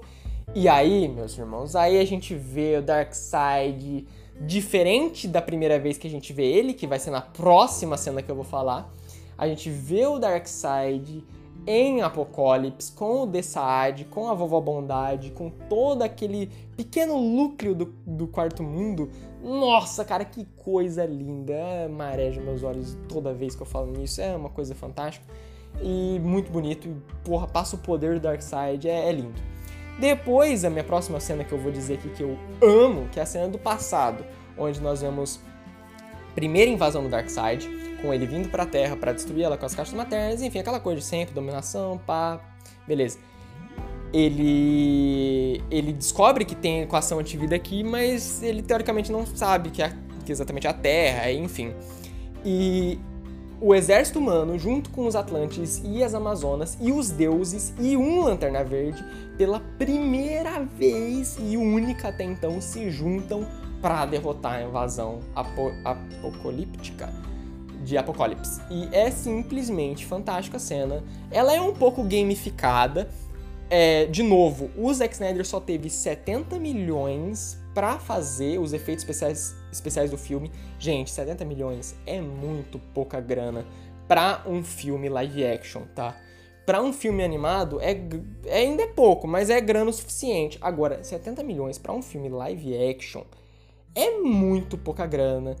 E 0.54 0.68
aí, 0.68 1.08
meus 1.08 1.38
irmãos, 1.38 1.76
aí 1.76 1.98
a 1.98 2.04
gente 2.04 2.34
vê 2.34 2.76
o 2.78 2.82
Darkseid 2.82 4.06
diferente 4.40 5.28
da 5.28 5.40
primeira 5.40 5.78
vez 5.78 5.96
que 5.96 6.06
a 6.06 6.10
gente 6.10 6.32
vê 6.32 6.44
ele, 6.44 6.74
que 6.74 6.86
vai 6.86 6.98
ser 6.98 7.10
na 7.10 7.20
próxima 7.20 7.96
cena 7.96 8.20
que 8.22 8.30
eu 8.30 8.34
vou 8.34 8.44
falar. 8.44 8.92
A 9.38 9.46
gente 9.46 9.70
vê 9.70 10.06
o 10.06 10.18
Darkseid 10.18 11.24
em 11.66 12.02
Apocalipse, 12.02 12.92
com 12.92 13.22
o 13.22 13.26
Dessaad, 13.26 14.04
com 14.06 14.28
a 14.28 14.34
Vovó 14.34 14.60
Bondade, 14.60 15.30
com 15.30 15.50
todo 15.50 16.02
aquele 16.02 16.50
pequeno 16.76 17.20
núcleo 17.20 17.74
do, 17.74 17.94
do 18.06 18.26
quarto 18.26 18.62
mundo. 18.62 19.10
Nossa, 19.42 20.04
cara, 20.04 20.24
que 20.24 20.44
coisa 20.56 21.04
linda! 21.04 21.52
É, 21.52 21.88
mareja 21.88 22.40
meus 22.40 22.62
olhos 22.62 22.96
toda 23.08 23.32
vez 23.32 23.54
que 23.54 23.62
eu 23.62 23.66
falo 23.66 23.92
nisso. 23.92 24.20
É 24.20 24.36
uma 24.36 24.48
coisa 24.48 24.74
fantástica 24.74 25.26
e 25.80 26.18
muito 26.20 26.50
bonito. 26.50 26.88
E, 26.88 26.96
porra, 27.24 27.46
passa 27.46 27.76
o 27.76 27.78
poder 27.78 28.14
do 28.14 28.20
Darkseid, 28.20 28.88
é, 28.88 29.08
é 29.08 29.12
lindo. 29.12 29.40
Depois, 30.00 30.64
a 30.64 30.70
minha 30.70 30.84
próxima 30.84 31.20
cena 31.20 31.44
que 31.44 31.52
eu 31.52 31.58
vou 31.58 31.70
dizer 31.70 31.94
aqui 31.94 32.08
que 32.10 32.22
eu 32.22 32.36
amo, 32.62 33.08
que 33.10 33.20
é 33.20 33.22
a 33.22 33.26
cena 33.26 33.48
do 33.48 33.58
passado, 33.58 34.24
onde 34.56 34.80
nós 34.80 35.02
vemos 35.02 35.38
primeira 36.34 36.70
invasão 36.70 37.02
do 37.02 37.08
Darkseid, 37.08 37.68
com 38.00 38.12
ele 38.12 38.26
vindo 38.26 38.48
pra 38.48 38.66
Terra 38.66 38.96
para 38.96 39.12
destruir 39.12 39.44
ela 39.44 39.56
com 39.56 39.66
as 39.66 39.74
caixas 39.74 39.94
maternas, 39.94 40.42
enfim, 40.42 40.58
aquela 40.58 40.80
coisa 40.80 41.00
de 41.00 41.06
sempre, 41.06 41.34
dominação, 41.34 41.98
pá, 42.06 42.40
beleza. 42.86 43.18
Ele 44.12 45.62
ele 45.70 45.92
descobre 45.92 46.44
que 46.44 46.54
tem 46.54 46.82
equação 46.82 47.18
antivida 47.18 47.56
aqui, 47.56 47.82
mas 47.82 48.42
ele 48.42 48.62
teoricamente 48.62 49.10
não 49.10 49.24
sabe 49.24 49.70
que 49.70 49.82
é, 49.82 49.88
que 50.24 50.30
é 50.30 50.32
exatamente 50.32 50.66
a 50.66 50.72
Terra, 50.72 51.30
enfim. 51.32 51.72
E 52.44 52.98
o 53.64 53.74
exército 53.74 54.18
humano, 54.18 54.58
junto 54.58 54.90
com 54.90 55.06
os 55.06 55.14
Atlantes 55.14 55.80
e 55.84 56.02
as 56.02 56.14
Amazonas 56.14 56.76
e 56.80 56.90
os 56.90 57.10
deuses 57.10 57.72
e 57.78 57.96
um 57.96 58.22
Lanterna 58.22 58.64
Verde, 58.64 59.04
pela 59.38 59.60
primeira 59.78 60.64
vez 60.64 61.38
e 61.40 61.56
única 61.56 62.08
até 62.08 62.24
então, 62.24 62.60
se 62.60 62.90
juntam 62.90 63.46
para 63.82 64.06
derrotar 64.06 64.54
a 64.54 64.62
invasão 64.62 65.18
apo 65.34 65.72
apocalíptica 65.84 67.12
de 67.82 67.98
Apocalipse. 67.98 68.60
E 68.70 68.88
é 68.92 69.10
simplesmente 69.10 70.06
fantástica 70.06 70.56
a 70.56 70.60
cena. 70.60 71.02
Ela 71.32 71.52
é 71.52 71.60
um 71.60 71.74
pouco 71.74 72.04
gamificada. 72.04 73.10
É, 73.68 74.06
de 74.06 74.22
novo, 74.22 74.70
o 74.76 74.92
Zack 74.94 75.14
Snyder 75.14 75.44
só 75.44 75.58
teve 75.58 75.90
70 75.90 76.60
milhões 76.60 77.58
para 77.74 77.98
fazer 77.98 78.60
os 78.60 78.72
efeitos 78.72 79.02
especiais, 79.02 79.56
especiais 79.72 80.10
do 80.10 80.16
filme. 80.16 80.52
Gente, 80.78 81.10
70 81.10 81.44
milhões 81.44 81.96
é 82.06 82.20
muito 82.20 82.78
pouca 82.94 83.20
grana 83.20 83.66
para 84.06 84.42
um 84.46 84.62
filme 84.62 85.08
live 85.08 85.44
action, 85.44 85.82
tá? 85.94 86.16
para 86.64 86.80
um 86.80 86.92
filme 86.92 87.24
animado 87.24 87.80
é, 87.80 87.90
é, 88.46 88.58
ainda 88.58 88.84
é 88.84 88.86
pouco, 88.86 89.26
mas 89.26 89.50
é 89.50 89.60
grana 89.60 89.90
o 89.90 89.92
suficiente. 89.92 90.58
Agora, 90.60 91.02
70 91.02 91.42
milhões 91.42 91.78
para 91.78 91.92
um 91.92 92.02
filme 92.02 92.28
live 92.28 92.76
action 92.88 93.24
é 93.94 94.18
muito 94.20 94.76
pouca 94.76 95.06
grana. 95.06 95.56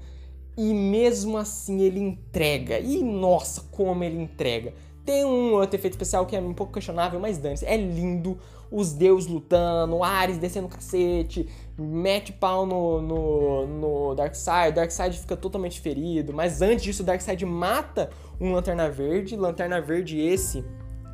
E 0.56 0.74
mesmo 0.74 1.38
assim 1.38 1.80
ele 1.80 2.00
entrega. 2.00 2.78
E 2.78 3.02
nossa, 3.02 3.62
como 3.70 4.04
ele 4.04 4.20
entrega. 4.20 4.74
Tem 5.04 5.24
um 5.24 5.54
outro 5.54 5.76
efeito 5.76 5.94
especial 5.94 6.26
que 6.26 6.36
é 6.36 6.40
um 6.40 6.54
pouco 6.54 6.72
questionável, 6.72 7.18
mas 7.18 7.38
dane-se. 7.38 7.66
É 7.66 7.76
lindo. 7.76 8.38
Os 8.70 8.92
deuses 8.92 9.28
lutando, 9.28 10.02
Ares 10.02 10.38
descendo 10.38 10.66
o 10.66 10.70
cacete, 10.70 11.46
mete 11.76 12.32
pau 12.32 12.64
no, 12.64 13.02
no, 13.02 13.66
no 13.66 14.14
Darkseid. 14.14 14.74
Darkseid 14.74 15.18
fica 15.18 15.36
totalmente 15.36 15.78
ferido. 15.78 16.32
Mas 16.32 16.62
antes 16.62 16.82
disso, 16.82 17.02
o 17.02 17.06
Darkseid 17.06 17.44
mata 17.44 18.08
um 18.40 18.52
Lanterna 18.52 18.88
Verde. 18.88 19.36
Lanterna 19.36 19.78
Verde 19.78 20.18
esse 20.18 20.64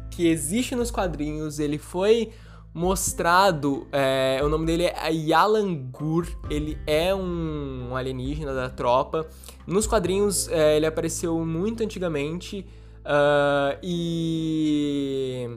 que 0.09 0.29
existe 0.29 0.77
nos 0.77 0.93
quadrinhos. 0.93 1.59
Ele 1.59 1.79
foi 1.79 2.31
mostrado. 2.79 3.89
É, 3.91 4.41
o 4.43 4.49
nome 4.49 4.65
dele 4.65 4.85
é 4.85 5.13
Yalan 5.13 5.75
Gur. 5.91 6.29
Ele 6.49 6.79
é 6.87 7.13
um 7.13 7.97
alienígena 7.97 8.55
da 8.55 8.71
tropa. 8.71 9.27
Nos 9.67 9.87
quadrinhos, 9.87 10.49
é, 10.49 10.77
ele 10.77 10.87
apareceu 10.87 11.45
muito 11.45 11.83
antigamente. 11.83 12.65
Uh, 13.01 13.79
e. 13.83 15.51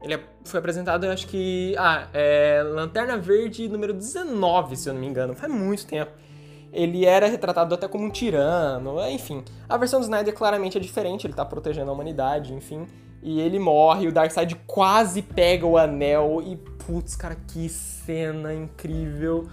Ele 0.00 0.20
foi 0.44 0.60
apresentado, 0.60 1.06
eu 1.06 1.12
acho 1.12 1.26
que. 1.26 1.74
Ah, 1.76 2.06
é 2.14 2.62
Lanterna 2.62 3.18
Verde 3.18 3.68
número 3.68 3.92
19, 3.92 4.76
se 4.76 4.88
eu 4.88 4.94
não 4.94 5.00
me 5.00 5.08
engano. 5.08 5.34
Faz 5.34 5.52
muito 5.52 5.86
tempo. 5.86 6.12
Ele 6.72 7.04
era 7.04 7.26
retratado 7.26 7.74
até 7.74 7.88
como 7.88 8.04
um 8.04 8.10
tirano, 8.10 9.00
enfim. 9.08 9.42
A 9.68 9.76
versão 9.76 9.98
do 9.98 10.04
Snyder 10.04 10.34
claramente 10.34 10.76
é 10.76 10.80
diferente, 10.80 11.26
ele 11.26 11.34
tá 11.34 11.44
protegendo 11.44 11.90
a 11.90 11.94
humanidade, 11.94 12.52
enfim. 12.52 12.86
E 13.22 13.40
ele 13.40 13.58
morre, 13.58 14.06
o 14.06 14.12
Darkseid 14.12 14.54
quase 14.66 15.22
pega 15.22 15.66
o 15.66 15.76
anel 15.76 16.42
e 16.44 16.56
putz, 16.56 17.16
cara, 17.16 17.36
que 17.48 17.68
cena 17.68 18.54
incrível. 18.54 19.46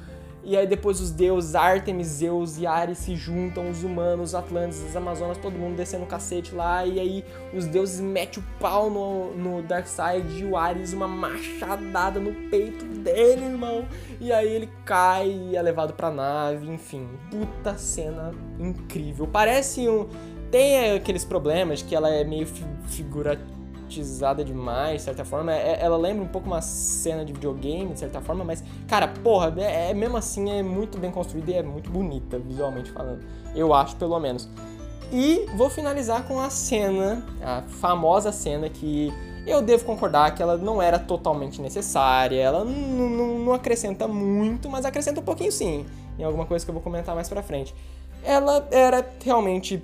E 0.47 0.55
aí 0.55 0.68
depois 0.68 1.01
os 1.01 1.09
deuses 1.09 1.55
Artemis, 1.55 2.05
Zeus 2.05 2.59
e 2.59 2.68
Ares 2.68 2.99
se 2.99 3.16
juntam, 3.16 3.68
os 3.68 3.84
humanos, 3.84 4.30
os 4.30 4.36
Atlantes, 4.36 4.86
as 4.86 4.95
Amazonas, 4.95 5.39
todo 5.39 5.57
mundo 5.57 5.76
descendo 5.76 6.03
o 6.03 6.07
cacete 6.07 6.53
lá. 6.53 6.86
E 6.86 6.99
aí 6.99 7.26
os 7.51 7.66
deuses 7.66 7.99
metem 7.99 8.43
o 8.43 8.45
pau 8.59 8.88
no, 8.91 9.34
no 9.36 9.63
Darkseid 9.63 10.39
e 10.39 10.45
o 10.45 10.55
Ares 10.55 10.93
uma 10.93 11.07
machadada 11.07 12.20
no 12.20 12.32
peito 12.51 12.86
dele, 12.86 13.45
irmão. 13.45 13.88
E 14.22 14.32
aí 14.32 14.47
ele 14.47 14.70
cai 14.86 15.28
e 15.28 15.55
é 15.55 15.61
levado 15.63 15.93
pra 15.93 16.11
nave, 16.11 16.70
enfim. 16.70 17.09
Puta 17.32 17.76
cena 17.76 18.32
incrível. 18.59 19.26
Parece 19.26 19.89
um... 19.89 20.07
Tem 20.52 20.93
aqueles 20.96 21.26
problemas 21.26 21.82
que 21.82 21.96
ela 21.96 22.10
é 22.10 22.24
meio 22.24 22.48
figurativa 22.88 23.56
romantizada 23.86 24.43
demais, 24.43 24.98
de 24.98 25.02
certa 25.04 25.24
forma. 25.24 25.54
É, 25.54 25.78
ela 25.82 25.98
lembra 25.98 26.24
um 26.24 26.28
pouco 26.28 26.48
uma 26.48 26.62
cena 26.62 27.24
de 27.24 27.32
videogame, 27.32 27.93
de 27.93 28.00
certa 28.00 28.20
forma, 28.20 28.43
mas, 28.43 28.64
cara, 28.88 29.08
porra, 29.08 29.54
é, 29.58 29.91
é 29.91 29.93
mesmo 29.93 30.18
assim 30.18 30.50
é 30.52 30.64
muito 30.64 30.98
bem 30.98 31.12
construída 31.12 31.52
e 31.52 31.54
é 31.56 31.64
muito 31.64 31.89
bonita, 31.89 32.39
visualmente 32.39 32.91
falando. 32.91 33.24
Eu 33.56 33.74
acho, 33.74 33.96
pelo 33.96 34.20
menos. 34.20 34.50
E 35.12 35.46
vou 35.56 35.70
finalizar 35.70 36.24
com 36.24 36.39
a 36.39 36.50
cena, 36.50 37.24
a 37.41 37.62
famosa 37.62 38.32
cena 38.32 38.68
que 38.70 39.14
eu 39.46 39.62
devo 39.62 39.86
concordar 39.86 40.34
que 40.34 40.41
ela 40.41 40.58
não 40.58 40.82
era 40.82 40.98
totalmente 40.98 41.62
necessária, 41.62 42.41
ela 42.41 42.66
não 42.66 43.54
acrescenta 43.54 44.08
muito, 44.08 44.68
mas 44.68 44.84
acrescenta 44.86 45.22
um 45.22 45.24
pouquinho 45.24 45.52
sim, 45.52 45.86
em 46.18 46.24
alguma 46.24 46.48
coisa 46.48 46.66
que 46.66 46.72
eu 46.72 46.74
vou 46.74 46.82
comentar 46.82 47.14
mais 47.14 47.30
pra 47.30 47.43
frente. 47.43 47.74
Ela 48.24 48.68
era 48.72 49.08
realmente 49.24 49.84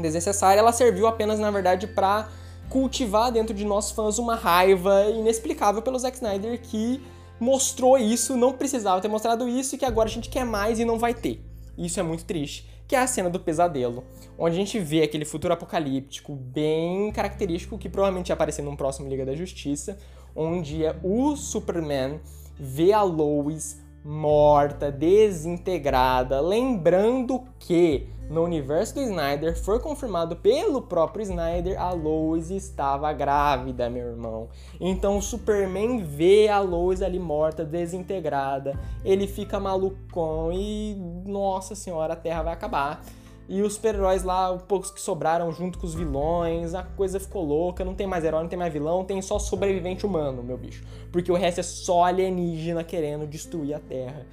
desnecessária, 0.00 0.60
ela 0.60 0.72
serviu 0.72 1.06
apenas, 1.06 1.38
na 1.38 1.50
verdade, 1.50 1.86
para 1.86 2.28
cultivar 2.68 3.32
dentro 3.32 3.54
de 3.54 3.64
nós 3.64 3.90
fãs 3.90 4.18
uma 4.18 4.34
raiva 4.34 5.06
inexplicável 5.06 5.80
pelo 5.80 5.98
Zack 5.98 6.16
Snyder 6.16 6.60
que 6.60 7.02
mostrou 7.40 7.96
isso, 7.96 8.36
não 8.36 8.52
precisava 8.52 9.00
ter 9.00 9.08
mostrado 9.08 9.48
isso 9.48 9.74
e 9.74 9.78
que 9.78 9.84
agora 9.84 10.08
a 10.08 10.12
gente 10.12 10.28
quer 10.28 10.44
mais 10.44 10.78
e 10.78 10.84
não 10.84 10.98
vai 10.98 11.14
ter. 11.14 11.42
Isso 11.76 12.00
é 12.00 12.02
muito 12.02 12.24
triste. 12.24 12.68
Que 12.86 12.96
é 12.96 13.00
a 13.00 13.06
cena 13.06 13.28
do 13.28 13.38
pesadelo, 13.38 14.02
onde 14.38 14.56
a 14.56 14.58
gente 14.58 14.78
vê 14.78 15.02
aquele 15.02 15.26
futuro 15.26 15.52
apocalíptico 15.52 16.34
bem 16.34 17.12
característico 17.12 17.76
que 17.76 17.88
provavelmente 17.88 18.30
ia 18.30 18.34
aparecer 18.34 18.62
num 18.62 18.74
próximo 18.74 19.08
Liga 19.08 19.26
da 19.26 19.34
Justiça, 19.34 19.98
onde 20.34 20.84
é 20.84 20.96
o 21.02 21.36
Superman 21.36 22.18
vê 22.58 22.92
a 22.92 23.02
Lois 23.02 23.78
morta, 24.04 24.90
desintegrada, 24.90 26.40
lembrando 26.40 27.44
que 27.58 28.06
no 28.28 28.42
universo 28.42 28.94
do 28.94 29.02
Snyder, 29.02 29.58
foi 29.58 29.80
confirmado 29.80 30.36
pelo 30.36 30.82
próprio 30.82 31.22
Snyder, 31.22 31.80
a 31.80 31.92
Lois 31.92 32.50
estava 32.50 33.12
grávida, 33.12 33.88
meu 33.88 34.08
irmão. 34.08 34.48
Então 34.78 35.16
o 35.16 35.22
Superman 35.22 36.02
vê 36.02 36.48
a 36.48 36.60
Lois 36.60 37.00
ali 37.00 37.18
morta, 37.18 37.64
desintegrada, 37.64 38.78
ele 39.04 39.26
fica 39.26 39.58
malucão 39.58 40.52
e, 40.52 40.94
nossa 41.26 41.74
senhora, 41.74 42.12
a 42.12 42.16
Terra 42.16 42.42
vai 42.42 42.52
acabar. 42.52 43.02
E 43.48 43.62
os 43.62 43.74
super-heróis 43.74 44.24
lá, 44.24 44.52
os 44.52 44.60
poucos 44.62 44.90
que 44.90 45.00
sobraram 45.00 45.50
junto 45.50 45.78
com 45.78 45.86
os 45.86 45.94
vilões, 45.94 46.74
a 46.74 46.82
coisa 46.82 47.18
ficou 47.18 47.42
louca, 47.42 47.82
não 47.82 47.94
tem 47.94 48.06
mais 48.06 48.22
herói, 48.22 48.42
não 48.42 48.48
tem 48.48 48.58
mais 48.58 48.70
vilão, 48.70 49.06
tem 49.06 49.22
só 49.22 49.38
sobrevivente 49.38 50.04
humano, 50.04 50.42
meu 50.42 50.58
bicho. 50.58 50.84
Porque 51.10 51.32
o 51.32 51.34
resto 51.34 51.60
é 51.60 51.62
só 51.62 52.04
alienígena 52.04 52.84
querendo 52.84 53.26
destruir 53.26 53.72
a 53.72 53.78
Terra. 53.78 54.26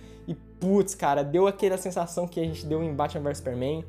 Putz, 0.66 0.96
cara, 0.96 1.24
deu 1.24 1.46
aquela 1.46 1.78
sensação 1.78 2.28
que 2.28 2.40
a 2.40 2.44
gente 2.44 2.66
deu 2.66 2.84
em 2.84 2.92
Batman 2.92 3.30
vs 3.30 3.38
Superman. 3.38 3.86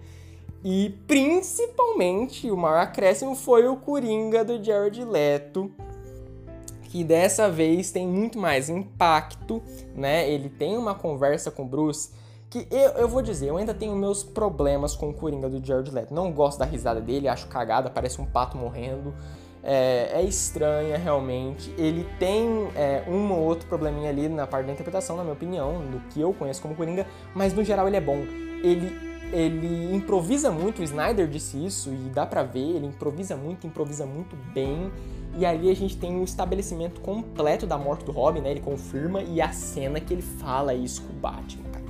E 0.62 0.94
principalmente 1.06 2.50
o 2.50 2.56
maior 2.56 2.80
acréscimo 2.80 3.34
foi 3.34 3.66
o 3.66 3.78
Coringa 3.78 4.44
do 4.44 4.62
Jared 4.62 5.02
Leto, 5.02 5.72
que 6.82 7.02
dessa 7.02 7.48
vez 7.48 7.90
tem 7.90 8.06
muito 8.06 8.38
mais 8.38 8.68
impacto, 8.68 9.62
né? 9.94 10.30
Ele 10.30 10.50
tem 10.50 10.76
uma 10.76 10.94
conversa 10.94 11.50
com 11.50 11.62
o 11.62 11.66
Bruce 11.66 12.10
que 12.50 12.68
eu, 12.70 12.90
eu 12.90 13.08
vou 13.08 13.22
dizer, 13.22 13.48
eu 13.48 13.56
ainda 13.56 13.72
tenho 13.72 13.96
meus 13.96 14.22
problemas 14.22 14.94
com 14.94 15.08
o 15.08 15.14
Coringa 15.14 15.48
do 15.48 15.66
Jared 15.66 15.90
Leto. 15.90 16.12
Não 16.12 16.30
gosto 16.30 16.58
da 16.58 16.66
risada 16.66 17.00
dele, 17.00 17.26
acho 17.26 17.46
cagada, 17.46 17.88
parece 17.88 18.20
um 18.20 18.26
pato 18.26 18.58
morrendo 18.58 19.14
é, 19.66 20.20
é 20.20 20.22
estranha 20.22 20.96
realmente. 20.96 21.74
Ele 21.76 22.06
tem 22.20 22.68
é, 22.76 23.02
um 23.08 23.32
ou 23.32 23.40
outro 23.40 23.68
probleminha 23.68 24.08
ali 24.08 24.28
na 24.28 24.46
parte 24.46 24.66
da 24.66 24.72
interpretação, 24.72 25.16
na 25.16 25.24
minha 25.24 25.34
opinião, 25.34 25.84
do 25.90 25.98
que 26.08 26.20
eu 26.20 26.32
conheço 26.32 26.62
como 26.62 26.76
Coringa, 26.76 27.04
mas 27.34 27.52
no 27.52 27.64
geral 27.64 27.88
ele 27.88 27.96
é 27.96 28.00
bom. 28.00 28.24
Ele, 28.62 28.96
ele 29.32 29.92
improvisa 29.92 30.52
muito, 30.52 30.80
o 30.80 30.84
Snyder 30.84 31.26
disse 31.26 31.62
isso 31.62 31.90
e 31.92 32.08
dá 32.10 32.24
pra 32.24 32.44
ver, 32.44 32.76
ele 32.76 32.86
improvisa 32.86 33.36
muito, 33.36 33.66
improvisa 33.66 34.06
muito 34.06 34.36
bem. 34.54 34.90
E 35.36 35.44
ali 35.44 35.68
a 35.68 35.74
gente 35.74 35.98
tem 35.98 36.18
o 36.18 36.22
estabelecimento 36.22 37.00
completo 37.00 37.66
da 37.66 37.76
morte 37.76 38.04
do 38.04 38.12
Robin, 38.12 38.40
né? 38.40 38.52
Ele 38.52 38.60
confirma 38.60 39.20
e 39.20 39.42
a 39.42 39.50
cena 39.52 40.00
que 40.00 40.14
ele 40.14 40.22
fala 40.22 40.72
isso 40.72 41.02
com 41.02 41.12
o 41.12 41.16
Batman, 41.16 41.68
cara. 41.70 41.84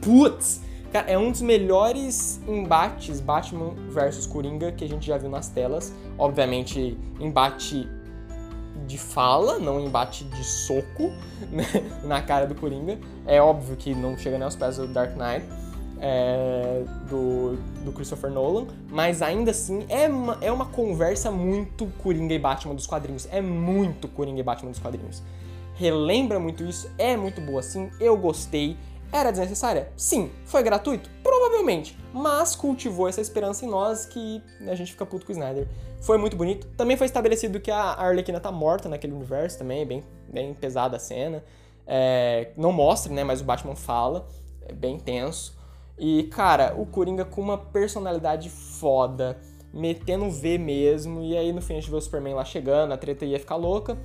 Putz! 0.00 0.62
Cara, 0.92 1.10
é 1.10 1.18
um 1.18 1.30
dos 1.30 1.42
melhores 1.42 2.40
embates 2.48 3.20
Batman 3.20 3.74
versus 3.90 4.26
Coringa 4.26 4.72
que 4.72 4.84
a 4.84 4.88
gente 4.88 5.06
já 5.06 5.18
viu 5.18 5.28
nas 5.28 5.48
telas. 5.48 5.92
Obviamente, 6.18 6.96
embate 7.20 7.86
de 8.86 8.96
fala, 8.96 9.58
não 9.58 9.78
embate 9.78 10.24
de 10.24 10.42
soco 10.42 11.12
né, 11.52 11.66
na 12.04 12.22
cara 12.22 12.46
do 12.46 12.54
Coringa. 12.54 12.98
É 13.26 13.40
óbvio 13.40 13.76
que 13.76 13.94
não 13.94 14.16
chega 14.16 14.38
nem 14.38 14.44
aos 14.44 14.56
pés 14.56 14.78
do 14.78 14.86
Dark 14.86 15.14
Knight. 15.16 15.46
É, 16.00 16.84
do, 17.10 17.56
do 17.84 17.90
Christopher 17.90 18.30
Nolan, 18.30 18.68
mas 18.88 19.20
ainda 19.20 19.50
assim 19.50 19.84
é 19.88 20.08
uma, 20.08 20.38
é 20.40 20.52
uma 20.52 20.66
conversa 20.66 21.28
muito 21.28 21.88
Coringa 22.00 22.32
e 22.32 22.38
Batman 22.38 22.72
dos 22.72 22.86
quadrinhos. 22.86 23.26
É 23.32 23.40
muito 23.40 24.06
Coringa 24.06 24.38
e 24.38 24.42
Batman 24.44 24.70
dos 24.70 24.78
quadrinhos. 24.78 25.24
Relembra 25.74 26.38
muito 26.38 26.62
isso, 26.62 26.88
é 26.98 27.16
muito 27.16 27.40
boa 27.40 27.58
assim, 27.58 27.90
eu 27.98 28.16
gostei. 28.16 28.76
Era 29.12 29.30
desnecessária? 29.30 29.90
Sim. 29.96 30.30
Foi 30.44 30.62
gratuito? 30.62 31.10
Provavelmente. 31.22 31.98
Mas 32.12 32.54
cultivou 32.54 33.08
essa 33.08 33.20
esperança 33.20 33.64
em 33.64 33.68
nós 33.68 34.04
que 34.04 34.42
a 34.66 34.74
gente 34.74 34.92
fica 34.92 35.06
puto 35.06 35.24
com 35.24 35.32
o 35.32 35.34
Snyder. 35.34 35.66
Foi 36.00 36.18
muito 36.18 36.36
bonito. 36.36 36.66
Também 36.76 36.96
foi 36.96 37.06
estabelecido 37.06 37.58
que 37.58 37.70
a 37.70 37.94
Arlequina 37.94 38.38
tá 38.38 38.52
morta 38.52 38.88
naquele 38.88 39.14
universo 39.14 39.58
também, 39.58 39.86
bem, 39.86 40.04
bem 40.28 40.54
pesada 40.54 40.96
a 40.96 41.00
cena. 41.00 41.42
É, 41.86 42.50
não 42.56 42.70
mostra, 42.70 43.12
né? 43.12 43.24
Mas 43.24 43.40
o 43.40 43.44
Batman 43.44 43.74
fala. 43.74 44.28
É 44.68 44.72
bem 44.72 44.98
tenso. 44.98 45.56
E, 45.98 46.24
cara, 46.24 46.74
o 46.76 46.86
Coringa 46.86 47.24
com 47.24 47.40
uma 47.40 47.58
personalidade 47.58 48.50
foda, 48.50 49.38
metendo 49.72 50.30
V 50.30 50.58
mesmo. 50.58 51.22
E 51.22 51.36
aí 51.36 51.52
no 51.52 51.62
fim 51.62 51.74
a 51.74 51.80
gente 51.80 51.90
vê 51.90 51.96
o 51.96 52.00
Superman 52.00 52.34
lá 52.34 52.44
chegando, 52.44 52.92
a 52.92 52.96
treta 52.96 53.24
ia 53.24 53.40
ficar 53.40 53.56
louca. 53.56 53.98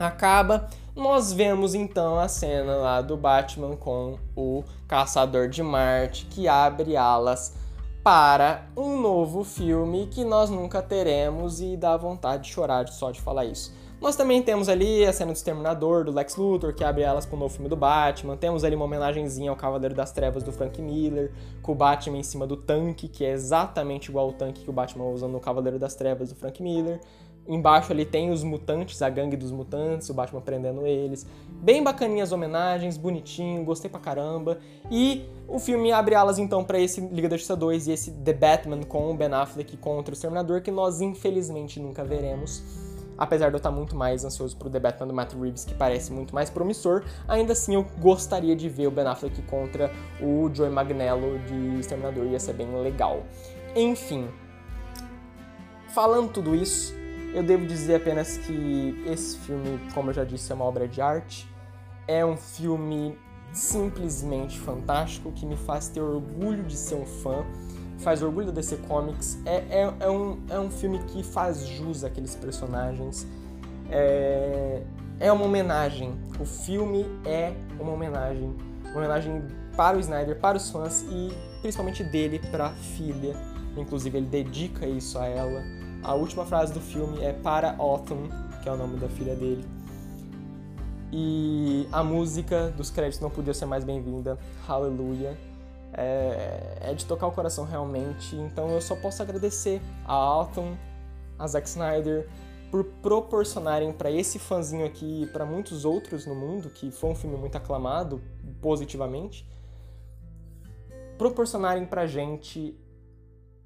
Acaba 0.00 0.68
nós 0.96 1.32
vemos 1.32 1.74
então 1.74 2.18
a 2.18 2.26
cena 2.26 2.74
lá 2.76 3.00
do 3.00 3.16
Batman 3.16 3.76
com 3.76 4.18
o 4.34 4.64
Caçador 4.88 5.48
de 5.48 5.62
Marte 5.62 6.26
que 6.26 6.48
abre 6.48 6.96
alas 6.96 7.54
para 8.02 8.66
um 8.76 9.00
novo 9.00 9.44
filme 9.44 10.08
que 10.08 10.24
nós 10.24 10.50
nunca 10.50 10.82
teremos 10.82 11.60
e 11.60 11.76
dá 11.76 11.96
vontade 11.96 12.44
de 12.44 12.50
chorar 12.50 12.88
só 12.88 13.10
de 13.10 13.20
falar 13.20 13.44
isso. 13.44 13.72
Nós 14.00 14.16
também 14.16 14.42
temos 14.42 14.70
ali 14.70 15.04
a 15.04 15.12
cena 15.12 15.30
do 15.30 15.36
Exterminador, 15.36 16.04
do 16.04 16.12
Lex 16.12 16.36
Luthor, 16.36 16.74
que 16.74 16.82
abre 16.82 17.02
elas 17.02 17.26
para 17.26 17.36
o 17.36 17.38
novo 17.38 17.52
filme 17.52 17.68
do 17.68 17.76
Batman. 17.76 18.34
Temos 18.34 18.64
ali 18.64 18.74
uma 18.74 18.86
homenagenzinha 18.86 19.50
ao 19.50 19.56
Cavaleiro 19.56 19.94
das 19.94 20.10
Trevas 20.10 20.42
do 20.42 20.50
Frank 20.50 20.80
Miller, 20.80 21.30
com 21.60 21.72
o 21.72 21.74
Batman 21.74 22.16
em 22.16 22.22
cima 22.22 22.46
do 22.46 22.56
tanque, 22.56 23.08
que 23.08 23.26
é 23.26 23.32
exatamente 23.32 24.08
igual 24.08 24.28
ao 24.28 24.32
tanque 24.32 24.64
que 24.64 24.70
o 24.70 24.72
Batman 24.72 25.04
usa 25.04 25.28
no 25.28 25.38
Cavaleiro 25.38 25.78
das 25.78 25.94
Trevas 25.94 26.30
do 26.30 26.34
Frank 26.34 26.62
Miller. 26.62 26.98
Embaixo 27.50 27.90
ali 27.90 28.04
tem 28.04 28.30
os 28.30 28.44
mutantes, 28.44 29.02
a 29.02 29.10
gangue 29.10 29.36
dos 29.36 29.50
mutantes, 29.50 30.08
o 30.08 30.14
Batman 30.14 30.40
prendendo 30.40 30.86
eles. 30.86 31.26
Bem 31.50 31.82
bacaninhas 31.82 32.28
as 32.28 32.32
homenagens, 32.32 32.96
bonitinho, 32.96 33.64
gostei 33.64 33.90
pra 33.90 33.98
caramba. 33.98 34.58
E 34.88 35.24
o 35.48 35.58
filme 35.58 35.90
abre 35.90 36.14
alas 36.14 36.38
então 36.38 36.62
para 36.62 36.78
esse 36.78 37.00
Liga 37.00 37.28
da 37.28 37.36
Justiça 37.36 37.56
2 37.56 37.88
e 37.88 37.92
esse 37.92 38.12
The 38.12 38.32
Batman 38.32 38.84
com 38.84 39.10
o 39.10 39.14
Ben 39.16 39.32
Affleck 39.34 39.76
contra 39.78 40.12
o 40.12 40.14
Exterminador, 40.14 40.62
que 40.62 40.70
nós 40.70 41.00
infelizmente 41.00 41.80
nunca 41.80 42.04
veremos. 42.04 42.62
Apesar 43.18 43.48
de 43.48 43.54
eu 43.54 43.58
estar 43.58 43.72
muito 43.72 43.96
mais 43.96 44.24
ansioso 44.24 44.56
pro 44.56 44.70
The 44.70 44.78
Batman 44.78 45.08
do 45.08 45.12
Matt 45.12 45.34
Reeves, 45.34 45.64
que 45.64 45.74
parece 45.74 46.12
muito 46.12 46.32
mais 46.32 46.48
promissor, 46.48 47.02
ainda 47.26 47.52
assim 47.52 47.74
eu 47.74 47.84
gostaria 47.98 48.54
de 48.54 48.68
ver 48.68 48.86
o 48.86 48.92
Ben 48.92 49.06
Affleck 49.06 49.42
contra 49.42 49.90
o 50.22 50.48
Joey 50.54 50.70
Magnello 50.70 51.36
de 51.40 51.80
Exterminador, 51.80 52.26
ia 52.26 52.38
ser 52.38 52.52
bem 52.52 52.72
legal. 52.80 53.24
Enfim, 53.74 54.28
falando 55.88 56.30
tudo 56.30 56.54
isso, 56.54 56.99
eu 57.34 57.42
devo 57.42 57.66
dizer 57.66 57.96
apenas 57.96 58.38
que 58.38 59.02
esse 59.06 59.38
filme, 59.38 59.78
como 59.94 60.10
eu 60.10 60.14
já 60.14 60.24
disse, 60.24 60.50
é 60.50 60.54
uma 60.54 60.64
obra 60.64 60.88
de 60.88 61.00
arte. 61.00 61.48
É 62.06 62.24
um 62.24 62.36
filme 62.36 63.16
simplesmente 63.52 64.58
fantástico 64.58 65.32
que 65.32 65.44
me 65.44 65.56
faz 65.56 65.88
ter 65.88 66.00
orgulho 66.00 66.62
de 66.64 66.76
ser 66.76 66.94
um 66.94 67.06
fã, 67.06 67.44
faz 67.98 68.22
orgulho 68.22 68.46
da 68.46 68.52
DC 68.52 68.76
Comics. 68.88 69.38
É, 69.44 69.56
é, 69.56 69.94
é, 70.00 70.10
um, 70.10 70.40
é 70.48 70.58
um 70.58 70.70
filme 70.70 70.98
que 71.04 71.22
faz 71.22 71.66
jus 71.66 72.04
àqueles 72.04 72.34
personagens. 72.34 73.26
É, 73.90 74.82
é 75.18 75.32
uma 75.32 75.44
homenagem. 75.44 76.14
O 76.38 76.44
filme 76.44 77.06
é 77.24 77.52
uma 77.78 77.92
homenagem. 77.92 78.56
Uma 78.86 78.98
homenagem 78.98 79.44
para 79.76 79.96
o 79.96 80.00
Snyder, 80.00 80.38
para 80.38 80.56
os 80.56 80.68
fãs 80.70 81.04
e 81.10 81.32
principalmente 81.60 82.02
dele 82.02 82.40
para 82.50 82.66
a 82.66 82.70
filha. 82.70 83.36
Inclusive, 83.76 84.18
ele 84.18 84.26
dedica 84.26 84.86
isso 84.86 85.18
a 85.18 85.26
ela. 85.26 85.62
A 86.02 86.14
última 86.14 86.46
frase 86.46 86.72
do 86.72 86.80
filme 86.80 87.22
é 87.22 87.32
para 87.32 87.76
Autumn, 87.76 88.28
que 88.62 88.68
é 88.68 88.72
o 88.72 88.76
nome 88.76 88.98
da 88.98 89.08
filha 89.08 89.36
dele. 89.36 89.64
E 91.12 91.86
a 91.92 92.02
música 92.02 92.70
dos 92.70 92.90
créditos 92.90 93.20
não 93.20 93.28
podia 93.28 93.52
ser 93.52 93.66
mais 93.66 93.84
bem-vinda, 93.84 94.38
Hallelujah. 94.66 95.36
É, 95.92 96.78
é, 96.80 96.94
de 96.94 97.04
tocar 97.04 97.26
o 97.26 97.32
coração 97.32 97.64
realmente, 97.64 98.36
então 98.36 98.70
eu 98.70 98.80
só 98.80 98.94
posso 98.94 99.20
agradecer 99.22 99.82
a 100.04 100.12
Autumn, 100.12 100.76
a 101.36 101.46
Zack 101.48 101.68
Snyder, 101.68 102.28
por 102.70 102.84
proporcionarem 102.84 103.92
para 103.92 104.08
esse 104.08 104.38
fãzinho 104.38 104.86
aqui 104.86 105.24
e 105.24 105.26
para 105.26 105.44
muitos 105.44 105.84
outros 105.84 106.24
no 106.26 106.34
mundo, 106.34 106.70
que 106.70 106.92
foi 106.92 107.10
um 107.10 107.14
filme 107.16 107.36
muito 107.36 107.56
aclamado 107.56 108.22
positivamente, 108.62 109.44
proporcionarem 111.18 111.84
pra 111.84 112.06
gente 112.06 112.78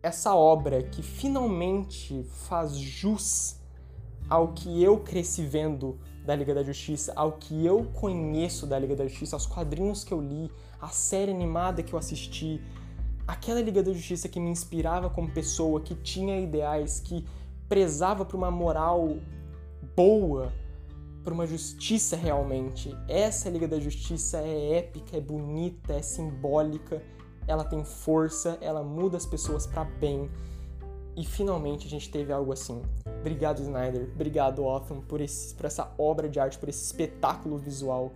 essa 0.05 0.35
obra 0.35 0.83
que 0.83 1.03
finalmente 1.03 2.25
faz 2.47 2.77
jus 2.77 3.57
ao 4.29 4.49
que 4.49 4.83
eu 4.83 4.99
cresci 4.99 5.47
vendo 5.47 5.99
da 6.27 6.37
Liga 6.37 6.53
da 6.55 6.63
Justiça, 6.63 7.15
ao 7.17 7.33
que 7.33 7.65
eu 7.65 7.85
conheço 7.87 8.67
da 8.67 8.79
Liga 8.79 8.95
da 8.95 9.07
Justiça, 9.07 9.35
aos 9.35 9.47
quadrinhos 9.47 10.05
que 10.05 10.13
eu 10.13 10.21
li, 10.21 10.51
a 10.79 10.89
série 10.89 11.31
animada 11.31 11.83
que 11.83 11.95
eu 11.95 11.99
assisti, 11.99 12.61
aquela 13.27 13.63
Liga 13.63 13.83
da 13.83 13.95
Justiça 13.95 14.29
que 14.29 14.39
me 14.39 14.51
inspirava 14.51 15.09
como 15.09 15.31
pessoa, 15.31 15.81
que 15.81 15.95
tinha 15.95 16.39
ideais, 16.39 17.01
que 17.01 17.25
prezava 17.67 18.27
por 18.27 18.37
uma 18.37 18.51
moral 18.51 19.17
boa, 19.97 20.53
por 21.23 21.33
uma 21.33 21.47
justiça 21.47 22.15
realmente. 22.15 22.95
Essa 23.09 23.49
Liga 23.49 23.67
da 23.67 23.81
Justiça 23.81 24.37
é 24.37 24.77
épica, 24.77 25.17
é 25.17 25.21
bonita, 25.21 25.95
é 25.95 26.03
simbólica 26.03 27.03
ela 27.47 27.65
tem 27.65 27.85
força, 27.85 28.59
ela 28.61 28.83
muda 28.83 29.17
as 29.17 29.27
pessoas 29.27 29.67
para 29.67 29.85
bem. 29.85 30.31
E 31.17 31.25
finalmente 31.25 31.87
a 31.87 31.91
gente 31.91 32.11
teve 32.11 32.33
algo 32.33 32.53
assim. 32.53 32.83
Obrigado, 33.21 33.61
Snyder. 33.61 34.11
Obrigado, 34.15 34.65
Otham, 34.65 35.01
por, 35.01 35.21
esse, 35.21 35.55
por 35.55 35.67
essa 35.67 35.93
obra 35.97 36.29
de 36.29 36.41
arte, 36.41 36.59
por 36.59 36.69
esse 36.69 36.85
espetáculo 36.85 37.57
visual 37.57 38.13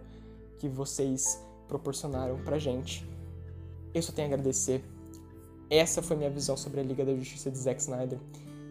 que 0.59 0.68
vocês 0.68 1.41
proporcionaram 1.68 2.39
pra 2.39 2.59
gente. 2.59 3.09
Eu 3.95 4.03
só 4.03 4.12
tenho 4.12 4.29
a 4.29 4.33
agradecer. 4.33 4.85
Essa 5.70 6.03
foi 6.03 6.16
minha 6.16 6.31
visão 6.31 6.57
sobre 6.57 6.81
a 6.81 6.83
Liga 6.83 7.05
da 7.05 7.14
Justiça 7.14 7.51
de 7.51 7.59
Zack 7.59 7.81
Snyder. 7.81 8.18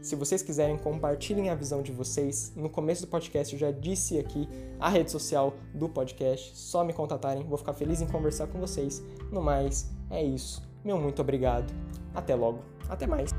Se 0.02 0.16
vocês 0.16 0.42
quiserem, 0.42 0.78
compartilhem 0.78 1.50
a 1.50 1.56
visão 1.56 1.82
de 1.82 1.92
vocês. 1.92 2.54
No 2.56 2.70
começo 2.70 3.02
do 3.02 3.08
podcast 3.08 3.54
eu 3.54 3.60
já 3.60 3.72
disse 3.72 4.18
aqui 4.18 4.48
a 4.80 4.90
rede 4.90 5.12
social 5.12 5.56
do 5.74 5.90
podcast. 5.90 6.58
Só 6.58 6.84
me 6.84 6.94
contatarem, 6.94 7.44
vou 7.44 7.58
ficar 7.58 7.74
feliz 7.74 8.02
em 8.02 8.08
conversar 8.08 8.48
com 8.48 8.60
vocês. 8.60 9.04
No 9.32 9.42
mais, 9.42 9.90
é 10.10 10.24
isso. 10.24 10.62
Meu 10.84 10.98
muito 10.98 11.22
obrigado. 11.22 11.74
Até 12.14 12.36
logo. 12.36 12.60
Até 12.90 13.06
mais. 13.06 13.32